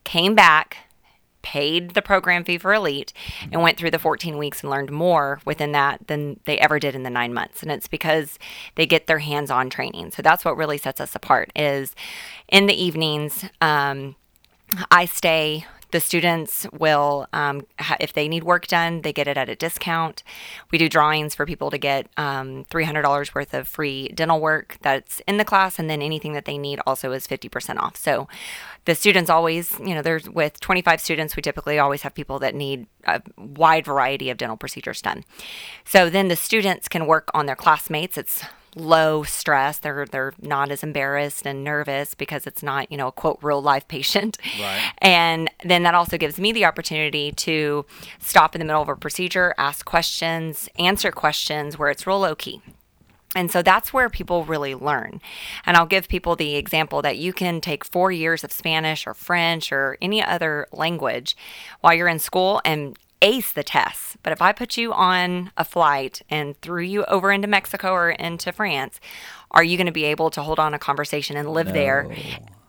came 0.04 0.36
back, 0.36 0.78
paid 1.42 1.92
the 1.92 2.02
program 2.02 2.44
fee 2.44 2.58
for 2.58 2.74
Elite, 2.74 3.14
and 3.52 3.62
went 3.62 3.78
through 3.78 3.92
the 3.92 4.00
14 4.00 4.38
weeks 4.38 4.62
and 4.62 4.70
learned 4.70 4.92
more 4.92 5.40
within 5.46 5.72
that 5.72 6.08
than 6.08 6.40
they 6.46 6.58
ever 6.60 6.80
did 6.80 6.96
in 6.96 7.04
the 7.04 7.10
nine 7.10 7.34
months. 7.34 7.64
And 7.64 7.72
it's 7.72 7.88
because 7.88 8.38
they 8.76 8.86
get 8.86 9.08
their 9.08 9.20
hands-on 9.20 9.70
training. 9.70 10.12
So 10.12 10.22
that's 10.22 10.46
what 10.46 10.58
really 10.58 10.78
sets 10.78 11.02
us 11.02 11.16
apart. 11.16 11.52
Is 11.56 11.96
in 12.48 12.68
the 12.68 12.80
evenings. 12.80 13.46
Um, 13.60 14.16
I 14.90 15.06
stay 15.06 15.66
the 15.92 16.00
students 16.00 16.66
will, 16.72 17.28
um, 17.34 17.66
ha- 17.80 17.98
if 18.00 18.14
they 18.14 18.28
need 18.28 18.44
work 18.44 18.68
done, 18.68 19.02
they 19.02 19.14
get 19.14 19.28
it 19.28 19.38
at 19.38 19.50
a 19.50 19.56
discount. 19.56 20.24
We 20.72 20.78
do 20.78 20.90
drawings 20.90 21.36
for 21.36 21.46
people 21.46 21.70
to 21.72 21.78
get 21.78 22.08
um, 22.18 22.66
$300 22.66 23.36
worth 23.36 23.54
of 23.54 23.68
free 23.68 24.10
dental 24.10 24.40
work 24.40 24.78
that's 24.82 25.22
in 25.28 25.38
the 25.38 25.46
class, 25.46 25.80
and 25.80 25.90
then 25.90 26.02
anything 26.02 26.34
that 26.34 26.46
they 26.46 26.58
need 26.58 26.80
also 26.86 27.12
is 27.12 27.28
50% 27.28 27.78
off. 27.78 27.96
So 27.96 28.28
the 28.86 28.96
students 28.96 29.30
always, 29.30 29.78
you 29.80 29.94
know, 29.94 30.02
there's 30.02 30.30
with 30.30 30.60
25 30.60 31.00
students, 31.00 31.36
we 31.36 31.42
typically 31.42 31.78
always 31.78 32.02
have 32.02 32.14
people 32.14 32.40
that 32.40 32.56
need 32.56 32.88
a 33.06 33.22
wide 33.38 33.86
variety 33.86 34.30
of 34.30 34.38
dental 34.38 34.58
procedures 34.58 35.02
done. 35.02 35.24
So 35.86 36.10
then 36.10 36.30
the 36.30 36.36
students 36.36 36.88
can 36.88 37.06
work 37.06 37.30
on 37.34 37.46
their 37.46 37.56
classmates. 37.56 38.18
It's 38.18 38.44
low 38.76 39.24
stress. 39.24 39.80
They're 39.80 40.06
they're 40.06 40.34
not 40.42 40.72
as 40.72 40.84
embarrassed 40.84 41.46
and 41.46 41.64
nervous 41.64 42.14
because 42.14 42.48
it's 42.48 42.64
not, 42.64 42.92
you 42.92 42.98
know, 42.98 43.08
a 43.08 43.12
quote 43.12 43.40
real 43.42 43.62
life 43.62 43.88
patient. 43.88 44.38
Right. 44.60 44.92
And 45.02 45.50
then 45.64 45.84
that 45.84 45.96
also 45.96 46.18
gives 46.18 46.40
me 46.40 46.52
the 46.52 46.66
opportunity 46.66 47.32
to 47.34 47.86
stop 48.20 48.56
in 48.56 48.60
the 48.60 48.66
middle 48.66 48.82
of 48.82 48.90
a 48.90 48.96
procedure, 48.96 49.54
ask 49.58 49.84
questions, 49.84 50.70
answer 50.78 51.12
questions 51.12 51.78
where 51.78 51.90
it's 51.90 52.06
real 52.06 52.20
low 52.20 52.36
key. 52.36 52.62
And 53.36 53.50
so 53.50 53.62
that's 53.62 53.94
where 53.94 54.10
people 54.10 54.44
really 54.44 54.76
learn. 54.76 55.22
And 55.66 55.78
I'll 55.78 55.86
give 55.86 56.08
people 56.08 56.36
the 56.36 56.56
example 56.56 57.02
that 57.02 57.18
you 57.18 57.32
can 57.32 57.62
take 57.62 57.86
four 57.86 58.12
years 58.12 58.44
of 58.44 58.52
Spanish 58.52 59.08
or 59.08 59.14
French 59.14 59.72
or 59.72 59.98
any 60.02 60.24
other 60.24 60.68
language 60.72 61.38
while 61.80 61.94
you're 61.94 62.10
in 62.10 62.20
school 62.20 62.62
and 62.66 62.98
ace 63.22 63.52
the 63.52 63.64
tests. 63.64 64.18
But 64.24 64.34
if 64.34 64.42
I 64.42 64.52
put 64.52 64.78
you 64.78 64.94
on 64.94 65.52
a 65.58 65.64
flight 65.64 66.22
and 66.30 66.60
threw 66.62 66.84
you 66.84 67.06
over 67.06 67.32
into 67.32 67.48
Mexico 67.48 67.92
or 67.92 68.10
into 68.12 68.52
France, 68.52 69.00
are 69.52 69.64
you 69.64 69.78
going 69.78 69.88
to 69.88 69.92
be 69.92 70.06
able 70.06 70.30
to 70.32 70.42
hold 70.42 70.60
on 70.60 70.74
a 70.74 70.80
conversation 70.80 71.38
and 71.38 71.50
live 71.50 71.74
there 71.74 72.10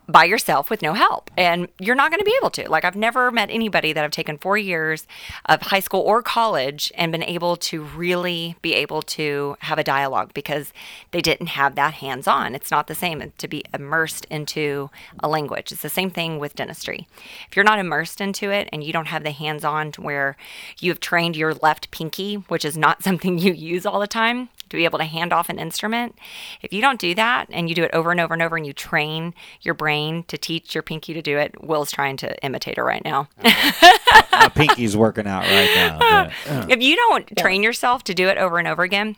by 0.07 0.25
yourself 0.25 0.69
with 0.69 0.81
no 0.81 0.93
help 0.93 1.31
and 1.37 1.67
you're 1.79 1.95
not 1.95 2.11
going 2.11 2.19
to 2.19 2.25
be 2.25 2.35
able 2.39 2.49
to. 2.51 2.69
Like 2.69 2.85
i've 2.85 2.95
never 2.95 3.31
met 3.31 3.49
anybody 3.49 3.93
that 3.93 4.03
i've 4.03 4.11
taken 4.11 4.37
four 4.37 4.57
years 4.57 5.07
of 5.45 5.61
high 5.61 5.79
school 5.79 6.01
or 6.01 6.21
college 6.21 6.91
and 6.95 7.11
been 7.11 7.23
able 7.23 7.55
to 7.55 7.83
really 7.83 8.55
be 8.61 8.73
able 8.73 9.01
to 9.01 9.55
have 9.59 9.77
a 9.77 9.83
dialogue 9.83 10.33
because 10.33 10.73
they 11.11 11.21
didn't 11.21 11.47
have 11.47 11.75
that 11.75 11.95
hands 11.95 12.27
on 12.27 12.55
it's 12.55 12.71
not 12.71 12.87
the 12.87 12.95
same 12.95 13.31
to 13.37 13.47
be 13.47 13.63
immersed 13.73 14.25
into 14.29 14.89
a 15.19 15.27
language. 15.27 15.71
It's 15.71 15.81
the 15.81 15.89
same 15.89 16.09
thing 16.09 16.39
with 16.39 16.55
dentistry. 16.55 17.07
If 17.49 17.55
you're 17.55 17.65
not 17.65 17.79
immersed 17.79 18.21
into 18.21 18.51
it 18.51 18.69
and 18.71 18.83
you 18.83 18.93
don't 18.93 19.07
have 19.07 19.23
the 19.23 19.31
hands 19.31 19.63
on 19.63 19.91
where 19.93 20.35
you've 20.79 20.99
trained 20.99 21.35
your 21.35 21.53
left 21.55 21.91
pinky 21.91 22.35
which 22.35 22.65
is 22.65 22.77
not 22.77 23.03
something 23.07 23.37
you 23.37 23.53
use 23.53 23.85
all 23.85 23.99
the 23.99 24.07
time 24.07 24.49
to 24.73 24.77
be 24.77 24.85
able 24.85 24.97
to 24.97 25.05
hand 25.05 25.31
off 25.31 25.49
an 25.49 25.59
instrument. 25.59 26.17
If 26.63 26.73
you 26.73 26.81
don't 26.81 26.99
do 26.99 27.13
that 27.15 27.45
and 27.51 27.69
you 27.69 27.75
do 27.75 27.83
it 27.83 27.91
over 27.93 28.09
and 28.11 28.19
over 28.19 28.33
and 28.33 28.41
over 28.41 28.57
and 28.57 28.65
you 28.65 28.73
train 28.73 29.33
your 29.61 29.75
brain 29.75 30.23
to 30.23 30.37
teach 30.37 30.73
your 30.73 30.81
pinky 30.81 31.13
to 31.13 31.21
do 31.21 31.37
it, 31.37 31.53
Will's 31.63 31.91
trying 31.91 32.17
to 32.17 32.35
imitate 32.43 32.77
her 32.77 32.83
right 32.83 33.03
now. 33.05 33.27
Uh, 33.43 34.23
my 34.31 34.49
pinky's 34.49 34.97
working 34.97 35.27
out 35.27 35.43
right 35.43 35.71
now. 35.75 35.99
but- 35.99 36.31
uh. 36.51 36.65
if 36.69 36.81
you 36.81 36.95
don't 36.95 37.37
train 37.37 37.61
yourself 37.61 38.03
to 38.05 38.13
do 38.15 38.27
it 38.29 38.37
over 38.39 38.57
and 38.57 38.67
over 38.67 38.81
again, 38.83 39.15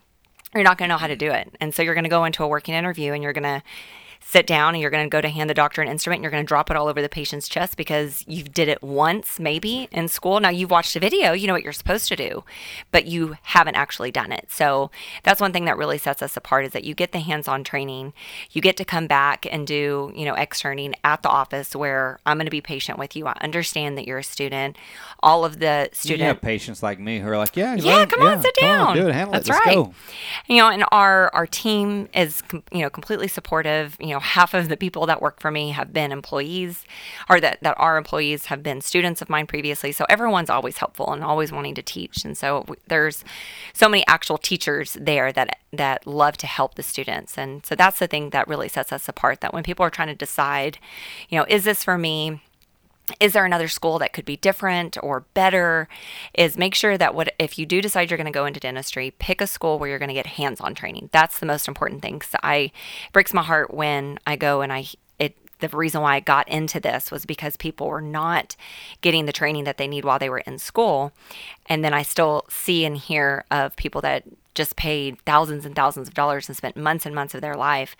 you're 0.53 0.63
not 0.63 0.77
going 0.77 0.89
to 0.89 0.93
know 0.93 0.99
how 0.99 1.07
to 1.07 1.15
do 1.15 1.31
it. 1.31 1.55
And 1.59 1.73
so 1.73 1.83
you're 1.83 1.95
going 1.95 2.03
to 2.03 2.09
go 2.09 2.25
into 2.25 2.43
a 2.43 2.47
working 2.47 2.75
interview 2.75 3.13
and 3.13 3.23
you're 3.23 3.33
going 3.33 3.43
to 3.43 3.63
sit 4.27 4.47
down 4.47 4.73
and 4.73 4.81
you're 4.81 4.89
going 4.89 5.05
to 5.05 5.09
go 5.09 5.21
to 5.21 5.29
hand 5.29 5.47
the 5.47 5.53
doctor 5.53 5.83
an 5.83 5.87
instrument 5.87 6.17
and 6.17 6.23
you're 6.23 6.31
going 6.31 6.43
to 6.43 6.47
drop 6.47 6.71
it 6.71 6.75
all 6.75 6.87
over 6.87 6.99
the 6.99 7.07
patient's 7.07 7.47
chest 7.47 7.77
because 7.77 8.23
you 8.27 8.41
did 8.43 8.67
it 8.67 8.81
once 8.81 9.39
maybe 9.39 9.87
in 9.91 10.07
school 10.07 10.39
now 10.39 10.49
you've 10.49 10.71
watched 10.71 10.95
a 10.95 10.99
video 10.99 11.31
you 11.31 11.45
know 11.45 11.53
what 11.53 11.61
you're 11.61 11.71
supposed 11.71 12.07
to 12.07 12.15
do 12.15 12.43
but 12.91 13.05
you 13.05 13.37
haven't 13.43 13.75
actually 13.75 14.11
done 14.11 14.31
it 14.31 14.47
so 14.49 14.89
that's 15.23 15.39
one 15.39 15.53
thing 15.53 15.65
that 15.65 15.77
really 15.77 15.99
sets 15.99 16.23
us 16.23 16.35
apart 16.35 16.65
is 16.65 16.71
that 16.71 16.83
you 16.83 16.95
get 16.95 17.11
the 17.11 17.19
hands-on 17.19 17.63
training 17.63 18.13
you 18.51 18.61
get 18.61 18.75
to 18.75 18.83
come 18.83 19.05
back 19.05 19.45
and 19.51 19.67
do 19.67 20.11
you 20.15 20.25
know 20.25 20.33
externing 20.33 20.95
at 21.03 21.21
the 21.21 21.29
office 21.29 21.75
where 21.75 22.19
i'm 22.25 22.37
going 22.37 22.45
to 22.47 22.51
be 22.51 22.61
patient 22.61 22.97
with 22.97 23.15
you 23.15 23.27
i 23.27 23.37
understand 23.41 23.95
that 23.95 24.07
you're 24.07 24.17
a 24.17 24.23
student 24.23 24.75
all 25.21 25.45
of 25.45 25.59
the 25.59 25.89
students 25.91 26.21
You 26.21 26.27
have 26.27 26.41
patients 26.41 26.83
like 26.83 26.99
me 26.99 27.19
who 27.19 27.27
are 27.27 27.37
like, 27.37 27.55
yeah, 27.55 27.73
yeah, 27.75 28.05
come 28.05 28.21
on, 28.21 28.37
yeah, 28.37 28.41
sit 28.41 28.55
down. 28.55 28.87
on, 28.87 28.95
do 28.95 29.07
it, 29.07 29.13
handle 29.13 29.33
That's 29.33 29.49
it, 29.49 29.53
let's 29.53 29.65
right. 29.65 29.75
go. 29.75 29.93
You 30.47 30.57
know, 30.57 30.69
and 30.69 30.85
our 30.91 31.33
our 31.33 31.47
team 31.47 32.09
is 32.13 32.41
com- 32.43 32.63
you 32.71 32.81
know 32.81 32.89
completely 32.91 33.27
supportive. 33.27 33.97
You 33.99 34.09
know, 34.09 34.14
half 34.19 34.53
of 34.53 34.69
the 34.69 34.77
people 34.77 35.05
that 35.05 35.21
work 35.21 35.39
for 35.39 35.51
me 35.51 35.71
have 35.71 35.93
been 35.93 36.11
employees, 36.11 36.85
or 37.29 37.39
that 37.39 37.59
that 37.61 37.75
are 37.77 37.97
employees 37.97 38.47
have 38.47 38.63
been 38.63 38.81
students 38.81 39.21
of 39.21 39.29
mine 39.29 39.47
previously. 39.47 39.91
So 39.91 40.05
everyone's 40.09 40.49
always 40.49 40.77
helpful 40.77 41.11
and 41.11 41.23
always 41.23 41.51
wanting 41.51 41.75
to 41.75 41.81
teach. 41.81 42.25
And 42.25 42.37
so 42.37 42.65
there's 42.87 43.23
so 43.73 43.89
many 43.89 44.05
actual 44.07 44.37
teachers 44.37 44.97
there 44.99 45.31
that 45.31 45.59
that 45.73 46.05
love 46.07 46.37
to 46.37 46.47
help 46.47 46.75
the 46.75 46.83
students. 46.83 47.37
And 47.37 47.65
so 47.65 47.75
that's 47.75 47.99
the 47.99 48.07
thing 48.07 48.29
that 48.31 48.47
really 48.47 48.69
sets 48.69 48.91
us 48.91 49.07
apart. 49.07 49.41
That 49.41 49.53
when 49.53 49.63
people 49.63 49.85
are 49.85 49.89
trying 49.89 50.09
to 50.09 50.15
decide, 50.15 50.77
you 51.29 51.37
know, 51.37 51.45
is 51.47 51.63
this 51.63 51.83
for 51.83 51.97
me? 51.97 52.41
Is 53.19 53.33
there 53.33 53.45
another 53.45 53.67
school 53.67 53.99
that 53.99 54.13
could 54.13 54.25
be 54.25 54.37
different 54.37 54.97
or 55.03 55.21
better 55.33 55.87
is 56.33 56.57
make 56.57 56.75
sure 56.75 56.97
that 56.97 57.13
what 57.13 57.33
if 57.39 57.57
you 57.57 57.65
do 57.65 57.81
decide 57.81 58.09
you're 58.09 58.17
going 58.17 58.25
to 58.25 58.31
go 58.31 58.45
into 58.45 58.59
dentistry 58.59 59.11
pick 59.19 59.41
a 59.41 59.47
school 59.47 59.79
where 59.79 59.89
you're 59.89 59.99
going 59.99 60.09
to 60.09 60.13
get 60.13 60.25
hands-on 60.25 60.73
training. 60.75 61.09
That's 61.11 61.39
the 61.39 61.45
most 61.45 61.67
important 61.67 62.01
thing 62.01 62.19
because 62.19 62.35
i 62.43 62.71
breaks 63.13 63.33
my 63.33 63.43
heart 63.43 63.73
when 63.73 64.19
i 64.25 64.35
go 64.35 64.61
and 64.61 64.71
i 64.71 64.85
it 65.19 65.35
the 65.59 65.69
reason 65.69 66.01
why 66.01 66.15
i 66.15 66.19
got 66.19 66.47
into 66.49 66.79
this 66.79 67.11
was 67.11 67.25
because 67.25 67.55
people 67.57 67.87
were 67.87 68.01
not 68.01 68.55
getting 69.01 69.25
the 69.25 69.33
training 69.33 69.63
that 69.63 69.77
they 69.77 69.87
need 69.87 70.05
while 70.05 70.19
they 70.19 70.29
were 70.29 70.39
in 70.39 70.57
school. 70.59 71.11
And 71.67 71.83
then 71.83 71.93
i 71.93 72.01
still 72.01 72.45
see 72.49 72.85
and 72.85 72.97
hear 72.97 73.45
of 73.51 73.75
people 73.75 74.01
that 74.01 74.23
just 74.53 74.77
paid 74.77 75.19
thousands 75.25 75.65
and 75.65 75.75
thousands 75.75 76.07
of 76.07 76.13
dollars 76.13 76.47
and 76.47 76.55
spent 76.55 76.77
months 76.77 77.05
and 77.05 77.13
months 77.13 77.35
of 77.35 77.41
their 77.41 77.57
life 77.57 77.95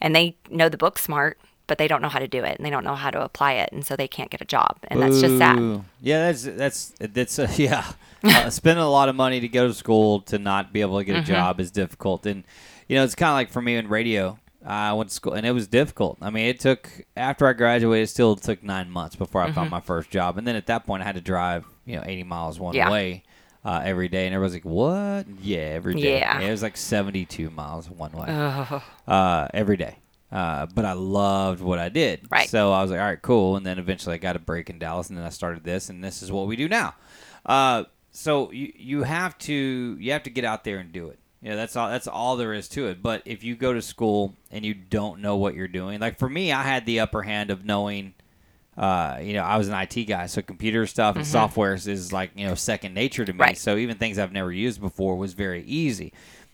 and 0.00 0.16
they 0.16 0.34
know 0.50 0.70
the 0.70 0.78
book 0.78 0.98
smart 0.98 1.38
but 1.68 1.78
they 1.78 1.86
don't 1.86 2.02
know 2.02 2.08
how 2.08 2.18
to 2.18 2.26
do 2.26 2.42
it 2.42 2.56
and 2.56 2.66
they 2.66 2.70
don't 2.70 2.82
know 2.82 2.96
how 2.96 3.10
to 3.10 3.22
apply 3.22 3.52
it 3.52 3.68
and 3.72 3.86
so 3.86 3.94
they 3.94 4.08
can't 4.08 4.30
get 4.30 4.40
a 4.40 4.44
job 4.44 4.76
and 4.88 5.00
that's 5.00 5.20
just 5.20 5.38
sad 5.38 5.58
Yeah, 6.00 6.26
that's 6.26 6.42
that's 6.42 6.92
that's 6.98 7.38
uh, 7.38 7.48
yeah. 7.56 7.84
Uh, 8.24 8.50
spending 8.50 8.82
a 8.82 8.90
lot 8.90 9.08
of 9.08 9.14
money 9.14 9.38
to 9.38 9.46
go 9.46 9.68
to 9.68 9.74
school 9.74 10.20
to 10.22 10.38
not 10.40 10.72
be 10.72 10.80
able 10.80 10.98
to 10.98 11.04
get 11.04 11.14
a 11.16 11.20
Mhm. 11.20 11.24
job 11.26 11.60
is 11.60 11.70
difficult, 11.70 12.26
and 12.26 12.42
you 12.88 12.96
know 12.96 13.04
it's 13.04 13.14
kind 13.14 13.30
of 13.30 13.34
like 13.34 13.50
for 13.50 13.62
me 13.62 13.76
in 13.76 13.86
radio. 13.88 14.38
I 14.66 14.92
went 14.92 15.10
to 15.10 15.14
school 15.14 15.34
and 15.34 15.46
it 15.46 15.52
was 15.52 15.68
difficult. 15.68 16.18
I 16.20 16.30
mean, 16.30 16.46
it 16.46 16.58
took 16.58 16.90
after 17.16 17.46
I 17.46 17.52
graduated, 17.52 18.04
it 18.04 18.08
still 18.08 18.34
took 18.34 18.60
nine 18.64 18.90
months 18.90 19.14
before 19.14 19.40
I 19.42 19.52
found 19.52 19.68
Mhm. 19.68 19.78
my 19.78 19.80
first 19.80 20.10
job, 20.10 20.36
and 20.36 20.44
then 20.48 20.56
at 20.56 20.66
that 20.66 20.84
point, 20.84 21.02
I 21.02 21.06
had 21.06 21.14
to 21.14 21.20
drive 21.20 21.64
you 21.86 21.94
know 21.96 22.02
eighty 22.04 22.24
miles 22.24 22.58
one 22.58 22.74
Yeah. 22.74 22.90
way. 22.90 23.22
Uh, 23.64 23.82
every 23.84 24.08
day, 24.08 24.24
and 24.26 24.34
everyone's 24.34 24.54
like, 24.54 24.64
"What? 24.64 25.26
Yeah, 25.42 25.58
every 25.78 25.94
day. 25.94 26.18
Yeah. 26.18 26.40
it 26.40 26.50
was 26.50 26.62
like 26.62 26.76
seventy-two 26.76 27.50
miles 27.50 27.88
one 27.90 28.12
way, 28.12 28.26
uh, 29.06 29.48
every 29.54 29.76
day." 29.76 29.96
Uh, 30.30 30.66
but 30.66 30.84
I 30.84 30.92
loved 30.92 31.60
what 31.62 31.78
I 31.78 31.88
did. 31.88 32.26
Right. 32.30 32.48
So 32.48 32.70
I 32.72 32.82
was 32.82 32.90
like, 32.90 33.00
all 33.00 33.06
right, 33.06 33.20
cool. 33.22 33.56
And 33.56 33.64
then 33.64 33.78
eventually 33.78 34.14
I 34.14 34.18
got 34.18 34.36
a 34.36 34.38
break 34.38 34.68
in 34.68 34.78
Dallas, 34.78 35.08
and 35.08 35.16
then 35.18 35.24
I 35.24 35.30
started 35.30 35.64
this, 35.64 35.88
and 35.88 36.04
this 36.04 36.22
is 36.22 36.30
what 36.30 36.46
we 36.46 36.54
do 36.56 36.68
now. 36.68 36.94
Uh, 37.46 37.84
so 38.10 38.50
you 38.52 38.72
you 38.76 39.02
have 39.04 39.38
to 39.38 39.96
you 39.98 40.12
have 40.12 40.24
to 40.24 40.30
get 40.30 40.44
out 40.44 40.64
there 40.64 40.78
and 40.78 40.92
do 40.92 41.08
it. 41.08 41.18
Yeah, 41.40 41.54
that's 41.54 41.76
all. 41.76 41.88
That's 41.88 42.08
all 42.08 42.36
there 42.36 42.52
is 42.52 42.68
to 42.70 42.88
it. 42.88 43.02
But 43.02 43.22
if 43.24 43.42
you 43.44 43.54
go 43.54 43.72
to 43.72 43.80
school 43.80 44.34
and 44.50 44.64
you 44.66 44.74
don't 44.74 45.20
know 45.20 45.36
what 45.36 45.54
you're 45.54 45.68
doing, 45.68 46.00
like 46.00 46.18
for 46.18 46.28
me, 46.28 46.52
I 46.52 46.62
had 46.62 46.84
the 46.84 47.00
upper 47.00 47.22
hand 47.22 47.50
of 47.50 47.64
knowing. 47.64 48.14
Uh, 48.76 49.18
you 49.22 49.32
know, 49.32 49.42
I 49.42 49.56
was 49.56 49.66
an 49.68 49.74
IT 49.74 50.04
guy, 50.04 50.26
so 50.26 50.40
computer 50.40 50.86
stuff 50.86 51.16
and 51.16 51.24
Mhm. 51.24 51.28
software 51.28 51.74
is 51.74 52.12
like 52.12 52.30
you 52.36 52.46
know 52.46 52.54
second 52.54 52.94
nature 52.94 53.24
to 53.24 53.32
me. 53.32 53.38
Right. 53.40 53.58
So 53.58 53.76
even 53.76 53.96
things 53.96 54.18
I've 54.18 54.32
never 54.32 54.52
used 54.52 54.80
before 54.80 55.16
was 55.16 55.32
very 55.34 55.62
easy. 55.64 56.12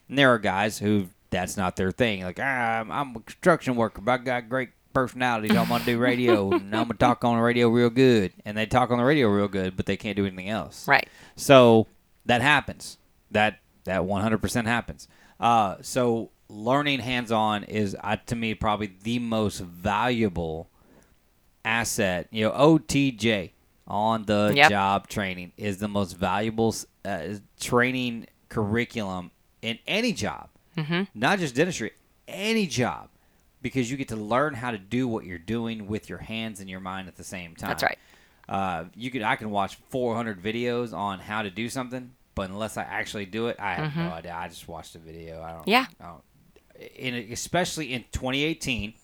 And 0.09 0.19
there 0.19 0.33
are 0.33 0.39
guys 0.39 0.79
who 0.79 1.09
that's 1.35 1.57
not 1.57 1.77
their 1.77 1.91
thing. 1.91 2.23
Like, 2.23 2.39
ah, 2.41 2.81
I'm, 2.81 2.91
I'm 2.91 3.17
a 3.17 3.21
construction 3.21 3.77
worker, 3.77 4.01
but 4.01 4.13
I 4.13 4.17
got 4.19 4.49
great 4.49 4.71
personalities. 4.93 5.57
I'm 5.57 5.69
gonna 5.69 5.85
do 5.85 5.99
radio, 5.99 6.51
and 6.53 6.75
I'm 6.75 6.85
gonna 6.87 6.95
talk 6.95 7.25
on 7.25 7.37
the 7.37 7.43
radio 7.43 7.69
real 7.69 7.91
good. 7.91 8.33
And 8.45 8.57
they 8.57 8.67
talk 8.67 8.91
on 8.91 8.99
the 8.99 9.05
radio 9.05 9.29
real 9.29 9.49
good, 9.49 9.77
but 9.77 9.87
they 9.87 9.97
can't 9.97 10.17
do 10.17 10.25
anything 10.27 10.49
else. 10.49 10.87
Right. 10.89 11.09
So 11.37 11.87
that 12.27 12.41
happens. 12.43 12.99
That 13.33 13.59
that 13.85 14.03
100% 14.03 14.65
happens. 14.67 15.09
Uh, 15.41 15.77
so 15.83 16.31
learning 16.49 17.01
hands-on 17.01 17.65
is, 17.65 17.97
uh, 18.03 18.17
to 18.27 18.37
me, 18.37 18.55
probably 18.55 18.93
the 19.03 19.19
most 19.19 19.59
valuable 19.61 20.71
asset. 21.65 22.29
You 22.31 22.47
know, 22.47 22.53
OTJ 22.53 23.51
on 23.87 24.25
the 24.25 24.53
Yep. 24.55 24.71
job 24.71 25.09
training 25.09 25.53
is 25.57 25.79
the 25.79 25.89
most 25.89 26.13
valuable 26.15 26.75
uh, 27.05 27.35
training 27.61 28.27
curriculum 28.49 29.31
in 29.61 29.79
any 29.87 30.13
job, 30.13 30.49
Mhm. 30.77 31.09
not 31.15 31.39
just 31.39 31.55
dentistry, 31.55 31.93
any 32.29 32.67
job, 32.67 33.09
because 33.63 33.91
you 33.91 33.97
get 33.97 34.09
to 34.09 34.17
learn 34.17 34.55
how 34.55 34.71
to 34.71 34.79
do 34.79 35.07
what 35.09 35.25
you're 35.25 35.39
doing 35.39 35.87
with 35.87 36.09
your 36.09 36.19
hands 36.19 36.61
and 36.61 36.69
your 36.69 36.81
mind 36.81 37.09
at 37.09 37.17
the 37.17 37.25
same 37.25 37.55
time. 37.57 37.69
That's 37.71 37.83
right. 37.83 37.99
Uh, 38.49 38.85
you 38.95 39.11
could 39.11 39.23
I 39.23 39.37
can 39.37 39.51
watch 39.51 39.77
400 39.89 40.43
videos 40.43 40.93
on 40.93 41.19
how 41.19 41.43
to 41.43 41.51
do 41.51 41.69
something, 41.71 42.13
but 42.35 42.51
unless 42.51 42.77
I 42.77 42.83
actually 42.83 43.27
do 43.27 43.47
it, 43.49 43.57
I 43.59 43.75
have 43.75 43.97
no 43.97 44.03
Mhm. 44.03 44.13
idea. 44.13 44.35
I 44.37 44.49
just 44.49 44.69
watched 44.69 44.95
a 44.95 44.99
video. 44.99 45.43
I 45.43 45.53
don't. 45.53 45.67
Yeah. 45.69 45.87
I 46.01 46.05
don't, 46.05 46.23
in 46.97 47.15
especially 47.33 47.93
in 47.95 48.05
2018, 48.13 48.95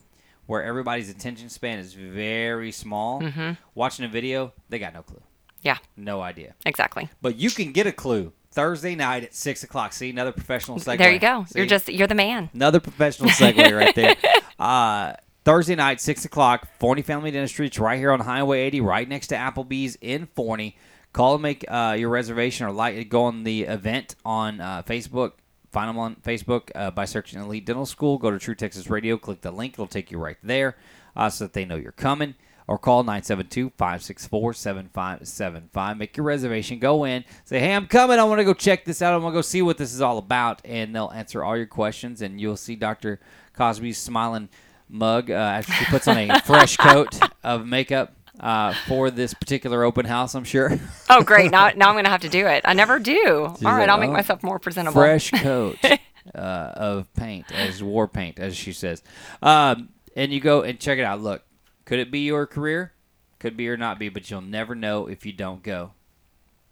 where 0.45 0.63
everybody's 0.63 1.09
attention 1.09 1.49
span 1.49 1.79
is 1.79 1.93
very 1.93 2.71
small. 2.71 3.21
Mhm. 3.21 3.57
Watching 3.73 4.05
a 4.05 4.09
video, 4.09 4.53
they 4.69 4.77
got 4.77 4.93
no 4.93 5.01
clue. 5.01 5.21
Yeah. 5.63 5.77
No 5.95 6.21
idea. 6.21 6.53
Exactly. 6.65 7.09
But 7.21 7.37
you 7.37 7.49
can 7.51 7.71
get 7.71 7.87
a 7.87 7.91
clue 7.91 8.33
Thursday 8.51 8.95
night 8.95 9.23
at 9.23 9.33
six 9.33 9.63
o'clock. 9.63 9.93
See 9.93 10.09
another 10.09 10.31
professional 10.31 10.77
segue. 10.77 10.97
There 10.97 11.11
you 11.11 11.19
go. 11.19 11.45
You're 11.55 11.65
just 11.65 11.89
you're 11.89 12.07
the 12.07 12.15
man. 12.15 12.49
Another 12.53 12.79
professional 12.79 13.29
segue 13.29 13.77
right 13.77 13.95
there. 13.95 14.15
Uh, 14.59 15.15
Thursday 15.43 15.73
night, 15.73 15.99
6 15.99 16.23
o'clock, 16.25 16.67
Forney 16.79 17.01
Family 17.01 17.31
Dentistry. 17.31 17.65
It's 17.65 17.79
right 17.79 17.97
here 17.97 18.11
on 18.11 18.19
Highway 18.19 18.61
80, 18.61 18.81
right 18.81 19.09
next 19.09 19.27
to 19.27 19.35
Applebee's 19.35 19.97
in 19.99 20.27
Forney. 20.35 20.77
Call 21.13 21.33
and 21.33 21.41
make 21.41 21.65
uh, 21.67 21.95
your 21.97 22.09
reservation 22.09 22.67
or 22.67 22.71
like 22.71 23.09
go 23.09 23.23
on 23.23 23.43
the 23.43 23.63
event 23.63 24.13
on 24.23 24.61
uh, 24.61 24.83
Facebook. 24.83 25.31
Find 25.71 25.89
them 25.89 25.97
on 25.97 26.15
Facebook 26.17 26.69
uh, 26.75 26.91
by 26.91 27.05
searching 27.05 27.41
Elite 27.41 27.65
Dental 27.65 27.87
School. 27.87 28.19
Go 28.19 28.29
to 28.29 28.37
True 28.37 28.53
Texas 28.53 28.87
Radio, 28.87 29.17
click 29.17 29.41
the 29.41 29.51
link. 29.51 29.73
It'll 29.73 29.87
take 29.87 30.11
you 30.11 30.19
right 30.19 30.37
there 30.43 30.77
uh, 31.15 31.29
so 31.29 31.45
that 31.45 31.53
they 31.53 31.65
know 31.65 31.75
you're 31.75 31.91
coming. 31.91 32.35
Or 32.71 32.77
call 32.77 33.03
972 33.03 33.71
564 33.71 34.53
7575. 34.53 35.97
Make 35.97 36.15
your 36.15 36.25
reservation. 36.25 36.79
Go 36.79 37.03
in. 37.03 37.25
Say, 37.43 37.59
hey, 37.59 37.75
I'm 37.75 37.85
coming. 37.85 38.17
I 38.17 38.23
want 38.23 38.39
to 38.39 38.45
go 38.45 38.53
check 38.53 38.85
this 38.85 39.01
out. 39.01 39.13
I 39.13 39.17
want 39.17 39.33
to 39.33 39.37
go 39.37 39.41
see 39.41 39.61
what 39.61 39.77
this 39.77 39.93
is 39.93 39.99
all 39.99 40.17
about. 40.17 40.61
And 40.63 40.95
they'll 40.95 41.11
answer 41.13 41.43
all 41.43 41.57
your 41.57 41.65
questions. 41.65 42.21
And 42.21 42.39
you'll 42.39 42.55
see 42.55 42.77
Dr. 42.77 43.19
Cosby's 43.51 43.97
smiling 43.97 44.47
mug 44.87 45.29
uh, 45.29 45.33
after 45.33 45.73
she 45.73 45.83
puts 45.83 46.07
on 46.07 46.15
a 46.15 46.39
fresh 46.45 46.77
coat 46.77 47.19
of 47.43 47.67
makeup 47.67 48.13
uh, 48.39 48.73
for 48.87 49.11
this 49.11 49.33
particular 49.33 49.83
open 49.83 50.05
house, 50.05 50.33
I'm 50.33 50.45
sure. 50.45 50.79
Oh, 51.09 51.23
great. 51.23 51.51
Now, 51.51 51.71
now 51.75 51.89
I'm 51.89 51.95
going 51.95 52.05
to 52.05 52.09
have 52.09 52.21
to 52.21 52.29
do 52.29 52.47
it. 52.47 52.61
I 52.63 52.71
never 52.71 52.99
do. 52.99 53.47
All 53.47 53.49
right, 53.49 53.79
like, 53.79 53.89
I'll 53.89 53.97
make 53.97 54.11
"Oh, 54.11 54.13
myself 54.13 54.43
more 54.43 54.59
presentable. 54.59 54.93
Fresh 54.93 55.31
coat 55.31 55.77
uh, 56.33 56.37
of 56.37 57.13
paint, 57.15 57.51
as 57.51 57.83
war 57.83 58.07
paint, 58.07 58.39
as 58.39 58.55
she 58.55 58.71
says. 58.71 59.03
Um, 59.41 59.89
and 60.15 60.31
you 60.31 60.39
go 60.39 60.61
and 60.61 60.79
check 60.79 60.99
it 60.99 61.03
out. 61.03 61.19
Look, 61.19 61.43
could 61.91 61.99
it 61.99 62.09
be 62.09 62.19
your 62.19 62.47
career? 62.47 62.93
Could 63.37 63.57
be 63.57 63.67
or 63.67 63.75
not 63.75 63.99
be, 63.99 64.07
but 64.07 64.31
you'll 64.31 64.39
never 64.39 64.75
know 64.75 65.07
if 65.07 65.25
you 65.25 65.33
don't 65.33 65.61
go. 65.61 65.91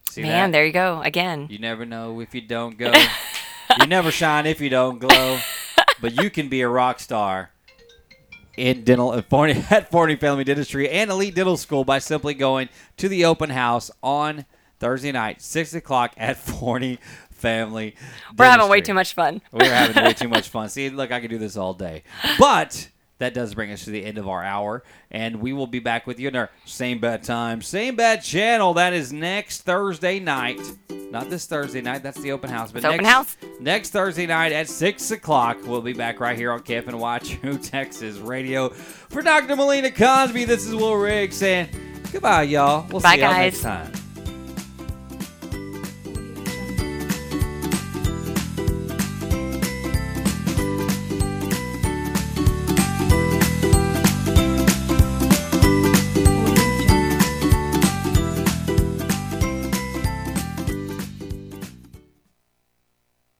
See 0.09 0.21
Man, 0.21 0.49
that? 0.49 0.57
there 0.57 0.65
you 0.65 0.71
go 0.71 1.01
again. 1.01 1.47
You 1.49 1.59
never 1.59 1.85
know 1.85 2.21
if 2.21 2.33
you 2.33 2.39
don't 2.39 2.77
go. 2.77 2.93
you 3.81 3.85
never 3.85 4.11
shine 4.11 4.45
if 4.45 4.61
you 4.61 4.69
don't 4.69 4.97
glow. 4.97 5.39
But 5.99 6.23
you 6.23 6.29
can 6.29 6.47
be 6.47 6.61
a 6.61 6.69
rock 6.69 7.01
star 7.01 7.51
in 8.55 8.85
dental 8.85 9.13
at 9.69 9.91
Forney, 9.91 10.15
Family 10.15 10.45
Dentistry 10.45 10.89
and 10.89 11.11
Elite 11.11 11.35
Dental 11.35 11.57
School 11.57 11.83
by 11.83 11.99
simply 11.99 12.33
going 12.33 12.69
to 12.95 13.09
the 13.09 13.25
open 13.25 13.49
house 13.49 13.91
on 14.01 14.45
Thursday 14.79 15.11
night, 15.11 15.41
six 15.41 15.73
o'clock 15.73 16.13
at 16.15 16.37
Forney 16.37 16.97
Family. 17.29 17.93
We're 18.37 18.45
having 18.45 18.69
way 18.69 18.79
too 18.79 18.93
much 18.93 19.15
fun. 19.15 19.41
We're 19.51 19.65
having 19.65 20.01
way 20.01 20.13
too 20.13 20.29
much 20.29 20.47
fun. 20.47 20.69
See, 20.69 20.89
look, 20.89 21.11
I 21.11 21.19
could 21.19 21.29
do 21.29 21.37
this 21.37 21.57
all 21.57 21.73
day. 21.73 22.03
But 22.39 22.87
that 23.19 23.33
does 23.33 23.53
bring 23.53 23.71
us 23.71 23.83
to 23.85 23.91
the 23.91 24.03
end 24.03 24.17
of 24.17 24.27
our 24.27 24.43
hour, 24.43 24.83
and 25.11 25.37
we 25.41 25.53
will 25.53 25.67
be 25.67 25.79
back 25.79 26.07
with 26.07 26.19
you 26.19 26.27
in 26.27 26.35
our 26.35 26.49
same 26.65 26.99
bad 26.99 27.23
time, 27.23 27.61
same 27.61 27.95
bad 27.95 28.23
channel. 28.23 28.73
That 28.73 28.93
is 28.93 29.13
next 29.13 29.61
Thursday 29.61 30.19
night. 30.19 30.59
Not 31.11 31.29
this 31.29 31.45
Thursday 31.47 31.81
night. 31.81 32.03
That's 32.03 32.19
the 32.21 32.31
open 32.31 32.49
house. 32.51 32.71
But 32.71 32.79
It's 32.79 32.85
open 32.85 32.97
next, 33.03 33.09
house. 33.13 33.37
Next 33.59 33.89
Thursday 33.89 34.27
night 34.27 34.51
at 34.51 34.69
6 34.69 35.11
o'clock, 35.11 35.57
we'll 35.65 35.81
be 35.81 35.93
back 35.93 36.19
right 36.19 36.37
here 36.37 36.51
on 36.51 36.59
Camp 36.61 36.87
and 36.87 36.99
Watch 36.99 37.29
True 37.41 37.57
Texas 37.57 38.17
Radio. 38.17 38.69
For 38.69 39.21
Dr. 39.23 39.55
Melina 39.55 39.89
Cosby, 39.89 40.45
this 40.45 40.67
is 40.67 40.75
Will 40.75 40.95
Riggs 40.95 41.35
saying 41.37 41.69
goodbye, 42.11 42.43
y'all. 42.43 42.85
We'll 42.91 43.01
Bye, 43.01 43.15
see 43.15 43.21
y'all 43.21 43.31
guys. 43.31 43.53
next 43.53 43.61
time. 43.63 44.08